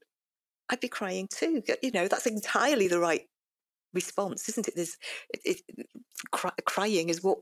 I'd 0.70 0.80
be 0.80 0.88
crying 0.88 1.28
too. 1.30 1.62
You 1.84 1.92
know, 1.92 2.08
that's 2.08 2.28
entirely 2.28 2.88
the 2.88 3.00
right 3.00 3.28
response, 3.94 4.48
isn't 4.48 4.70
it? 4.70 4.76
There's 4.76 4.98
it, 5.34 5.62
it, 5.78 5.88
cry, 6.32 6.52
crying 6.66 7.10
is 7.10 7.22
what 7.22 7.40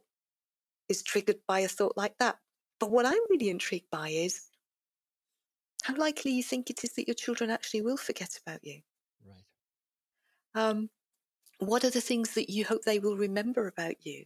is 0.89 1.03
triggered 1.03 1.37
by 1.47 1.59
a 1.59 1.67
thought 1.67 1.95
like 1.95 2.17
that. 2.17 2.37
But 2.79 2.89
what 2.89 3.05
I'm 3.05 3.19
really 3.29 3.49
intrigued 3.49 3.89
by 3.91 4.09
is 4.09 4.47
how 5.83 5.95
likely 5.95 6.31
you 6.31 6.43
think 6.43 6.69
it 6.69 6.83
is 6.83 6.93
that 6.93 7.07
your 7.07 7.15
children 7.15 7.51
actually 7.51 7.81
will 7.81 7.97
forget 7.97 8.39
about 8.45 8.63
you. 8.63 8.81
Right. 9.25 9.45
Um, 10.55 10.89
what 11.59 11.83
are 11.83 11.89
the 11.89 12.01
things 12.01 12.33
that 12.33 12.49
you 12.49 12.65
hope 12.65 12.83
they 12.83 12.99
will 12.99 13.15
remember 13.15 13.67
about 13.67 14.05
you? 14.05 14.25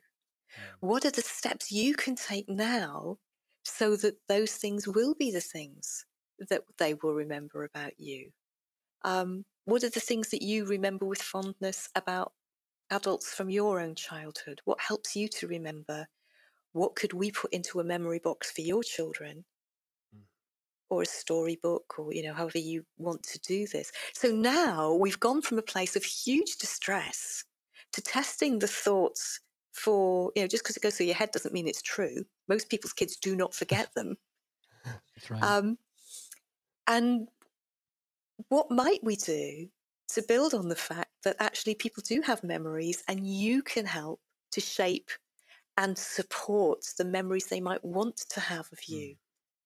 Mm. 0.60 0.88
What 0.88 1.06
are 1.06 1.12
the 1.12 1.22
steps 1.22 1.72
you 1.72 1.96
can 1.96 2.16
take 2.16 2.50
now 2.50 3.18
so 3.64 3.96
that 3.98 4.18
those 4.28 4.54
things 4.54 4.88
will 4.88 5.16
be 5.16 5.32
the 5.32 5.42
things 5.42 6.06
that 6.50 6.64
they 6.78 6.94
will 6.94 7.14
remember 7.14 7.64
about 7.64 8.00
you? 8.00 8.32
Um, 9.04 9.46
what 9.66 9.84
are 9.84 9.90
the 9.90 10.00
things 10.00 10.30
that 10.30 10.42
you 10.42 10.66
remember 10.66 11.06
with 11.06 11.22
fondness 11.22 11.90
about 11.96 12.34
adults 12.90 13.34
from 13.34 13.50
your 13.50 13.80
own 13.80 13.96
childhood? 13.96 14.62
What 14.66 14.82
helps 14.82 15.16
you 15.16 15.28
to 15.30 15.48
remember? 15.48 16.08
What 16.74 16.96
could 16.96 17.14
we 17.14 17.32
put 17.32 17.54
into 17.54 17.80
a 17.80 17.84
memory 17.84 18.20
box 18.20 18.52
for 18.52 18.62
your 18.62 18.84
children? 18.84 19.46
Mm. 20.16 20.24
Or 20.90 21.02
a 21.04 21.06
storybook, 21.06 21.96
or 21.98 22.14
you 22.14 22.24
know, 22.24 22.34
however 22.34 22.58
you 22.58 22.86
want 22.98 23.24
to 23.24 23.40
do 23.40 23.68
this. 23.68 23.92
So 24.14 24.30
now 24.30 24.94
we've 24.94 25.20
gone 25.20 25.42
from 25.42 25.60
a 25.60 25.64
place 25.64 25.96
of 25.96 26.04
huge 26.04 26.58
distress 26.58 27.46
to 27.94 28.02
testing 28.02 28.60
the 28.60 28.68
thoughts 28.68 29.40
for, 29.74 30.32
you 30.36 30.44
know, 30.44 30.48
just 30.48 30.64
because 30.64 30.78
it 30.78 30.84
goes 30.84 30.96
through 30.96 31.08
your 31.08 31.16
head 31.16 31.32
doesn't 31.32 31.54
mean 31.54 31.68
it's 31.68 31.82
true. 31.82 32.24
Most 32.48 32.70
people's 32.70 32.94
kids 32.94 33.18
do 33.18 33.36
not 33.36 33.54
forget 33.54 33.90
them. 33.96 34.16
That's 34.86 35.30
right. 35.30 35.44
Um, 35.44 35.78
and 36.88 37.28
what 38.50 38.72
might 38.72 39.04
we 39.04 39.16
do 39.16 39.68
to 40.10 40.24
build 40.28 40.54
on 40.54 40.70
the 40.70 40.76
fact 40.76 41.12
that 41.24 41.36
actually 41.40 41.76
people 41.76 42.04
do 42.06 42.22
have 42.22 42.44
memories 42.44 43.04
and 43.08 43.26
you 43.26 43.62
can 43.62 43.86
help 43.86 44.20
to 44.52 44.62
shape 44.62 45.10
and 45.78 45.98
support 45.98 46.86
the 46.98 47.06
memories 47.06 47.48
they 47.48 47.62
might 47.62 47.84
want 47.84 48.18
to 48.30 48.40
have 48.40 48.68
of 48.72 48.84
you, 48.88 49.08
mm. 49.08 49.18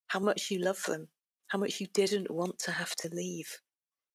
how 0.08 0.20
much 0.20 0.50
you 0.50 0.60
love 0.60 0.82
them, 0.86 1.08
how 1.48 1.60
much 1.60 1.82
you 1.82 1.88
didn't 1.94 2.32
want 2.32 2.58
to 2.60 2.72
have 2.72 2.96
to 2.96 3.10
leave, 3.14 3.60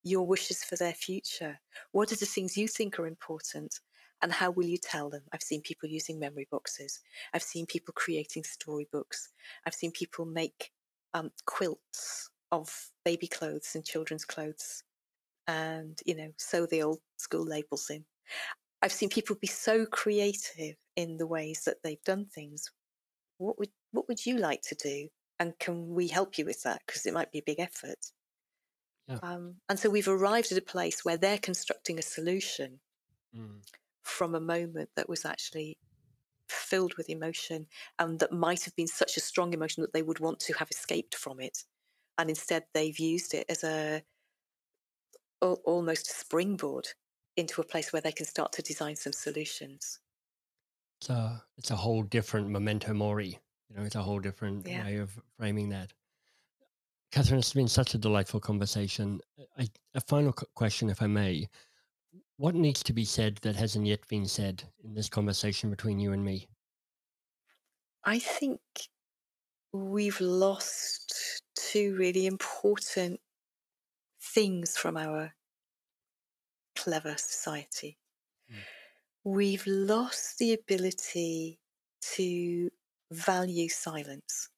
your 0.02 0.26
wishes 0.26 0.64
for 0.64 0.76
their 0.76 0.94
future. 0.94 1.58
What 1.90 2.12
are 2.12 2.16
the 2.16 2.26
things 2.26 2.56
you 2.56 2.66
think 2.66 2.98
are 2.98 3.06
important? 3.06 3.78
And 4.22 4.32
how 4.32 4.50
will 4.52 4.66
you 4.66 4.78
tell 4.78 5.10
them? 5.10 5.22
I've 5.32 5.42
seen 5.42 5.62
people 5.62 5.88
using 5.88 6.18
memory 6.18 6.46
boxes. 6.50 7.00
I've 7.34 7.42
seen 7.42 7.66
people 7.66 7.92
creating 7.96 8.44
storybooks. 8.44 9.30
I've 9.66 9.74
seen 9.74 9.90
people 9.90 10.24
make 10.24 10.70
um, 11.12 11.30
quilts 11.44 12.30
of 12.52 12.90
baby 13.04 13.26
clothes 13.26 13.72
and 13.74 13.84
children's 13.84 14.24
clothes 14.24 14.84
and, 15.48 15.98
you 16.06 16.14
know, 16.14 16.30
sew 16.36 16.66
the 16.66 16.82
old 16.82 17.00
school 17.16 17.44
labels 17.44 17.90
in. 17.90 18.04
I've 18.80 18.92
seen 18.92 19.08
people 19.08 19.36
be 19.40 19.48
so 19.48 19.86
creative 19.86 20.76
in 20.96 21.16
the 21.16 21.26
ways 21.26 21.62
that 21.66 21.78
they've 21.82 22.02
done 22.04 22.26
things. 22.26 22.70
What 23.38 23.58
would 23.58 23.70
what 23.92 24.08
would 24.08 24.24
you 24.24 24.38
like 24.38 24.62
to 24.62 24.74
do? 24.74 25.08
And 25.38 25.58
can 25.58 25.94
we 25.94 26.08
help 26.08 26.38
you 26.38 26.44
with 26.44 26.62
that? 26.62 26.80
Because 26.86 27.06
it 27.06 27.14
might 27.14 27.32
be 27.32 27.38
a 27.38 27.44
big 27.44 27.58
effort. 27.58 27.98
Yeah. 29.08 29.18
Um, 29.22 29.56
and 29.68 29.78
so 29.78 29.90
we've 29.90 30.08
arrived 30.08 30.52
at 30.52 30.58
a 30.58 30.62
place 30.62 31.04
where 31.04 31.16
they're 31.16 31.38
constructing 31.38 31.98
a 31.98 32.02
solution 32.02 32.80
mm. 33.36 33.58
From 34.02 34.34
a 34.34 34.40
moment 34.40 34.90
that 34.96 35.08
was 35.08 35.24
actually 35.24 35.78
filled 36.48 36.94
with 36.96 37.08
emotion 37.08 37.66
and 37.98 38.18
that 38.18 38.32
might 38.32 38.64
have 38.64 38.76
been 38.76 38.86
such 38.86 39.16
a 39.16 39.20
strong 39.20 39.54
emotion 39.54 39.80
that 39.80 39.92
they 39.92 40.02
would 40.02 40.20
want 40.20 40.38
to 40.38 40.52
have 40.54 40.68
escaped 40.70 41.14
from 41.14 41.40
it 41.40 41.64
and 42.18 42.28
instead 42.28 42.64
they've 42.74 42.98
used 42.98 43.32
it 43.32 43.46
as 43.48 43.64
a 43.64 44.02
almost 45.40 46.08
a 46.08 46.14
springboard 46.14 46.86
into 47.36 47.60
a 47.60 47.64
place 47.64 47.92
where 47.92 48.02
they 48.02 48.12
can 48.12 48.26
start 48.26 48.52
to 48.52 48.62
design 48.62 48.94
some 48.94 49.12
solutions. 49.12 49.98
It's 51.00 51.10
a 51.10 51.42
it's 51.58 51.70
a 51.70 51.76
whole 51.76 52.02
different 52.04 52.48
memento 52.48 52.92
mori. 52.92 53.38
You 53.68 53.76
know, 53.76 53.82
it's 53.82 53.96
a 53.96 54.02
whole 54.02 54.20
different 54.20 54.68
yeah. 54.68 54.84
way 54.84 54.96
of 54.96 55.18
framing 55.38 55.70
that. 55.70 55.92
Kathryn, 57.10 57.38
it's 57.38 57.52
been 57.52 57.68
such 57.68 57.94
a 57.94 57.98
delightful 57.98 58.40
conversation. 58.40 59.20
I, 59.58 59.68
a 59.94 60.00
final 60.00 60.32
question, 60.32 60.88
if 60.88 61.02
I 61.02 61.06
may. 61.06 61.48
What 62.42 62.56
needs 62.56 62.82
to 62.82 62.92
be 62.92 63.04
said 63.04 63.36
that 63.42 63.54
hasn't 63.54 63.86
yet 63.86 64.08
been 64.08 64.26
said 64.26 64.64
in 64.82 64.94
this 64.94 65.08
conversation 65.08 65.70
between 65.70 66.00
you 66.00 66.12
and 66.12 66.24
me? 66.24 66.48
I 68.02 68.18
think 68.18 68.58
we've 69.72 70.20
lost 70.20 71.44
two 71.54 71.94
really 71.94 72.26
important 72.26 73.20
things 74.20 74.76
from 74.76 74.96
our 74.96 75.32
clever 76.74 77.14
society. 77.16 77.96
Mm. 78.50 78.56
We've 79.22 79.66
lost 79.68 80.40
the 80.40 80.52
ability 80.52 81.60
to 82.16 82.72
value 83.12 83.68
silence. 83.68 84.48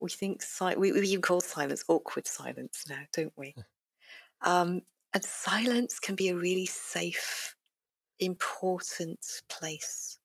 We 0.00 0.08
think 0.08 0.40
si- 0.40 0.76
we, 0.76 0.92
we 0.92 1.02
even 1.08 1.20
call 1.20 1.42
silence 1.42 1.84
awkward 1.86 2.26
silence 2.26 2.86
now, 2.88 3.02
don't 3.12 3.34
we? 3.36 3.54
um, 4.40 4.80
and 5.14 5.24
silence 5.24 5.98
can 5.98 6.14
be 6.14 6.28
a 6.28 6.36
really 6.36 6.66
safe, 6.66 7.56
important 8.20 9.20
place 9.48 10.18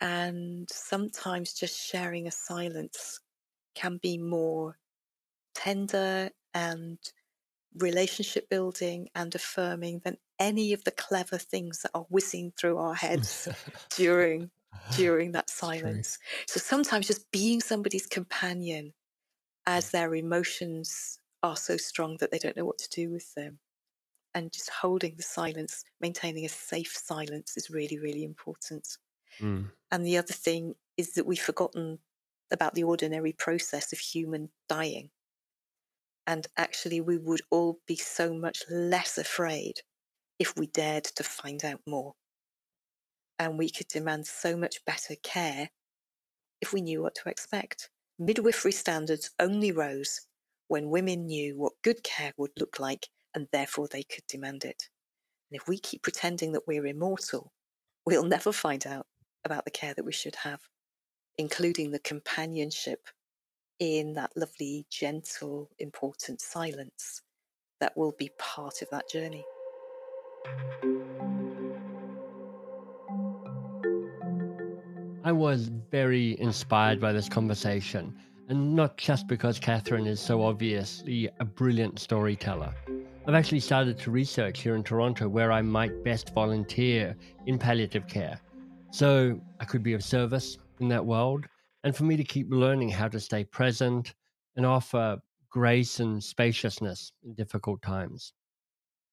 and 0.00 0.68
sometimes 0.70 1.54
just 1.54 1.78
sharing 1.80 2.26
a 2.26 2.32
silence 2.32 3.20
can 3.74 3.98
be 3.98 4.18
more 4.18 4.78
tender 5.54 6.30
and 6.54 6.98
relationship 7.74 8.48
building 8.48 9.08
and 9.14 9.34
affirming 9.34 10.00
than 10.00 10.18
any 10.38 10.72
of 10.72 10.84
the 10.84 10.90
clever 10.90 11.38
things 11.38 11.82
that 11.82 11.92
are 11.94 12.06
whizzing 12.10 12.52
through 12.58 12.78
our 12.78 12.94
heads 12.94 13.48
during 13.90 14.50
during 14.90 15.32
that 15.32 15.50
silence. 15.50 16.18
So 16.46 16.60
sometimes 16.60 17.06
just 17.08 17.30
being 17.32 17.60
somebody's 17.62 18.06
companion 18.06 18.94
as 19.66 19.90
their 19.92 20.14
emotions 20.14 21.20
are 21.42 21.56
so 21.56 21.76
strong 21.78 22.18
that 22.18 22.30
they 22.32 22.38
don't 22.38 22.56
know 22.56 22.66
what 22.66 22.78
to 22.78 22.90
do 22.90 23.10
with 23.10 23.34
them. 23.34 23.60
And 24.34 24.52
just 24.52 24.70
holding 24.70 25.14
the 25.16 25.22
silence, 25.22 25.84
maintaining 26.00 26.46
a 26.46 26.48
safe 26.48 26.92
silence 26.96 27.56
is 27.56 27.70
really, 27.70 27.98
really 27.98 28.24
important. 28.24 28.88
Mm. 29.40 29.70
And 29.90 30.06
the 30.06 30.16
other 30.16 30.32
thing 30.32 30.74
is 30.96 31.14
that 31.14 31.26
we've 31.26 31.40
forgotten 31.40 31.98
about 32.50 32.74
the 32.74 32.84
ordinary 32.84 33.32
process 33.32 33.92
of 33.92 33.98
human 33.98 34.50
dying. 34.68 35.10
And 36.26 36.46
actually, 36.56 37.00
we 37.00 37.18
would 37.18 37.40
all 37.50 37.78
be 37.86 37.96
so 37.96 38.32
much 38.32 38.62
less 38.70 39.18
afraid 39.18 39.80
if 40.38 40.56
we 40.56 40.66
dared 40.66 41.04
to 41.04 41.24
find 41.24 41.64
out 41.64 41.80
more. 41.86 42.14
And 43.38 43.58
we 43.58 43.70
could 43.70 43.88
demand 43.88 44.26
so 44.26 44.56
much 44.56 44.84
better 44.84 45.14
care 45.22 45.70
if 46.60 46.72
we 46.72 46.80
knew 46.80 47.02
what 47.02 47.16
to 47.16 47.28
expect. 47.28 47.90
Midwifery 48.18 48.72
standards 48.72 49.30
only 49.40 49.72
rose 49.72 50.20
when 50.68 50.90
women 50.90 51.26
knew 51.26 51.58
what 51.58 51.72
good 51.82 52.04
care 52.04 52.32
would 52.36 52.52
look 52.58 52.78
like 52.78 53.08
and 53.34 53.48
therefore 53.52 53.88
they 53.88 54.02
could 54.02 54.26
demand 54.26 54.64
it. 54.64 54.88
And 55.50 55.60
if 55.60 55.68
we 55.68 55.78
keep 55.78 56.02
pretending 56.02 56.52
that 56.52 56.66
we're 56.66 56.86
immortal, 56.86 57.52
we'll 58.06 58.24
never 58.24 58.52
find 58.52 58.86
out 58.86 59.06
about 59.44 59.64
the 59.64 59.70
care 59.70 59.94
that 59.94 60.04
we 60.04 60.12
should 60.12 60.36
have, 60.36 60.60
including 61.38 61.90
the 61.90 61.98
companionship 61.98 63.08
in 63.78 64.12
that 64.14 64.30
lovely, 64.36 64.86
gentle, 64.90 65.70
important 65.78 66.40
silence 66.40 67.22
that 67.80 67.96
will 67.96 68.14
be 68.18 68.30
part 68.38 68.80
of 68.80 68.88
that 68.90 69.08
journey. 69.10 69.44
I 75.24 75.32
was 75.32 75.68
very 75.90 76.38
inspired 76.40 77.00
by 77.00 77.12
this 77.12 77.28
conversation, 77.28 78.16
and 78.48 78.74
not 78.74 78.96
just 78.96 79.26
because 79.28 79.58
Kathryn 79.58 80.06
is 80.06 80.20
so 80.20 80.42
obviously 80.42 81.28
a 81.40 81.44
brilliant 81.44 81.98
storyteller, 81.98 82.74
I've 83.24 83.34
actually 83.34 83.60
started 83.60 83.98
to 83.98 84.10
research 84.10 84.62
here 84.62 84.74
in 84.74 84.82
Toronto 84.82 85.28
where 85.28 85.52
I 85.52 85.62
might 85.62 86.02
best 86.02 86.34
volunteer 86.34 87.16
in 87.46 87.56
palliative 87.56 88.08
care. 88.08 88.40
So 88.90 89.40
I 89.60 89.64
could 89.64 89.84
be 89.84 89.92
of 89.92 90.02
service 90.02 90.58
in 90.80 90.88
that 90.88 91.06
world, 91.06 91.46
and 91.84 91.94
for 91.94 92.02
me 92.02 92.16
to 92.16 92.24
keep 92.24 92.48
learning 92.50 92.88
how 92.88 93.06
to 93.06 93.20
stay 93.20 93.44
present 93.44 94.14
and 94.56 94.66
offer 94.66 95.22
grace 95.50 96.00
and 96.00 96.22
spaciousness 96.22 97.12
in 97.22 97.34
difficult 97.34 97.80
times. 97.80 98.32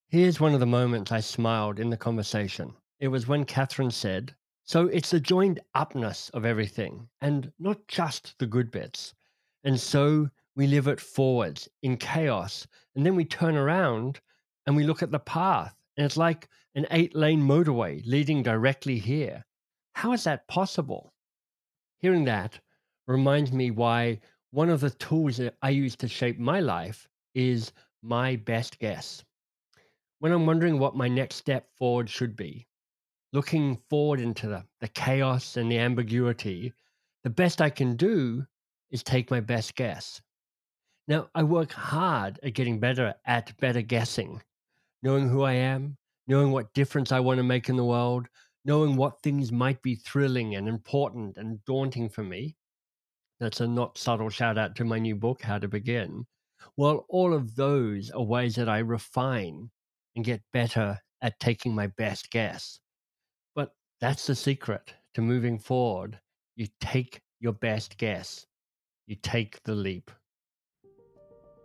Here's 0.07 0.39
one 0.39 0.55
of 0.55 0.60
the 0.60 0.66
moments 0.66 1.12
I 1.12 1.20
smiled 1.20 1.80
in 1.80 1.91
the 1.91 1.97
conversation. 1.97 2.74
It 2.99 3.10
was 3.10 3.28
when 3.28 3.45
Kathryn 3.45 3.91
said, 3.91 4.34
So 4.64 4.88
it's 4.88 5.12
the 5.12 5.20
joined 5.20 5.60
upness 5.76 6.32
of 6.32 6.45
everything, 6.45 7.07
and 7.22 7.51
not 7.60 7.88
just 7.88 8.34
the 8.39 8.47
good 8.47 8.72
bits. 8.72 9.14
And 9.64 9.80
so 9.80 10.32
we 10.60 10.68
live 10.68 10.89
it 10.89 10.99
forwards 10.99 11.70
in 11.84 11.95
chaos, 11.95 12.68
and 12.93 13.05
then 13.05 13.16
we 13.16 13.24
turn 13.24 13.55
around 13.55 14.20
and 14.66 14.76
we 14.76 14.84
look 14.84 15.01
at 15.01 15.10
the 15.10 15.18
path, 15.18 15.74
and 15.95 16.05
it's 16.05 16.18
like 16.18 16.49
an 16.76 16.86
eight 16.91 17.16
lane 17.16 17.41
motorway 17.41 18.05
leading 18.05 18.43
directly 18.43 18.99
here. 18.99 19.45
How 19.93 20.12
is 20.12 20.26
that 20.26 20.49
possible? 20.49 21.14
Hearing 21.99 22.26
that 22.26 22.60
reminds 23.07 23.53
me 23.53 23.72
why 23.72 24.20
one 24.51 24.70
of 24.70 24.82
the 24.82 24.89
tools 24.89 25.38
that 25.38 25.55
I 25.62 25.70
use 25.70 25.95
to 25.95 26.10
shape 26.10 26.38
my 26.38 26.60
life 26.60 27.07
is 27.34 27.72
my 28.01 28.36
best 28.36 28.80
guess 28.80 29.24
when 30.20 30.34
I'm 30.34 30.45
wondering 30.45 30.78
what 30.78 30.93
my 30.93 31.07
next 31.07 31.38
step 31.38 31.70
forward 31.78 32.10
should 32.10 32.36
be, 32.36 32.68
looking 33.32 33.78
forward 33.89 34.20
into 34.20 34.47
the, 34.47 34.66
the 34.82 34.89
chaos 34.89 35.55
and 35.55 35.72
the 35.72 35.80
ambiguity, 35.80 36.74
the 37.24 37.30
best 37.30 37.62
I 37.62 37.70
can 37.70 37.95
do 37.95 38.45
is 38.91 39.03
take 39.03 39.32
my 39.32 39.39
best 39.39 39.74
guess. 39.76 40.22
Now, 41.10 41.28
I 41.34 41.41
work 41.41 41.72
hard 41.72 42.39
at 42.43 42.53
getting 42.53 42.80
better 42.80 43.16
at 43.26 43.57
better 43.57 43.82
guessing, 43.82 44.43
knowing 45.01 45.28
who 45.28 45.41
I 45.41 45.53
am, 45.53 45.97
knowing 46.28 46.51
what 46.51 46.72
difference 46.76 47.12
I 47.12 47.20
want 47.20 47.39
to 47.39 47.43
make 47.43 47.68
in 47.68 47.78
the 47.78 47.84
world, 47.84 48.28
knowing 48.64 48.95
what 48.95 49.20
things 49.24 49.51
might 49.51 49.82
be 49.82 49.95
thrilling 49.95 50.53
and 50.55 50.70
important 50.70 51.38
and 51.38 51.66
daunting 51.66 52.10
for 52.10 52.24
me. 52.24 52.55
That's 53.39 53.60
a 53.60 53.68
not 53.68 53.97
subtle 53.97 54.30
shout 54.30 54.60
out 54.60 54.76
to 54.76 54.86
my 54.86 54.99
new 54.99 55.16
book, 55.16 55.41
How 55.41 55.57
to 55.57 55.68
Begin. 55.68 56.28
Well, 56.78 57.07
all 57.10 57.34
of 57.34 57.55
those 57.55 58.12
are 58.12 58.22
ways 58.22 58.53
that 58.55 58.70
I 58.70 58.78
refine 58.78 59.72
and 60.16 60.24
get 60.24 60.43
better 60.53 60.99
at 61.24 61.39
taking 61.39 61.74
my 61.74 61.88
best 61.88 62.30
guess. 62.30 62.80
But 63.55 63.74
that's 63.99 64.28
the 64.28 64.36
secret 64.36 64.93
to 65.16 65.24
moving 65.24 65.57
forward. 65.57 66.20
You 66.55 66.68
take 66.80 67.20
your 67.39 67.53
best 67.53 67.97
guess, 67.97 68.45
you 69.07 69.16
take 69.16 69.64
the 69.64 69.74
leap. 69.74 70.12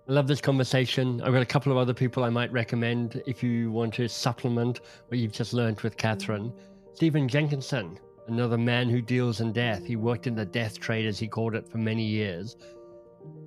I 0.06 0.12
love 0.12 0.26
this 0.26 0.42
conversation. 0.42 1.22
I've 1.22 1.32
got 1.32 1.40
a 1.40 1.46
couple 1.46 1.72
of 1.72 1.78
other 1.78 1.94
people 1.94 2.24
I 2.24 2.28
might 2.28 2.52
recommend 2.52 3.22
if 3.26 3.42
you 3.42 3.70
want 3.70 3.94
to 3.94 4.06
supplement 4.06 4.80
what 5.08 5.18
you've 5.18 5.32
just 5.32 5.54
learned 5.54 5.80
with 5.80 5.96
Kathryn. 5.96 6.52
Stephen 6.92 7.26
Jenkinson, 7.26 7.98
another 8.28 8.58
man 8.58 8.90
who 8.90 9.00
deals 9.00 9.40
in 9.40 9.50
death. 9.50 9.82
He 9.82 9.96
worked 9.96 10.26
in 10.26 10.34
the 10.34 10.44
death 10.44 10.78
trade, 10.78 11.06
as 11.06 11.18
he 11.18 11.26
called 11.26 11.54
it, 11.54 11.66
for 11.66 11.78
many 11.78 12.04
years. 12.04 12.58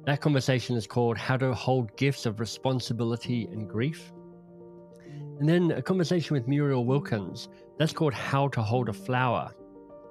That 0.08 0.20
conversation 0.20 0.76
is 0.76 0.88
called 0.88 1.16
How 1.16 1.38
to 1.38 1.54
Hold 1.54 1.96
Gifts 1.96 2.26
of 2.26 2.40
Responsibility 2.40 3.48
and 3.52 3.70
Grief. 3.70 4.12
And 5.40 5.48
then 5.48 5.70
a 5.70 5.82
conversation 5.84 6.34
with 6.34 6.48
Muriel 6.48 6.86
Wilkins. 6.86 7.50
That's 7.78 7.94
called 7.94 8.16
How 8.16 8.48
to 8.48 8.64
Hold 8.64 8.90
a 8.90 8.94
Flower. 8.94 9.54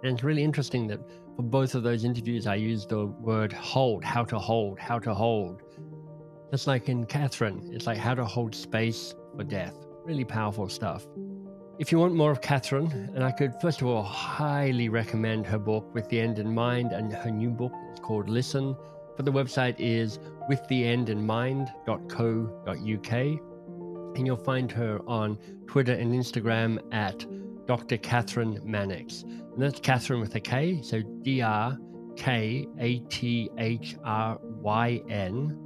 And 0.05 0.12
it's 0.12 0.22
really 0.22 0.44
interesting 0.44 0.86
that 0.86 1.01
for 1.34 1.42
both 1.42 1.74
of 1.74 1.82
those 1.82 2.05
interviews, 2.05 2.47
I 2.47 2.55
used 2.55 2.90
the 2.90 3.07
word 3.07 3.53
hold, 3.53 4.05
how 4.05 4.22
to 4.26 4.38
hold, 4.38 4.78
how 4.78 5.01
to 5.01 5.12
hold. 5.12 5.62
Just 6.51 6.66
like 6.66 6.88
in 6.88 7.07
Kathryn, 7.07 7.72
it's 7.74 7.86
like 7.86 7.99
how 7.99 8.14
to 8.14 8.24
hold 8.24 8.55
space 8.55 9.14
for 9.36 9.44
death. 9.44 9.74
Really 10.05 10.24
powerful 10.24 10.68
stuff. 10.68 11.07
If 11.78 11.92
you 11.92 11.99
want 11.99 12.14
more 12.14 12.30
of 12.30 12.40
Kathryn, 12.40 13.14
and 13.14 13.22
I 13.24 13.32
could 13.32 13.53
first 13.61 13.82
of 13.82 13.88
all 13.88 14.03
highly 14.03 14.88
recommend 14.88 15.47
her 15.47 15.59
book 15.59 15.92
With 15.92 16.09
the 16.09 16.18
End 16.20 16.38
in 16.38 16.55
Mind, 16.55 16.92
and 16.92 17.12
her 17.12 17.30
new 17.30 17.51
book 17.51 17.72
is 17.92 17.99
called 18.01 18.30
Listen. 18.30 18.74
But 19.16 19.24
the 19.24 19.32
website 19.32 19.76
is 19.78 20.20
withtheendinmind.co.uk 20.49 23.40
and 24.16 24.26
you'll 24.26 24.36
find 24.36 24.72
her 24.72 25.01
on 25.07 25.38
Twitter 25.66 25.92
and 25.92 26.14
Instagram 26.14 26.78
at 26.92 27.26
Dr. 27.66 27.99
Kathryn 27.99 28.64
Mannix. 28.64 29.22
And 29.22 29.62
that's 29.62 29.80
Kathryn 29.80 30.20
with 30.20 30.34
a 30.36 30.40
K, 30.40 30.80
so 30.82 31.03
D 31.22 31.42
R 31.42 31.76
K 32.16 32.66
A 32.78 32.99
T 33.01 33.51
H 33.59 33.97
R 34.05 34.38
Y 34.42 35.03
N 35.11 35.65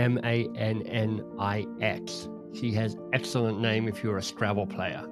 M 0.00 0.18
A 0.24 0.48
N 0.56 0.82
N 0.86 1.22
I 1.38 1.66
X. 1.82 2.28
She 2.54 2.72
has 2.72 2.96
excellent 3.12 3.60
name 3.60 3.86
if 3.86 4.02
you're 4.02 4.16
a 4.16 4.22
Scrabble 4.22 4.66
player. 4.66 5.04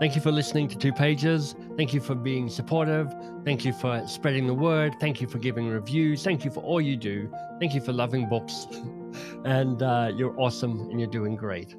Thank 0.00 0.16
you 0.16 0.22
for 0.22 0.32
listening 0.32 0.66
to 0.68 0.78
Two 0.78 0.92
Pages. 0.92 1.54
Thank 1.76 1.92
you 1.92 2.00
for 2.00 2.14
being 2.14 2.48
supportive. 2.48 3.14
Thank 3.44 3.66
you 3.66 3.74
for 3.74 4.02
spreading 4.08 4.46
the 4.46 4.54
word. 4.54 4.96
Thank 4.98 5.20
you 5.20 5.28
for 5.28 5.38
giving 5.38 5.68
reviews. 5.68 6.24
Thank 6.24 6.42
you 6.42 6.50
for 6.50 6.60
all 6.60 6.80
you 6.80 6.96
do. 6.96 7.30
Thank 7.60 7.74
you 7.74 7.82
for 7.82 7.92
loving 7.92 8.26
books. 8.26 8.66
and 9.44 9.82
uh, 9.82 10.10
you're 10.16 10.34
awesome 10.40 10.80
and 10.90 10.98
you're 10.98 11.10
doing 11.10 11.36
great. 11.36 11.76